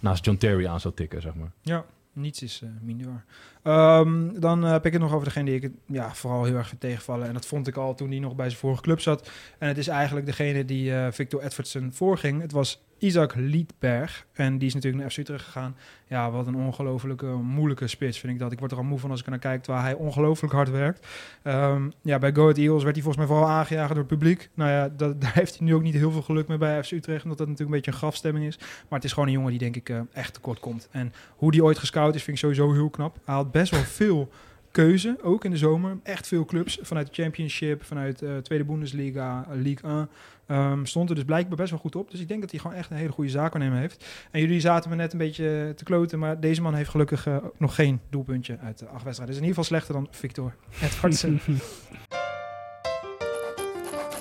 naast 0.01 0.25
John 0.25 0.38
Terry 0.38 0.67
aan 0.67 0.81
zou 0.81 0.95
tikken, 0.95 1.21
zeg 1.23 1.35
maar. 1.35 1.51
Ja, 1.62 1.85
niets 2.12 2.43
is 2.43 2.61
eh 2.62 2.69
minder. 2.83 3.25
Ehm, 3.64 4.40
dan 4.40 4.64
eh, 4.64 4.70
heb 4.70 4.87
ik 4.87 4.92
het 4.92 5.03
nog 5.03 5.12
over 5.12 5.27
degene 5.27 5.50
die 5.50 5.61
ik 5.61 5.70
ja, 5.87 6.14
vooral 6.14 6.44
heel 6.44 6.57
erg 6.57 6.68
vind 6.68 6.81
tegenvallen. 6.81 7.27
En 7.27 7.33
dat 7.33 7.46
vond 7.46 7.66
ik 7.66 7.77
al 7.77 7.94
toen 7.94 8.11
hij 8.11 8.18
nog 8.18 8.35
bij 8.35 8.48
zijn 8.48 8.61
vorige 8.61 8.83
club 8.83 9.00
zat. 9.00 9.31
En 9.59 9.68
het 9.68 9.79
is 9.79 9.88
eigenlijk 9.88 10.27
degene 10.27 10.64
die 10.64 10.94
eh, 10.94 11.12
Victor 11.12 11.42
Edwardson 11.42 11.92
voorging. 11.92 12.40
Het 12.40 12.53
was 12.53 12.83
Isaac 12.98 13.35
Liedberg. 13.35 14.27
En 14.33 14.59
die 14.59 14.68
is 14.68 14.74
natuurlijk 14.74 15.03
naar 15.03 15.12
FC 15.12 15.18
Utrecht 15.18 15.44
gegaan. 15.44 15.77
Ja, 16.07 16.31
wat 16.31 16.46
een 16.46 16.57
ongelofelijke 16.57 17.27
moeilijke 17.27 17.88
spits 17.88 18.18
vind 18.18 18.33
ik 18.33 18.38
dat. 18.38 18.53
Ik 18.53 18.59
word 18.59 18.70
er 18.70 18.77
al 18.77 18.85
moe 18.85 18.98
van 18.98 19.11
als 19.11 19.20
ik 19.20 19.27
naar 19.27 19.38
kijk, 19.38 19.62
terwijl 19.62 19.85
hij 19.85 19.94
ongelooflijk 19.94 20.53
hard 20.53 20.70
werkt. 20.70 21.07
Ehm, 21.42 21.90
ja, 22.03 22.18
bij 22.18 22.33
Go 22.35 22.42
Ahead 22.42 22.59
Eagles 22.59 22.83
werd 22.83 22.94
hij 22.94 23.05
volgens 23.05 23.27
mij 23.27 23.37
vooral 23.37 23.55
aangejaagd 23.55 23.88
door 23.88 23.98
het 23.98 24.07
publiek. 24.07 24.50
Nou 24.55 24.70
ja, 24.70 24.88
dat, 24.88 25.20
daar 25.22 25.35
heeft 25.35 25.59
hij 25.59 25.66
nu 25.66 25.74
ook 25.74 25.83
niet 25.83 25.94
heel 25.94 26.11
veel 26.11 26.22
geluk 26.22 26.48
mee 26.48 26.59
bij 26.59 26.85
FC 26.85 26.90
Utrecht. 26.90 27.22
Omdat 27.22 27.38
dat 27.38 27.48
natuurlijk 27.48 27.74
een 27.74 27.83
beetje 27.83 27.90
een 27.90 27.96
grafstemming 27.96 28.46
is. 28.46 28.59
Maar 28.59 28.98
het 28.98 29.05
is 29.05 29.12
gewoon 29.12 29.29
een 29.29 29.35
jongen 29.35 29.50
die 29.50 29.59
denk 29.59 29.77
ik 29.77 29.88
eh, 29.88 30.00
echt 30.12 30.35
tekort 30.35 30.61
komt. 30.61 30.88
En 30.90 31.12
hoe 31.37 31.50
die 31.50 31.64
ooit 31.64 31.79
gescout 31.79 32.14
is, 32.14 32.22
vind 32.22 32.37
ik 32.37 32.42
sowieso 32.42 32.72
heel 32.72 32.90
knap. 32.90 33.18
Hij 33.24 33.35
best 33.55 33.71
wel 33.71 33.81
veel 33.81 34.29
keuze, 34.71 35.17
ook 35.23 35.45
in 35.45 35.51
de 35.51 35.57
zomer. 35.57 35.99
Echt 36.03 36.27
veel 36.27 36.45
clubs 36.45 36.79
vanuit 36.83 37.07
de 37.07 37.23
Championship, 37.23 37.85
vanuit 37.85 38.19
de 38.19 38.40
Tweede 38.43 38.64
Bundesliga, 38.64 39.47
eh, 39.51 39.57
Ligue 39.57 39.90
1. 39.90 40.09
ehm, 40.47 40.85
stond 40.85 41.09
er 41.09 41.14
dus 41.14 41.25
blijkbaar 41.25 41.57
best 41.57 41.71
wel 41.71 41.79
goed 41.79 41.97
op. 41.97 42.11
Dus 42.11 42.21
ik 42.21 42.29
denk 42.29 42.40
dat 42.40 42.51
hij 42.51 42.61
gewoon 42.61 42.77
echt 42.77 42.90
een 42.90 42.97
hele 42.97 43.12
goede 43.12 43.31
zaakwaarnemer 43.31 43.79
heeft. 43.79 44.05
En 44.31 44.40
jullie 44.40 44.61
zaten 44.61 44.90
me 44.90 44.97
net 44.97 45.12
een 45.12 45.19
beetje 45.19 45.73
te 45.77 45.85
kloten, 45.85 46.19
maar 46.19 46.40
deze 46.40 46.62
man 46.62 46.75
heeft 46.75 46.90
gelukkig 46.90 47.27
eh, 47.27 47.37
nog 47.59 47.75
geen 47.75 48.01
doelpuntje 48.11 48.59
uit 48.59 48.79
de 48.79 48.87
acht 48.87 49.05
wedstrijden. 49.05 49.35
Dus 49.35 49.45
in 49.45 49.49
ieder 49.49 49.62
geval 49.62 49.64
slechter 49.64 49.95
dan 49.95 50.09
Victor 50.11 50.55
Edvardsen. 50.83 51.40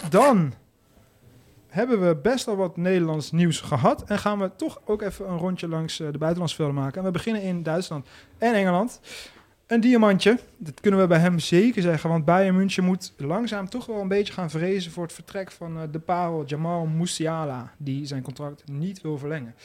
Dan 0.10 0.54
hebben 1.73 2.07
we 2.07 2.15
best 2.15 2.47
al 2.47 2.55
wat 2.55 2.77
Nederlands 2.77 3.31
nieuws 3.31 3.62
gehad. 3.62 4.03
En 4.03 4.19
gaan 4.19 4.39
we 4.39 4.51
toch 4.57 4.81
ook 4.86 5.01
even 5.01 5.29
een 5.29 5.38
rondje 5.38 5.67
langs 5.67 5.99
eh, 5.99 6.07
de 6.12 6.17
buitenlandse 6.17 6.55
velden 6.57 6.75
maken. 6.75 6.97
En 6.99 7.05
we 7.05 7.12
beginnen 7.12 7.41
in 7.41 7.63
Duitsland 7.63 8.07
en 8.38 8.53
Engeland. 8.53 8.99
Een 9.67 9.79
diamantje, 9.81 10.39
dat 10.57 10.79
kunnen 10.81 10.99
we 10.99 11.07
bij 11.07 11.19
hem 11.19 11.39
zeker 11.39 11.81
zeggen. 11.81 12.09
Want 12.09 12.25
Bayern 12.25 12.55
München 12.55 12.83
moet 12.83 13.13
langzaam 13.17 13.69
toch 13.69 13.86
wel 13.86 14.01
een 14.01 14.07
beetje 14.07 14.33
gaan 14.33 14.49
vrezen 14.49 14.91
voor 14.91 15.03
het 15.03 15.13
vertrek 15.13 15.51
van 15.51 15.77
eh, 15.77 15.83
de 15.91 15.99
parel 15.99 16.43
Jamal 16.45 16.86
Musiala. 16.86 17.71
Die 17.77 18.05
zijn 18.05 18.21
contract 18.21 18.63
niet 18.71 19.01
wil 19.01 19.17
verlengen. 19.17 19.55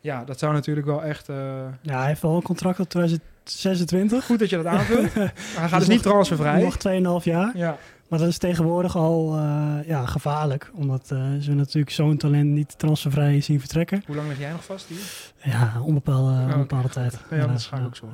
Ja, 0.00 0.24
dat 0.24 0.38
zou 0.38 0.52
natuurlijk 0.52 0.86
wel 0.86 1.02
echt... 1.02 1.28
eh, 1.28 1.36
Ja, 1.82 1.98
hij 1.98 2.06
heeft 2.06 2.22
wel 2.22 2.36
een 2.36 2.42
contract 2.42 2.76
tot 2.76 2.90
2026. 2.90 4.24
goed 4.26 4.38
dat 4.38 4.50
je 4.50 4.56
dat 4.56 4.66
aanvult. 4.66 5.14
hij 5.14 5.32
gaat 5.54 5.70
dus 5.70 5.78
nog- 5.80 5.88
niet 5.88 6.02
transfervrij. 6.02 6.62
Nog 6.62 6.76
2,5 7.20 7.24
jaar. 7.24 7.52
Ja, 7.56 7.76
Maar 8.08 8.18
dat 8.18 8.28
is 8.28 8.38
tegenwoordig 8.38 8.96
al 8.96 9.36
eh, 9.36 9.74
ja, 9.86 10.06
gevaarlijk. 10.06 10.70
Omdat 10.74 11.10
eh, 11.10 11.18
ze 11.40 11.52
natuurlijk 11.52 11.90
zo'n 11.94 12.16
talent 12.16 12.48
niet 12.50 12.78
transfervrij 12.78 13.40
zien 13.40 13.60
vertrekken. 13.60 14.02
hoe 14.06 14.16
lang 14.16 14.28
lig 14.28 14.38
jij 14.38 14.50
nog 14.50 14.64
vast 14.64 14.86
hier? 14.88 15.32
Ja, 15.52 15.72
onbepaalde, 15.84 16.42
oké. 16.44 16.52
onbepaalde 16.54 16.88
tijd. 16.88 17.12
Ja, 17.30 17.36
ik 17.36 17.58
Ja, 17.70 17.84
ook 17.84 17.96
zo. 17.96 18.08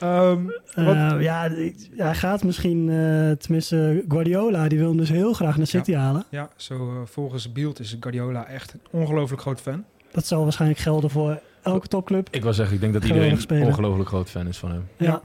ja. 0.00 0.30
Ehm, 0.32 0.46
Eh, 0.74 1.22
ja, 1.22 1.48
hij 1.96 2.14
gaat 2.14 2.44
misschien, 2.44 2.88
eh, 2.90 3.30
tenminste 3.30 4.04
Guardiola, 4.08 4.68
die 4.68 4.78
wil 4.78 4.88
hem 4.88 4.96
dus 4.96 5.08
heel 5.08 5.32
graag 5.32 5.56
naar 5.56 5.66
City 5.66 5.94
halen. 5.94 6.24
Ja, 6.28 6.48
zo 6.56 6.74
eh, 6.90 7.06
volgens 7.06 7.52
Beeld 7.52 7.80
is 7.80 7.96
Guardiola 8.00 8.46
echt 8.46 8.72
een 8.72 8.80
ongelooflijk 8.90 9.42
groot 9.42 9.60
fan. 9.60 9.84
Dat 10.12 10.26
zal 10.26 10.42
waarschijnlijk 10.42 10.80
gelden 10.80 11.10
voor 11.10 11.40
elke 11.62 11.88
topclub. 11.88 12.28
Ik 12.30 12.42
wil 12.42 12.52
zeggen, 12.52 12.74
ik 12.74 12.80
denk 12.80 12.92
dat 12.92 13.04
iedereen 13.04 13.38
speler. 13.38 13.66
ongelooflijk 13.66 14.08
groot 14.08 14.30
fan 14.30 14.46
is 14.46 14.58
van 14.58 14.70
hem. 14.70 14.88
Ja. 14.96 15.06
Ja. 15.06 15.22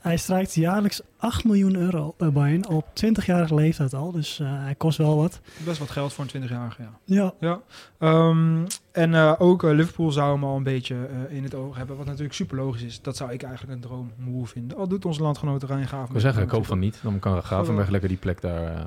Hij 0.00 0.16
strijkt 0.16 0.54
jaarlijks 0.54 1.00
8 1.16 1.44
miljoen 1.44 1.76
euro 1.76 2.14
bij 2.16 2.32
Bayern, 2.32 2.64
al 2.64 2.76
op 2.76 2.86
20-jarige 3.04 3.54
leeftijd 3.54 3.94
al. 3.94 4.12
Dus 4.12 4.40
eh, 4.40 4.46
hij 4.50 4.74
kost 4.74 4.98
wel 4.98 5.16
wat. 5.16 5.40
Best 5.64 5.78
wat 5.78 5.90
geld 5.90 6.12
voor 6.12 6.24
een 6.32 6.42
20-jarige, 6.42 6.82
ja. 6.82 6.90
Ja, 7.04 7.34
ja. 7.40 7.60
Ehm, 7.98 8.66
en 8.92 9.14
eh, 9.14 9.34
ook 9.38 9.64
eh, 9.64 9.70
Liverpool 9.70 10.10
zou 10.12 10.32
hem 10.32 10.44
al 10.44 10.56
een 10.56 10.62
beetje 10.62 10.94
eh, 10.94 11.36
in 11.36 11.42
het 11.42 11.54
oog 11.54 11.76
hebben. 11.76 11.96
Wat 11.96 12.06
natuurlijk 12.06 12.34
super 12.34 12.56
logisch 12.56 12.82
is. 12.82 13.02
Dat 13.02 13.16
zou 13.16 13.32
ik 13.32 13.42
eigenlijk 13.42 13.74
een 13.74 13.80
droommove 13.80 14.52
vinden. 14.52 14.76
Al 14.78 14.88
doet 14.88 15.04
onze 15.04 15.22
landgenoot 15.22 15.62
Rijn 15.62 15.86
Graaf. 15.86 16.06
Ik 16.06 16.12
wil 16.12 16.20
zeggen, 16.20 16.42
ik 16.42 16.50
hoop 16.50 16.66
van 16.66 16.78
niet. 16.78 17.00
Dan 17.02 17.18
kan 17.18 17.42
Gravenberg 17.42 17.88
lekker 17.88 18.08
die 18.08 18.18
plek 18.18 18.40
daar 18.40 18.76
eh, 18.76 18.84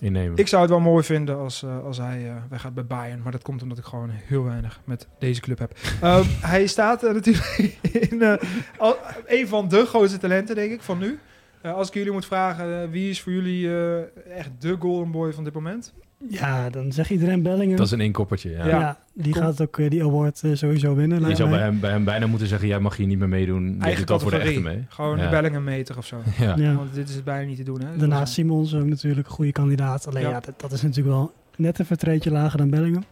innemen. 0.00 0.36
Ik 0.38 0.48
zou 0.48 0.62
het 0.62 0.70
wel 0.70 0.80
mooi 0.80 1.04
vinden 1.04 1.38
als, 1.38 1.62
eh, 1.62 1.84
als 1.84 1.98
hij 1.98 2.28
eh 2.28 2.34
weggaat 2.48 2.74
bij 2.74 2.86
Bayern. 2.86 3.20
Maar 3.22 3.32
dat 3.32 3.42
komt 3.42 3.62
omdat 3.62 3.78
ik 3.78 3.84
gewoon 3.84 4.10
heel 4.10 4.44
weinig 4.44 4.80
met 4.84 5.08
deze 5.18 5.40
club 5.40 5.58
heb. 5.58 5.72
Ehm, 6.00 6.24
hij 6.40 6.66
staat 6.66 7.02
eh, 7.04 7.12
natuurlijk 7.12 7.76
in 8.10 8.38
al- 8.78 8.96
een 9.26 9.48
van 9.48 9.68
de 9.68 9.86
grootste 9.86 10.18
talenten, 10.18 10.54
denk 10.54 10.72
ik, 10.72 10.82
van 10.82 10.98
nu. 10.98 11.18
Als 11.62 11.88
ik 11.88 11.94
jullie 11.94 12.12
moet 12.12 12.26
vragen, 12.26 12.90
wie 12.90 13.10
is 13.10 13.20
voor 13.22 13.32
jullie 13.32 13.70
echt 14.28 14.50
de 14.58 14.76
golden 14.78 15.10
boy 15.10 15.32
van 15.32 15.44
dit 15.44 15.52
moment? 15.54 15.92
Ja, 16.28 16.70
dan 16.70 16.92
zegt 16.92 17.10
iedereen 17.10 17.42
Bellingham. 17.42 17.76
Dat 17.76 17.86
is 17.86 17.92
een 17.92 18.00
inkoppertje, 18.00 18.50
ja. 18.50 18.66
ja. 18.66 18.98
die 19.12 19.32
Kom. 19.32 19.42
gaat 19.42 19.60
ook 19.60 19.78
eh, 19.78 19.90
die 19.90 20.02
award 20.02 20.42
eh, 20.42 20.50
sowieso 20.54 20.94
winnen. 20.94 21.28
Je 21.28 21.34
zou 21.36 21.50
bij 21.50 21.58
hem, 21.58 21.80
bij 21.80 21.90
hem 21.90 22.04
bijna 22.04 22.26
moeten 22.26 22.48
zeggen, 22.48 22.68
jij 22.68 22.80
mag 22.80 22.96
hier 22.96 23.06
niet 23.06 23.18
meer 23.18 23.28
meedoen. 23.28 23.78
Doet 23.96 24.06
dat 24.06 24.22
voor 24.22 24.30
de 24.30 24.36
echte 24.36 24.60
mee. 24.60 24.84
Gewoon 24.88 25.16
Ja. 25.18 25.24
de 25.24 25.30
Bellingham 25.30 25.64
meter 25.64 25.96
of 25.98 26.06
zo. 26.06 26.16
Ja. 26.38 26.56
Ja. 26.56 26.74
Want 26.74 26.94
dit 26.94 27.08
is 27.08 27.14
het 27.14 27.24
bijna 27.24 27.46
niet 27.46 27.56
te 27.56 27.62
doen. 27.62 27.80
Hè? 27.80 27.96
Daarna 27.96 28.20
Dus, 28.20 28.32
Simons 28.32 28.74
ook 28.74 28.84
natuurlijk 28.86 29.26
een 29.28 29.32
goede 29.34 29.52
kandidaat. 29.52 30.06
Alleen 30.06 30.22
Ja. 30.22 30.28
ja, 30.28 30.40
dat, 30.40 30.60
dat 30.60 30.72
is 30.72 30.82
natuurlijk 30.82 31.16
wel 31.16 31.32
net 31.56 31.78
een 31.78 31.86
vertreedje 31.86 32.30
lager 32.30 32.58
dan 32.58 32.70
Bellingham. 32.70 33.04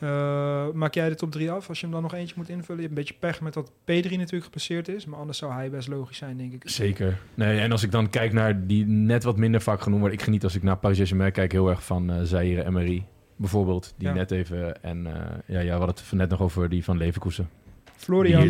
Eh, 0.00 0.70
maak 0.72 0.94
jij 0.94 1.08
de 1.08 1.14
top 1.14 1.30
3 1.30 1.50
af 1.50 1.68
als 1.68 1.78
je 1.80 1.84
hem 1.84 1.94
dan 1.94 2.02
nog 2.02 2.14
eentje 2.14 2.34
moet 2.36 2.48
invullen? 2.48 2.82
Je 2.82 2.88
hebt 2.88 2.98
een 2.98 3.04
beetje 3.04 3.20
pech 3.20 3.40
met 3.40 3.52
dat 3.54 3.70
P3 3.70 4.10
natuurlijk 4.10 4.44
gepasseerd 4.44 4.88
is. 4.88 5.06
Maar 5.06 5.18
anders 5.18 5.38
zou 5.38 5.52
hij 5.52 5.70
best 5.70 5.88
logisch 5.88 6.16
zijn, 6.16 6.36
denk 6.36 6.52
ik. 6.52 6.62
Zeker. 6.64 7.18
Nee, 7.34 7.58
en 7.60 7.72
als 7.72 7.82
ik 7.82 7.90
dan 7.90 8.10
kijk 8.10 8.32
naar 8.32 8.66
die 8.66 8.86
net 8.86 9.22
wat 9.24 9.36
minder 9.36 9.60
vaak 9.60 9.80
genoemd 9.80 10.00
wordt. 10.00 10.14
Ik 10.16 10.22
geniet 10.22 10.44
als 10.44 10.54
ik 10.54 10.62
naar 10.62 10.76
Paris 10.76 10.96
Saint-Germain 10.96 11.32
kijk 11.32 11.52
heel 11.52 11.68
erg 11.68 11.84
van 11.84 12.10
eh 12.10 12.20
Zaire 12.22 12.64
Emery. 12.64 13.04
Bijvoorbeeld, 13.36 13.94
die 13.96 14.08
Ja. 14.08 14.14
net 14.14 14.30
even... 14.30 14.82
En 14.82 15.06
eh, 15.06 15.22
ja, 15.46 15.60
ja, 15.60 15.72
we 15.72 15.84
hadden 15.84 15.96
het 16.04 16.12
net 16.12 16.28
nog 16.30 16.40
over 16.40 16.68
die 16.68 16.84
van 16.84 16.96
Leverkusen. 16.96 17.48
Florian. 17.96 18.48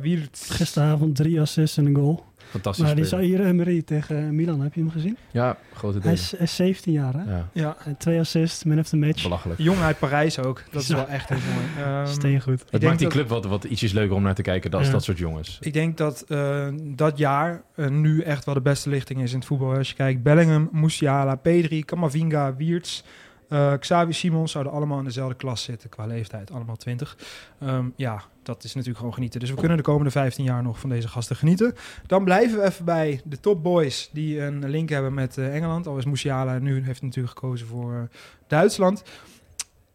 Wirtz. 0.00 0.54
Gisteravond 0.56 1.16
drie 1.16 1.40
assists 1.40 1.76
en 1.76 1.86
een 1.86 1.94
goal. 1.94 2.24
Fantastisch 2.50 2.84
Maar 2.86 2.94
die 2.94 3.04
speler. 3.04 3.24
Zaire 3.24 3.48
Emery 3.48 3.82
tegen 3.82 4.34
Milan, 4.34 4.60
heb 4.60 4.74
je 4.74 4.80
hem 4.80 4.90
gezien? 4.90 5.16
Ja, 5.32 5.56
grote 5.74 5.98
Hij 6.02 6.12
is, 6.12 6.30
hij 6.30 6.40
is 6.40 6.54
17 6.56 6.92
jaar, 6.92 7.14
hè? 7.14 7.30
Ja, 7.36 7.48
Ja, 7.52 7.76
En 7.84 7.96
twee 7.96 8.18
assists, 8.20 8.64
man 8.64 8.78
of 8.78 8.88
the 8.88 8.96
match. 8.96 9.22
belachelijk. 9.22 9.60
jong 9.60 9.80
uit 9.80 9.98
Parijs 9.98 10.38
ook. 10.38 10.62
Dat 10.70 10.82
is 10.82 10.88
Ja. 10.88 10.94
wel 10.94 11.08
echt 11.08 11.28
heel 11.28 11.38
mooi. 11.54 11.66
Ehm, 11.86 12.06
Steengoed. 12.06 12.60
Het 12.60 12.70
denk 12.70 12.82
maakt 12.82 12.98
die 12.98 13.06
dat- 13.08 13.16
club 13.16 13.28
wat, 13.28 13.44
wat 13.44 13.64
ietsjes 13.64 13.92
leuker 13.92 14.14
om 14.16 14.22
naar 14.22 14.34
te 14.34 14.42
kijken 14.42 14.70
dan 14.70 14.84
Ja. 14.84 14.90
dat 14.90 15.04
soort 15.04 15.18
jongens. 15.18 15.58
Ik 15.60 15.72
denk 15.72 15.96
dat 15.96 16.24
eh, 16.28 16.68
dat 16.82 17.18
jaar 17.18 17.62
eh, 17.74 17.88
nu 17.88 18.20
echt 18.20 18.44
wel 18.44 18.54
de 18.54 18.60
beste 18.60 18.90
lichting 18.90 19.22
is 19.22 19.30
in 19.32 19.38
het 19.38 19.46
voetbal. 19.46 19.74
Als 19.74 19.88
je 19.88 19.94
kijkt, 19.94 20.22
Bellingham, 20.22 20.68
Musiala, 20.72 21.34
Pedri, 21.34 21.84
Camavinga, 21.84 22.54
Wiertz, 22.56 23.02
eh 23.48 23.72
Xavi 23.78 24.12
Simons 24.12 24.52
zouden 24.52 24.72
allemaal 24.72 24.98
in 24.98 25.04
dezelfde 25.04 25.36
klas 25.36 25.62
zitten 25.62 25.88
qua 25.88 26.06
leeftijd. 26.06 26.50
Allemaal 26.50 26.76
20. 26.76 27.16
Ehm, 27.60 27.88
ja, 27.96 28.22
dat 28.42 28.64
is 28.64 28.70
natuurlijk 28.70 28.98
gewoon 28.98 29.14
genieten. 29.14 29.40
Dus 29.40 29.50
we 29.50 29.56
kunnen 29.56 29.76
de 29.76 29.82
komende 29.82 30.10
15 30.10 30.44
jaar 30.44 30.62
nog 30.62 30.80
van 30.80 30.90
deze 30.90 31.08
gasten 31.08 31.36
genieten. 31.36 31.74
Dan 32.06 32.24
blijven 32.24 32.58
we 32.58 32.64
even 32.64 32.84
bij 32.84 33.20
de 33.24 33.40
top 33.40 33.62
boys 33.62 34.10
die 34.12 34.40
een 34.40 34.68
link 34.68 34.88
hebben 34.88 35.14
met 35.14 35.38
eh, 35.38 35.54
Engeland. 35.54 35.86
Al 35.86 35.98
is 35.98 36.04
Musiala 36.04 36.58
nu 36.58 36.84
heeft 36.84 37.02
natuurlijk 37.02 37.38
gekozen 37.38 37.66
voor 37.66 37.94
eh, 37.94 38.02
Duitsland. 38.46 39.02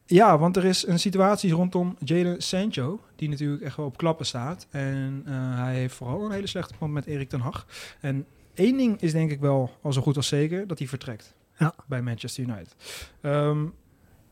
Ja, 0.05 0.37
want 0.37 0.57
er 0.57 0.65
is 0.65 0.87
een 0.87 0.99
situatie 0.99 1.51
rondom 1.51 1.95
Jadon 1.99 2.41
Sancho, 2.41 2.99
die 3.15 3.29
natuurlijk 3.29 3.61
echt 3.61 3.77
wel 3.77 3.85
op 3.85 3.97
klappen 3.97 4.25
staat. 4.25 4.67
En 4.69 5.21
hij 5.55 5.75
heeft 5.75 5.95
vooral 5.95 6.25
een 6.25 6.31
hele 6.31 6.47
slechte 6.47 6.73
band 6.79 6.93
met 6.93 7.05
Erik 7.05 7.29
ten 7.29 7.39
Hag. 7.39 7.65
En 8.01 8.25
één 8.53 8.77
ding 8.77 9.01
is 9.01 9.11
denk 9.11 9.31
ik 9.31 9.39
wel 9.39 9.71
al 9.81 9.93
zo 9.93 10.01
goed 10.01 10.15
als 10.15 10.27
zeker, 10.27 10.67
dat 10.67 10.79
hij 10.79 10.87
vertrekt 10.87 11.33
Ja. 11.57 11.75
bij 11.87 12.01
Manchester 12.01 12.43
United. 12.43 12.75
Ehm, 13.21 13.65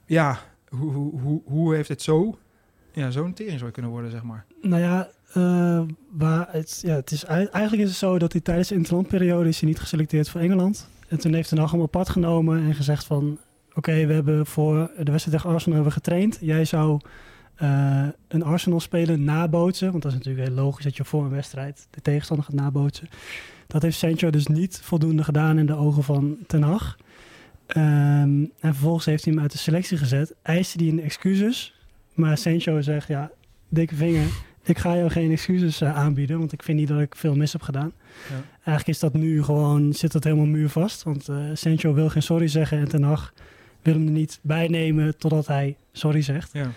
ja, 0.06 0.40
hoe, 0.70 0.92
hoe, 0.94 1.20
hoe, 1.20 1.42
hoe 1.46 1.76
heeft 1.76 1.90
het 1.90 2.02
zo, 2.02 2.38
ja, 2.92 3.12
zo'n 3.12 3.34
teringzooi 3.34 3.72
kunnen 3.72 3.92
worden, 3.92 4.12
zeg 4.12 4.24
maar? 4.24 4.46
Nou 4.62 4.82
ja, 4.82 5.10
waar 6.12 6.48
het, 6.52 6.80
ja 6.86 6.96
het 6.96 7.12
is, 7.12 7.24
ei- 7.26 7.46
eigenlijk 7.52 7.84
is 7.84 7.90
het 7.90 7.98
zo 7.98 8.18
dat 8.20 8.32
hij 8.32 8.42
tijdens 8.42 8.68
de 8.68 8.76
interlandperiode 8.76 9.50
is 9.50 9.60
hij 9.60 9.70
niet 9.70 9.80
geselecteerd 9.80 10.30
voor 10.30 10.42
Engeland. 10.42 10.90
En 11.08 11.20
toen 11.20 11.34
heeft 11.34 11.50
hij 11.50 11.60
nog 11.60 11.72
hem 11.72 11.82
apart 11.82 12.10
genomen 12.10 12.64
en 12.66 12.74
gezegd 12.76 13.06
van... 13.06 13.38
Oké, 13.74 14.06
we 14.06 14.14
hebben 14.14 14.46
voor 14.46 14.76
de 14.98 15.12
wedstrijd 15.12 15.38
tegen 15.38 15.50
Arsenal 15.50 15.74
hebben 15.78 15.94
we 15.94 16.00
getraind. 16.00 16.38
Jij 16.42 16.66
zou 16.66 17.00
eh, 17.56 18.08
een 18.28 18.44
Arsenal-speler 18.44 19.20
nabootsen. 19.20 19.92
Want 19.92 20.04
dat 20.04 20.12
is 20.12 20.18
natuurlijk 20.18 20.48
heel 20.48 20.56
logisch 20.56 20.84
dat 20.84 20.98
je 20.98 21.04
voor 21.06 21.24
een 21.24 21.30
wedstrijd 21.30 21.88
de 21.90 22.02
tegenstander 22.02 22.46
gaat 22.46 22.56
nabootsen. 22.56 23.08
Dat 23.68 23.82
heeft 23.82 23.98
Sancho 23.98 24.30
dus 24.30 24.48
niet 24.48 24.80
voldoende 24.84 25.24
gedaan 25.24 25.58
in 25.60 25.66
de 25.66 25.76
ogen 25.76 26.04
van 26.04 26.38
Ten 26.48 26.62
Hag. 26.64 26.98
Ehm, 27.76 28.44
en 28.60 28.74
vervolgens 28.74 29.06
heeft 29.06 29.24
hij 29.26 29.34
hem 29.34 29.42
uit 29.42 29.52
de 29.52 29.58
selectie 29.58 29.98
gezet. 29.98 30.34
Eiste 30.42 30.78
hij 30.84 30.88
een 30.92 31.02
excuses. 31.04 31.76
Maar 32.14 32.38
Sancho 32.38 32.82
zegt, 32.82 33.08
ja, 33.08 33.32
dikke 33.70 33.96
vinger. 33.96 34.28
Ik 34.64 34.78
ga 34.78 34.96
jou 34.96 35.10
geen 35.10 35.32
excuses 35.32 35.82
eh, 35.82 35.96
aanbieden, 35.96 36.38
want 36.38 36.52
ik 36.52 36.64
vind 36.64 36.78
niet 36.80 36.88
dat 36.88 37.00
ik 37.00 37.16
veel 37.16 37.36
mis 37.36 37.52
heb 37.52 37.62
gedaan. 37.62 37.92
Ja. 38.30 38.36
Eigenlijk 38.54 38.88
is 38.88 39.00
dat 39.00 39.14
nu 39.14 39.44
gewoon, 39.44 39.94
zit 39.94 40.12
dat 40.12 40.24
helemaal 40.24 40.46
muurvast. 40.46 41.04
Want 41.04 41.30
eh 41.30 41.36
Sancho 41.54 41.94
wil 41.94 42.10
geen 42.10 42.22
sorry 42.24 42.48
zeggen 42.48 42.78
en 42.78 42.88
Ten 42.88 43.04
Hag 43.04 43.34
wil 43.82 43.94
hem 43.94 44.06
er 44.06 44.12
niet 44.12 44.40
bij 44.42 44.68
nemen 44.68 45.18
totdat 45.18 45.48
hij 45.48 45.76
sorry 45.92 46.22
zegt. 46.22 46.50
Ja. 46.54 46.68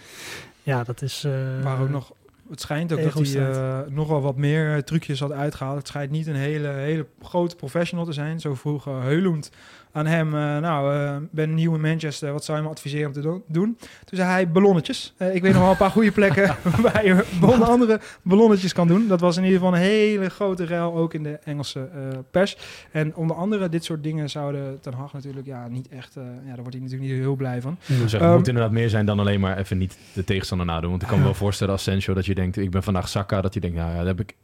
Ja, 0.62 0.84
dat 0.84 1.02
is... 1.02 1.24
eh, 1.24 1.32
Maar 1.62 1.80
ook 1.80 1.88
nog, 1.90 2.12
het 2.50 2.60
schijnt 2.60 2.92
ook 2.92 3.02
dat 3.02 3.14
hij 3.14 3.24
staat. 3.24 3.90
nog 3.90 4.08
wel 4.08 4.20
wat 4.20 4.36
meer 4.36 4.84
trucjes 4.84 5.20
had 5.20 5.32
uitgehaald. 5.32 5.78
Het 5.78 5.88
schijnt 5.88 6.10
niet 6.10 6.26
een 6.26 6.34
hele, 6.36 6.68
hele 6.68 7.06
grote 7.22 7.56
professional 7.56 8.04
te 8.04 8.12
zijn. 8.12 8.40
Zo 8.40 8.54
vroeg 8.54 8.88
uh, 8.88 9.02
Heulund 9.02 9.50
aan 9.94 10.06
hem, 10.06 10.26
uh, 10.26 10.58
nou, 10.58 10.94
uh, 10.94 11.16
ben 11.30 11.54
nieuw 11.54 11.74
in 11.74 11.80
Manchester, 11.80 12.32
wat 12.32 12.44
zou 12.44 12.58
je 12.58 12.64
me 12.64 12.70
adviseren 12.70 13.06
om 13.06 13.12
te 13.12 13.20
do 13.20 13.44
doen? 13.48 13.76
Toen 14.04 14.18
zei 14.18 14.28
hij 14.28 14.50
ballonnetjes. 14.50 15.14
Uh, 15.18 15.34
ik 15.34 15.42
weet 15.42 15.52
nog 15.52 15.62
wel 15.62 15.70
een 15.70 15.76
paar 15.76 15.90
goede 15.90 16.12
plekken 16.12 16.56
waar 16.82 17.04
je 17.06 17.24
onder 17.42 17.64
andere 17.64 18.00
ballonnetjes 18.22 18.72
kan 18.72 18.88
doen. 18.88 19.08
Dat 19.08 19.20
was 19.20 19.36
in 19.36 19.44
ieder 19.44 19.58
geval 19.58 19.74
een 19.74 19.80
hele 19.80 20.28
grote 20.28 20.64
rel, 20.64 20.94
ook 20.94 21.14
in 21.14 21.22
de 21.22 21.38
Engelse 21.44 21.88
pers. 22.30 22.56
En 22.90 23.14
onder 23.14 23.36
andere 23.36 23.68
dit 23.68 23.84
soort 23.84 24.02
dingen 24.02 24.30
zouden 24.30 24.80
Ten 24.80 24.92
Hag 24.92 25.12
natuurlijk 25.12 25.46
ja, 25.46 25.68
niet 25.68 25.88
echt, 25.88 26.14
ja, 26.14 26.20
daar 26.46 26.56
wordt 26.56 26.72
hij 26.72 26.82
natuurlijk 26.82 27.10
niet 27.10 27.20
heel 27.20 27.34
blij 27.34 27.60
van. 27.60 27.76
Ik 27.86 27.96
zeggen, 28.08 28.28
het 28.28 28.38
moet 28.38 28.48
inderdaad 28.48 28.72
meer 28.72 28.88
zijn 28.88 29.06
dan 29.06 29.18
alleen 29.18 29.40
maar 29.40 29.58
even 29.58 29.78
niet 29.78 29.98
de 30.12 30.24
tegenstander 30.24 30.66
nadoen. 30.66 30.90
Want 30.90 31.02
ik 31.02 31.08
kan 31.08 31.18
me 31.18 31.24
wel 31.24 31.34
voorstellen 31.34 31.72
als 31.72 31.82
Sancho 31.82 32.14
dat 32.14 32.26
je 32.26 32.34
denkt, 32.34 32.56
ik 32.56 32.70
ben 32.70 32.82
vandaag 32.82 33.08
Saka, 33.08 33.40
dat 33.40 33.54
je 33.54 33.60
denkt, 33.60 33.76
nou 33.76 33.90
ja, 33.90 33.96
daar 33.96 34.06
heb 34.06 34.20
ik 34.20 34.34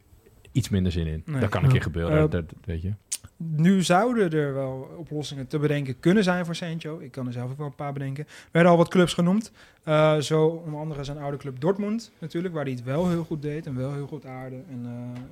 iets 0.51 0.69
minder 0.69 0.91
zin 0.91 1.07
in. 1.07 1.23
Nee. 1.25 1.39
Dat 1.39 1.49
kan 1.49 1.61
een 1.61 1.67
Ja. 1.67 1.73
keer 1.73 1.81
gebeuren, 1.83 2.23
Uh, 2.23 2.29
dat 2.29 2.43
weet 2.65 2.81
je. 2.81 2.91
Nu 3.37 3.83
zouden 3.83 4.31
er 4.31 4.53
wel 4.53 4.89
oplossingen 4.97 5.47
te 5.47 5.59
bedenken 5.59 5.99
kunnen 5.99 6.23
zijn 6.23 6.45
voor 6.45 6.55
Sancho. 6.55 6.99
Ik 6.99 7.11
kan 7.11 7.27
er 7.27 7.33
zelf 7.33 7.51
ook 7.51 7.57
wel 7.57 7.67
een 7.67 7.75
paar 7.75 7.93
bedenken. 7.93 8.23
Er 8.27 8.49
werden 8.51 8.71
al 8.71 8.77
wat 8.77 8.87
clubs 8.87 9.13
genoemd. 9.13 9.51
Uh, 9.85 10.17
zo 10.17 10.47
onder 10.47 10.79
andere 10.79 11.03
zijn 11.03 11.17
oude 11.17 11.37
club 11.37 11.59
Dortmund 11.59 12.11
natuurlijk, 12.19 12.53
waar 12.53 12.63
hij 12.63 12.73
het 12.73 12.83
wel 12.83 13.09
heel 13.09 13.23
goed 13.23 13.41
deed 13.41 13.65
en 13.65 13.77
wel 13.77 13.93
heel 13.93 14.07
goed 14.07 14.25
aarde. 14.25 14.55
En 14.69 14.85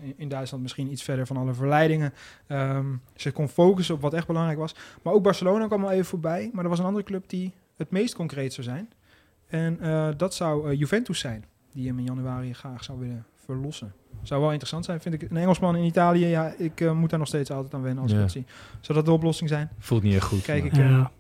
uh, 0.04 0.14
in, 0.16 0.30
Duitsland 0.30 0.64
misschien 0.64 0.92
iets 0.92 1.04
verder 1.04 1.28
van 1.28 1.38
alle 1.38 1.54
verleidingen. 1.54 2.14
Um, 2.48 3.02
ze 3.16 3.32
kon 3.32 3.50
focussen 3.50 3.96
op 3.96 4.02
wat 4.02 4.14
echt 4.14 4.28
belangrijk 4.28 4.60
was. 4.60 4.76
Maar 5.02 5.14
ook 5.14 5.24
Barcelona 5.24 5.68
kwam 5.68 5.84
al 5.84 5.92
even 5.92 6.06
voorbij. 6.06 6.50
Maar 6.54 6.64
er 6.64 6.70
was 6.70 6.80
een 6.80 6.86
andere 6.86 7.06
club 7.06 7.30
die 7.30 7.54
het 7.78 7.92
meest 7.92 8.16
concreet 8.16 8.54
zou 8.54 8.68
zijn. 8.68 8.90
En 9.48 9.78
uh, 9.82 10.10
dat 10.18 10.34
zou 10.34 10.74
Juventus 10.74 11.20
zijn, 11.20 11.46
die 11.74 11.88
hem 11.88 11.98
in 11.98 12.06
januari 12.06 12.54
graag 12.54 12.84
zou 12.84 13.00
willen 13.00 13.26
verlossen. 13.54 13.93
Zou 14.24 14.39
wel 14.41 14.50
interessant 14.50 14.86
zijn, 14.86 15.02
vind 15.02 15.16
ik. 15.22 15.22
Een 15.30 15.38
Engelsman 15.38 15.76
in 15.76 15.84
Italië, 15.84 16.26
ja, 16.26 16.54
ik 16.58 16.80
uh, 16.80 16.91
moet 16.91 17.10
daar 17.10 17.20
nog 17.20 17.28
steeds 17.28 17.52
altijd 17.52 17.74
aan 17.74 17.82
wennen 17.82 18.02
als 18.04 18.12
Ja. 18.12 18.18
ik 18.18 18.24
dat 18.24 18.32
zie. 18.32 18.45
Zou 18.82 18.97
dat 18.97 19.06
de 19.08 19.12
oplossing 19.12 19.50
zijn? 19.50 19.70
Voelt 19.80 20.04
niet 20.04 20.16
echt 20.16 20.26
goed. 20.26 20.41
Kijk 20.41 20.62
maar- 20.64 20.72
ik, 20.72 20.78
uh, 20.78 20.89
Ja. 20.89 21.12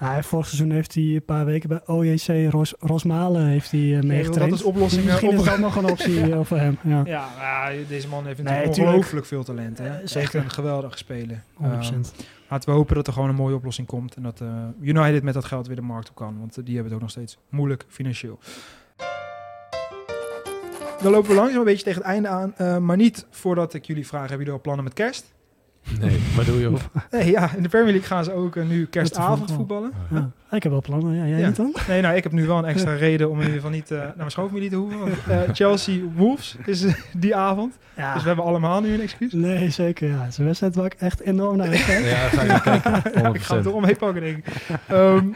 Ja, 0.00 0.22
vorig 0.22 0.46
seizoen 0.46 0.70
heeft 0.70 0.94
hij 0.94 1.02
een 1.02 1.24
paar 1.24 1.44
weken 1.44 1.68
bij 1.68 1.80
OJC 1.86 2.50
Ros 2.52 2.74
Rosmalen 2.78 3.46
heeft 3.46 3.70
hij 3.70 3.80
uh, 3.80 3.94
dat 3.96 4.04
meegetraind. 4.04 4.52
is 4.54 4.62
oplossing. 4.62 5.04
Misschien 5.04 5.28
op- 5.28 5.34
is 5.34 5.44
dat 5.44 5.58
nog 5.58 5.76
een 5.76 5.90
optie 5.90 6.28
uh, 6.28 6.38
voor 6.48 6.56
hem. 6.58 6.78
Ja. 6.82 7.02
Ja, 7.04 7.70
deze 7.88 8.08
man 8.08 8.26
heeft 8.26 8.42
natuurlijk 8.42 8.72
tuurlijk. 8.72 8.94
ongelooflijk 8.96 9.26
veel 9.26 9.44
talent. 9.44 9.78
Hè? 9.78 9.86
Eh, 9.88 9.94
Zeker 9.94 10.08
zeker. 10.08 10.40
een 10.40 10.50
geweldige 10.50 10.96
speler. 10.98 11.42
100%. 11.54 11.62
Um, 11.62 12.02
laten 12.48 12.68
we 12.70 12.74
hopen 12.76 12.94
dat 12.94 13.06
er 13.06 13.12
gewoon 13.12 13.28
een 13.28 13.34
mooie 13.34 13.54
oplossing 13.54 13.86
komt. 13.86 14.14
En 14.14 14.22
dat 14.22 14.40
uh, 14.40 14.48
United 14.80 15.22
met 15.22 15.34
dat 15.34 15.44
geld 15.44 15.66
weer 15.66 15.76
de 15.76 15.82
markt 15.82 16.08
op 16.08 16.14
kan. 16.14 16.38
Want 16.38 16.58
uh, 16.58 16.64
die 16.64 16.74
hebben 16.74 16.84
het 16.84 16.94
ook 16.94 17.00
nog 17.00 17.10
steeds 17.10 17.38
moeilijk 17.48 17.84
financieel. 17.88 18.38
Dan 21.02 21.12
lopen 21.12 21.28
we 21.30 21.34
langzaam 21.36 21.58
een 21.58 21.64
beetje 21.64 21.84
tegen 21.84 22.00
het 22.02 22.10
einde 22.10 22.28
aan. 22.28 22.54
Uh, 22.60 22.76
maar 22.78 22.96
niet 22.96 23.26
voordat 23.30 23.74
ik 23.74 23.84
jullie 23.84 24.06
vraag, 24.06 24.20
hebben 24.20 24.38
jullie 24.38 24.52
al 24.52 24.60
plannen 24.60 24.84
met 24.84 24.92
kerst? 24.94 25.32
Nee, 26.00 26.18
waar 26.36 26.44
doe 26.44 26.60
je 26.60 26.68
op? 26.70 26.90
Nee, 27.10 27.30
ja, 27.36 27.50
in 27.56 27.62
de 27.62 27.68
Premier 27.68 27.90
League 27.92 28.08
gaan 28.08 28.24
ze 28.24 28.32
ook 28.32 28.56
uh, 28.56 28.64
nu 28.66 28.86
kerstavond 28.86 29.38
voetbal. 29.52 29.56
voetballen. 29.56 29.92
Ja. 30.50 30.56
Ik 30.56 30.62
heb 30.62 30.72
wel 30.72 30.80
plannen. 30.80 31.14
Ja, 31.14 31.24
jij 31.26 31.38
Ja. 31.38 31.46
niet 31.46 31.56
dan? 31.56 31.74
Nee, 31.88 32.00
nou, 32.00 32.16
ik 32.16 32.22
heb 32.22 32.32
nu 32.32 32.46
wel 32.46 32.58
een 32.58 32.64
extra 32.64 32.94
reden 32.94 33.28
om 33.30 33.34
in 33.34 33.40
ieder 33.40 33.54
geval 33.54 33.70
niet 33.70 33.90
uh, 33.90 33.98
naar 33.98 34.12
mijn 34.16 34.30
schoonfamilie 34.30 34.70
te 34.70 34.76
hoeven. 34.76 34.98
Want 34.98 35.12
uh, 35.28 35.40
Chelsea 35.58 36.00
Wolves 36.14 36.56
is 36.66 36.82
uh, 36.82 36.94
die 37.16 37.36
avond. 37.36 37.78
Ja. 37.96 38.12
Dus 38.12 38.22
we 38.22 38.28
hebben 38.28 38.44
allemaal 38.46 38.80
nu 38.80 38.94
een 38.94 39.00
excuus. 39.00 39.32
Nee, 39.32 39.70
zeker. 39.70 40.08
Ja. 40.08 40.18
Het 40.20 40.30
is 40.32 40.38
een 40.38 40.44
wedstrijd 40.44 40.74
waar 40.74 40.84
ik 40.86 40.94
echt 40.98 41.20
enorm 41.20 41.56
naar 41.56 41.68
uitkijk. 41.74 42.04
Ja, 42.04 42.28
ga 42.28 42.42
je 42.54 42.60
kijken. 42.60 43.02
100%. 43.02 43.22
Ja, 43.22 43.32
ik 43.34 43.40
ga 43.42 43.56
het 43.56 43.66
erom 43.66 43.82
mee 43.82 43.96
pakken, 43.96 44.22
denk 44.22 44.36
ik. 44.46 44.46
um, 44.92 45.32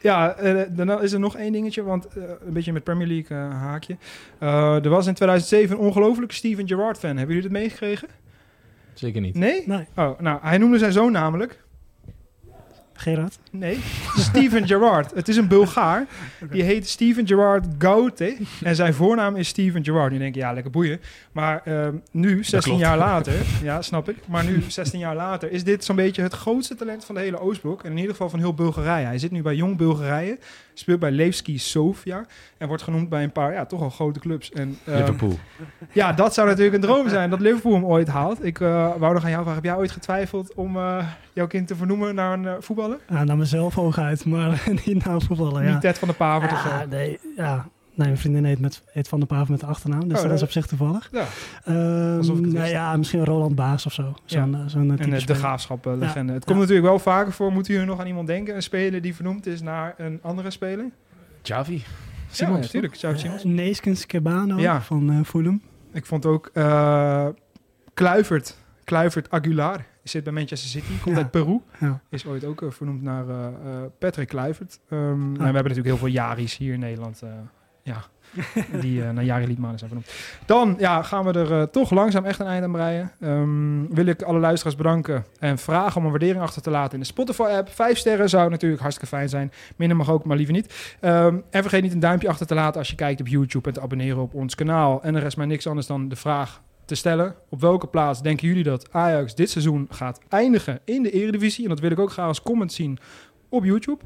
ja, 0.00 0.42
uh, 0.42 0.62
dan 0.70 1.02
is 1.02 1.12
er 1.12 1.20
nog 1.20 1.36
één 1.36 1.52
dingetje, 1.52 1.82
want 1.82 2.08
uh, 2.16 2.24
een 2.46 2.52
beetje 2.52 2.72
met 2.72 2.84
Premier 2.84 3.06
League 3.06 3.36
uh, 3.36 3.50
haakje. 3.50 3.96
er 4.38 4.88
was 4.88 5.06
in 5.06 5.14
2007 5.14 5.76
een 5.76 5.82
ongelofelijke 5.82 6.34
Steven 6.34 6.68
Gerrard 6.68 6.98
fan. 6.98 7.16
Hebben 7.16 7.34
jullie 7.34 7.50
dit 7.50 7.58
meegekregen? 7.58 8.08
Zeker 8.94 9.20
niet. 9.20 9.34
Nee? 9.34 9.62
Nee. 9.66 9.86
Oh, 9.96 10.20
nou, 10.20 10.38
hij 10.42 10.58
noemde 10.58 10.78
zijn 10.78 10.92
zoon 10.92 11.12
namelijk... 11.12 11.58
Gerard? 13.00 13.38
Nee, 13.50 13.78
Steven 14.16 14.66
Gerrard. 14.66 15.14
Het 15.14 15.28
is 15.28 15.36
een 15.36 15.48
Bulgaar. 15.48 16.06
Die 16.50 16.62
heet 16.62 16.88
Steven 16.88 17.26
Gerrard 17.26 17.66
Gaute. 17.78 18.36
En 18.62 18.74
zijn 18.74 18.94
voornaam 18.94 19.36
is 19.36 19.48
Steven 19.48 19.84
Gerrard. 19.84 20.12
Nu 20.12 20.18
denk 20.18 20.34
je, 20.34 20.40
ja, 20.40 20.52
lekker 20.52 20.70
boeien. 20.70 21.00
Maar 21.32 21.62
um, 21.66 22.02
nu, 22.10 22.44
16 22.44 22.76
jaar 22.76 22.98
later... 22.98 23.32
Ja, 23.62 23.82
snap 23.82 24.08
ik. 24.08 24.16
Maar 24.26 24.44
nu, 24.44 24.62
16 24.68 24.98
jaar 24.98 25.14
later, 25.14 25.50
is 25.50 25.64
dit 25.64 25.84
zo'n 25.84 25.96
beetje 25.96 26.22
het 26.22 26.32
grootste 26.32 26.74
talent 26.74 27.04
van 27.04 27.14
de 27.14 27.20
hele 27.20 27.40
Oostblok. 27.40 27.82
En 27.84 27.90
in 27.90 27.96
ieder 27.96 28.10
geval 28.10 28.28
van 28.28 28.38
heel 28.38 28.54
Bulgarije. 28.54 29.06
Hij 29.06 29.18
zit 29.18 29.30
nu 29.30 29.42
bij 29.42 29.54
Jong 29.54 29.76
Bulgarije. 29.76 30.38
Speelt 30.74 31.00
bij 31.00 31.10
Levski 31.10 31.58
Sofia. 31.58 32.24
En 32.58 32.68
wordt 32.68 32.82
genoemd 32.82 33.08
bij 33.08 33.22
een 33.22 33.32
paar, 33.32 33.52
ja, 33.52 33.66
toch 33.66 33.82
al 33.82 33.90
grote 33.90 34.20
clubs. 34.20 34.52
En, 34.52 34.78
um, 34.88 34.96
Liverpool. 34.96 35.38
Ja, 35.92 36.12
dat 36.12 36.34
zou 36.34 36.48
natuurlijk 36.48 36.74
een 36.74 36.80
droom 36.80 37.08
zijn. 37.08 37.30
Dat 37.30 37.40
Liverpool 37.40 37.72
hem 37.72 37.84
ooit 37.84 38.08
haalt. 38.08 38.44
Ik 38.44 38.60
uh, 38.60 38.94
wou 38.96 39.14
nog 39.14 39.24
aan 39.24 39.30
jou 39.30 39.42
vragen, 39.42 39.62
heb 39.62 39.64
jij 39.64 39.76
ooit 39.76 39.90
getwijfeld 39.90 40.54
om... 40.54 40.76
Uh, 40.76 41.04
jouw 41.32 41.46
kind 41.46 41.66
te 41.66 41.76
vernoemen 41.76 42.14
naar 42.14 42.32
een 42.32 42.46
eh, 42.46 42.54
voetballer? 42.58 42.98
Ja, 43.08 43.24
naar 43.24 43.36
mezelf 43.36 43.74
hooguit, 43.74 44.24
maar 44.24 44.62
niet 44.84 45.04
naar 45.04 45.20
voetballen. 45.20 45.64
Ja. 45.64 45.72
Niet 45.72 45.80
Ted 45.80 45.98
van 45.98 46.08
de 46.08 46.14
Pavert 46.14 46.52
of 46.52 46.60
zo? 46.60 46.68
Ja, 46.68 46.84
nee, 46.84 47.18
ja. 47.36 47.68
Nee, 48.00 48.08
mijn 48.08 48.20
vriendin 48.20 48.44
heet, 48.44 48.58
met, 48.60 48.82
heet 48.92 49.08
Van 49.08 49.18
der 49.18 49.28
Paaf 49.28 49.48
met 49.48 49.60
de 49.60 49.66
achternaam, 49.66 50.08
dus 50.08 50.18
Oh, 50.18 50.24
dat 50.24 50.32
is 50.32 50.42
op 50.42 50.50
zich 50.50 50.66
toevallig. 50.66 51.08
Ja. 51.12 51.24
Ehm, 51.64 52.16
Alsof 52.16 52.38
ik 52.38 52.44
het 52.44 52.52
nou 52.54 52.68
ja, 52.68 52.96
misschien 52.96 53.24
Roland 53.24 53.54
Baas 53.54 53.86
of 53.86 53.92
zo. 53.92 54.14
Zo'n 54.24 54.54
eh, 54.54 54.60
zo'n 54.66 54.82
eh, 54.84 54.90
En 54.90 54.96
type 54.96 55.16
eh, 55.16 55.26
de 55.26 55.34
graafschap 55.34 55.86
eh, 55.86 55.92
Ja. 55.92 55.98
legende. 55.98 56.32
Het 56.32 56.42
Ja. 56.42 56.46
komt 56.48 56.58
natuurlijk 56.60 56.86
wel 56.86 56.98
vaker 56.98 57.32
voor. 57.32 57.52
Moeten 57.52 57.72
jullie 57.72 57.88
nog 57.88 58.00
aan 58.00 58.06
iemand 58.06 58.26
denken? 58.26 58.54
Een 58.54 58.62
speler 58.62 59.02
die 59.02 59.14
vernoemd 59.14 59.46
is 59.46 59.60
naar 59.62 59.94
een 59.96 60.18
andere 60.22 60.50
speler? 60.50 60.84
Javi. 61.42 61.74
Ja, 61.74 61.82
Simons, 62.30 62.60
natuurlijk. 62.60 62.92
Xavi 62.92 63.18
Simons. 63.18 63.44
Eh, 63.44 63.50
Neeskens 63.50 64.06
Kebano 64.06 64.58
Ja. 64.58 64.80
van 64.82 65.10
eh 65.10 65.20
Fulham. 65.24 65.60
Ik 65.92 66.06
vond 66.06 66.26
ook 66.26 66.50
eh 66.52 67.26
Kluivert. 67.94 68.56
Kluivert 68.84 69.30
Aguilar. 69.30 69.84
Zit 70.02 70.24
bij 70.24 70.32
Manchester 70.32 70.68
City. 70.70 70.92
Komt 71.02 71.16
Ja. 71.16 71.22
uit 71.22 71.30
Peru. 71.30 71.60
Ja. 71.80 72.00
Is 72.08 72.26
ooit 72.26 72.44
ook 72.44 72.62
eh, 72.62 72.70
vernoemd 72.70 73.02
naar 73.02 73.28
eh, 73.28 73.46
eh, 73.46 73.52
Patrick 73.98 74.28
Kluivert. 74.28 74.78
Ehm, 74.88 75.00
Ah. 75.00 75.08
en 75.12 75.32
we 75.32 75.42
hebben 75.42 75.54
natuurlijk 75.54 75.86
heel 75.86 75.96
veel 75.96 76.06
Jaris 76.08 76.56
hier 76.56 76.72
in 76.72 76.80
Nederland. 76.80 77.22
eh, 77.22 77.28
ja, 77.90 78.04
die 78.80 79.04
eh, 79.04 79.10
naar 79.10 79.24
Jari 79.24 79.46
Liedmanen 79.46 79.78
zijn 79.78 79.90
vernoemd. 79.90 80.12
Dan 80.46 80.76
ja, 80.78 81.02
gaan 81.02 81.24
we 81.24 81.32
er 81.32 81.60
eh, 81.60 81.62
toch 81.62 81.90
langzaam 81.90 82.24
echt 82.24 82.40
een 82.40 82.46
eind 82.46 82.64
aan 82.64 82.72
breien. 82.72 83.12
Ehm, 83.20 83.94
wil 83.94 84.06
ik 84.06 84.22
alle 84.22 84.38
luisteraars 84.38 84.76
bedanken 84.76 85.24
en 85.38 85.58
vragen 85.58 85.96
om 85.96 86.04
een 86.04 86.10
waardering 86.10 86.40
achter 86.40 86.62
te 86.62 86.70
laten 86.70 86.92
in 86.92 87.00
de 87.00 87.06
Spotify-app. 87.06 87.68
Vijf 87.68 87.98
sterren 87.98 88.28
zou 88.28 88.50
natuurlijk 88.50 88.80
hartstikke 88.80 89.16
fijn 89.16 89.28
zijn. 89.28 89.52
Minder 89.76 89.96
mag 89.96 90.10
ook, 90.10 90.24
maar 90.24 90.36
liever 90.36 90.54
niet. 90.54 90.96
Ehm, 91.00 91.38
en 91.50 91.62
vergeet 91.62 91.82
niet 91.82 91.92
een 91.92 92.00
duimpje 92.00 92.28
achter 92.28 92.46
te 92.46 92.54
laten 92.54 92.78
als 92.78 92.88
je 92.88 92.96
kijkt 92.96 93.20
op 93.20 93.28
YouTube 93.28 93.68
en 93.68 93.74
te 93.74 93.80
abonneren 93.80 94.22
op 94.22 94.34
ons 94.34 94.54
kanaal. 94.54 95.02
En 95.02 95.14
er 95.14 95.22
rest 95.22 95.36
mij 95.36 95.46
niks 95.46 95.66
anders 95.66 95.86
dan 95.86 96.08
de 96.08 96.16
vraag 96.16 96.62
te 96.84 96.94
stellen. 96.94 97.34
Op 97.48 97.60
welke 97.60 97.86
plaats 97.86 98.22
denken 98.22 98.48
jullie 98.48 98.64
dat 98.64 98.92
Ajax 98.92 99.34
dit 99.34 99.50
seizoen 99.50 99.86
gaat 99.90 100.20
eindigen 100.28 100.80
in 100.84 101.02
de 101.02 101.10
Eredivisie? 101.10 101.64
En 101.64 101.70
dat 101.70 101.80
wil 101.80 101.90
ik 101.90 101.98
ook 101.98 102.12
graag 102.12 102.26
als 102.26 102.42
comment 102.42 102.72
zien 102.72 102.98
op 103.48 103.64
YouTube. 103.64 104.04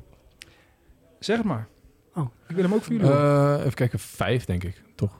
Zeg 1.19 1.37
het 1.37 1.47
maar. 1.47 1.69
Oh. 2.15 2.31
Ik 2.49 2.55
wil 2.55 2.65
hem 2.65 2.75
ook 2.75 2.83
voor 2.83 2.93
jullie. 2.93 3.11
Eh, 3.11 3.57
even 3.59 3.75
kijken, 3.75 3.99
vijf 3.99 4.45
denk 4.45 4.65
ik, 4.65 4.83
toch? 4.95 5.13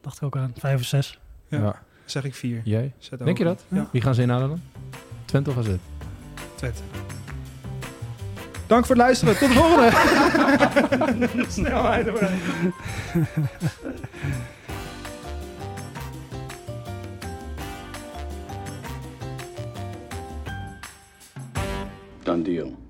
Dacht 0.00 0.16
ik 0.16 0.22
ook 0.22 0.36
aan. 0.36 0.52
Vijf 0.58 0.80
of 0.80 0.86
zes. 0.86 1.18
Ja. 1.48 1.82
Zeg 2.04 2.24
ik 2.24 2.34
vier. 2.34 2.60
Jij? 2.64 2.92
Zet 2.98 3.18
Denk 3.18 3.38
je 3.38 3.44
dat? 3.44 3.64
Ja. 3.68 3.88
Wie 3.92 4.00
gaan 4.00 4.14
ze 4.14 4.22
inhalen 4.22 4.48
dan? 4.48 4.60
Twente 5.24 5.50
of 5.50 5.58
AZ? 5.58 5.70
Twente. 6.54 6.82
Dank 8.66 8.86
voor 8.86 8.94
het 8.96 9.04
luisteren. 9.04 9.38
Tot 9.38 9.48
de 9.48 9.54
volgende. 9.54 9.90
Snelheid. 11.50 12.08
hoor. 12.08 12.28
Done 22.22 22.42
deal. 22.42 22.81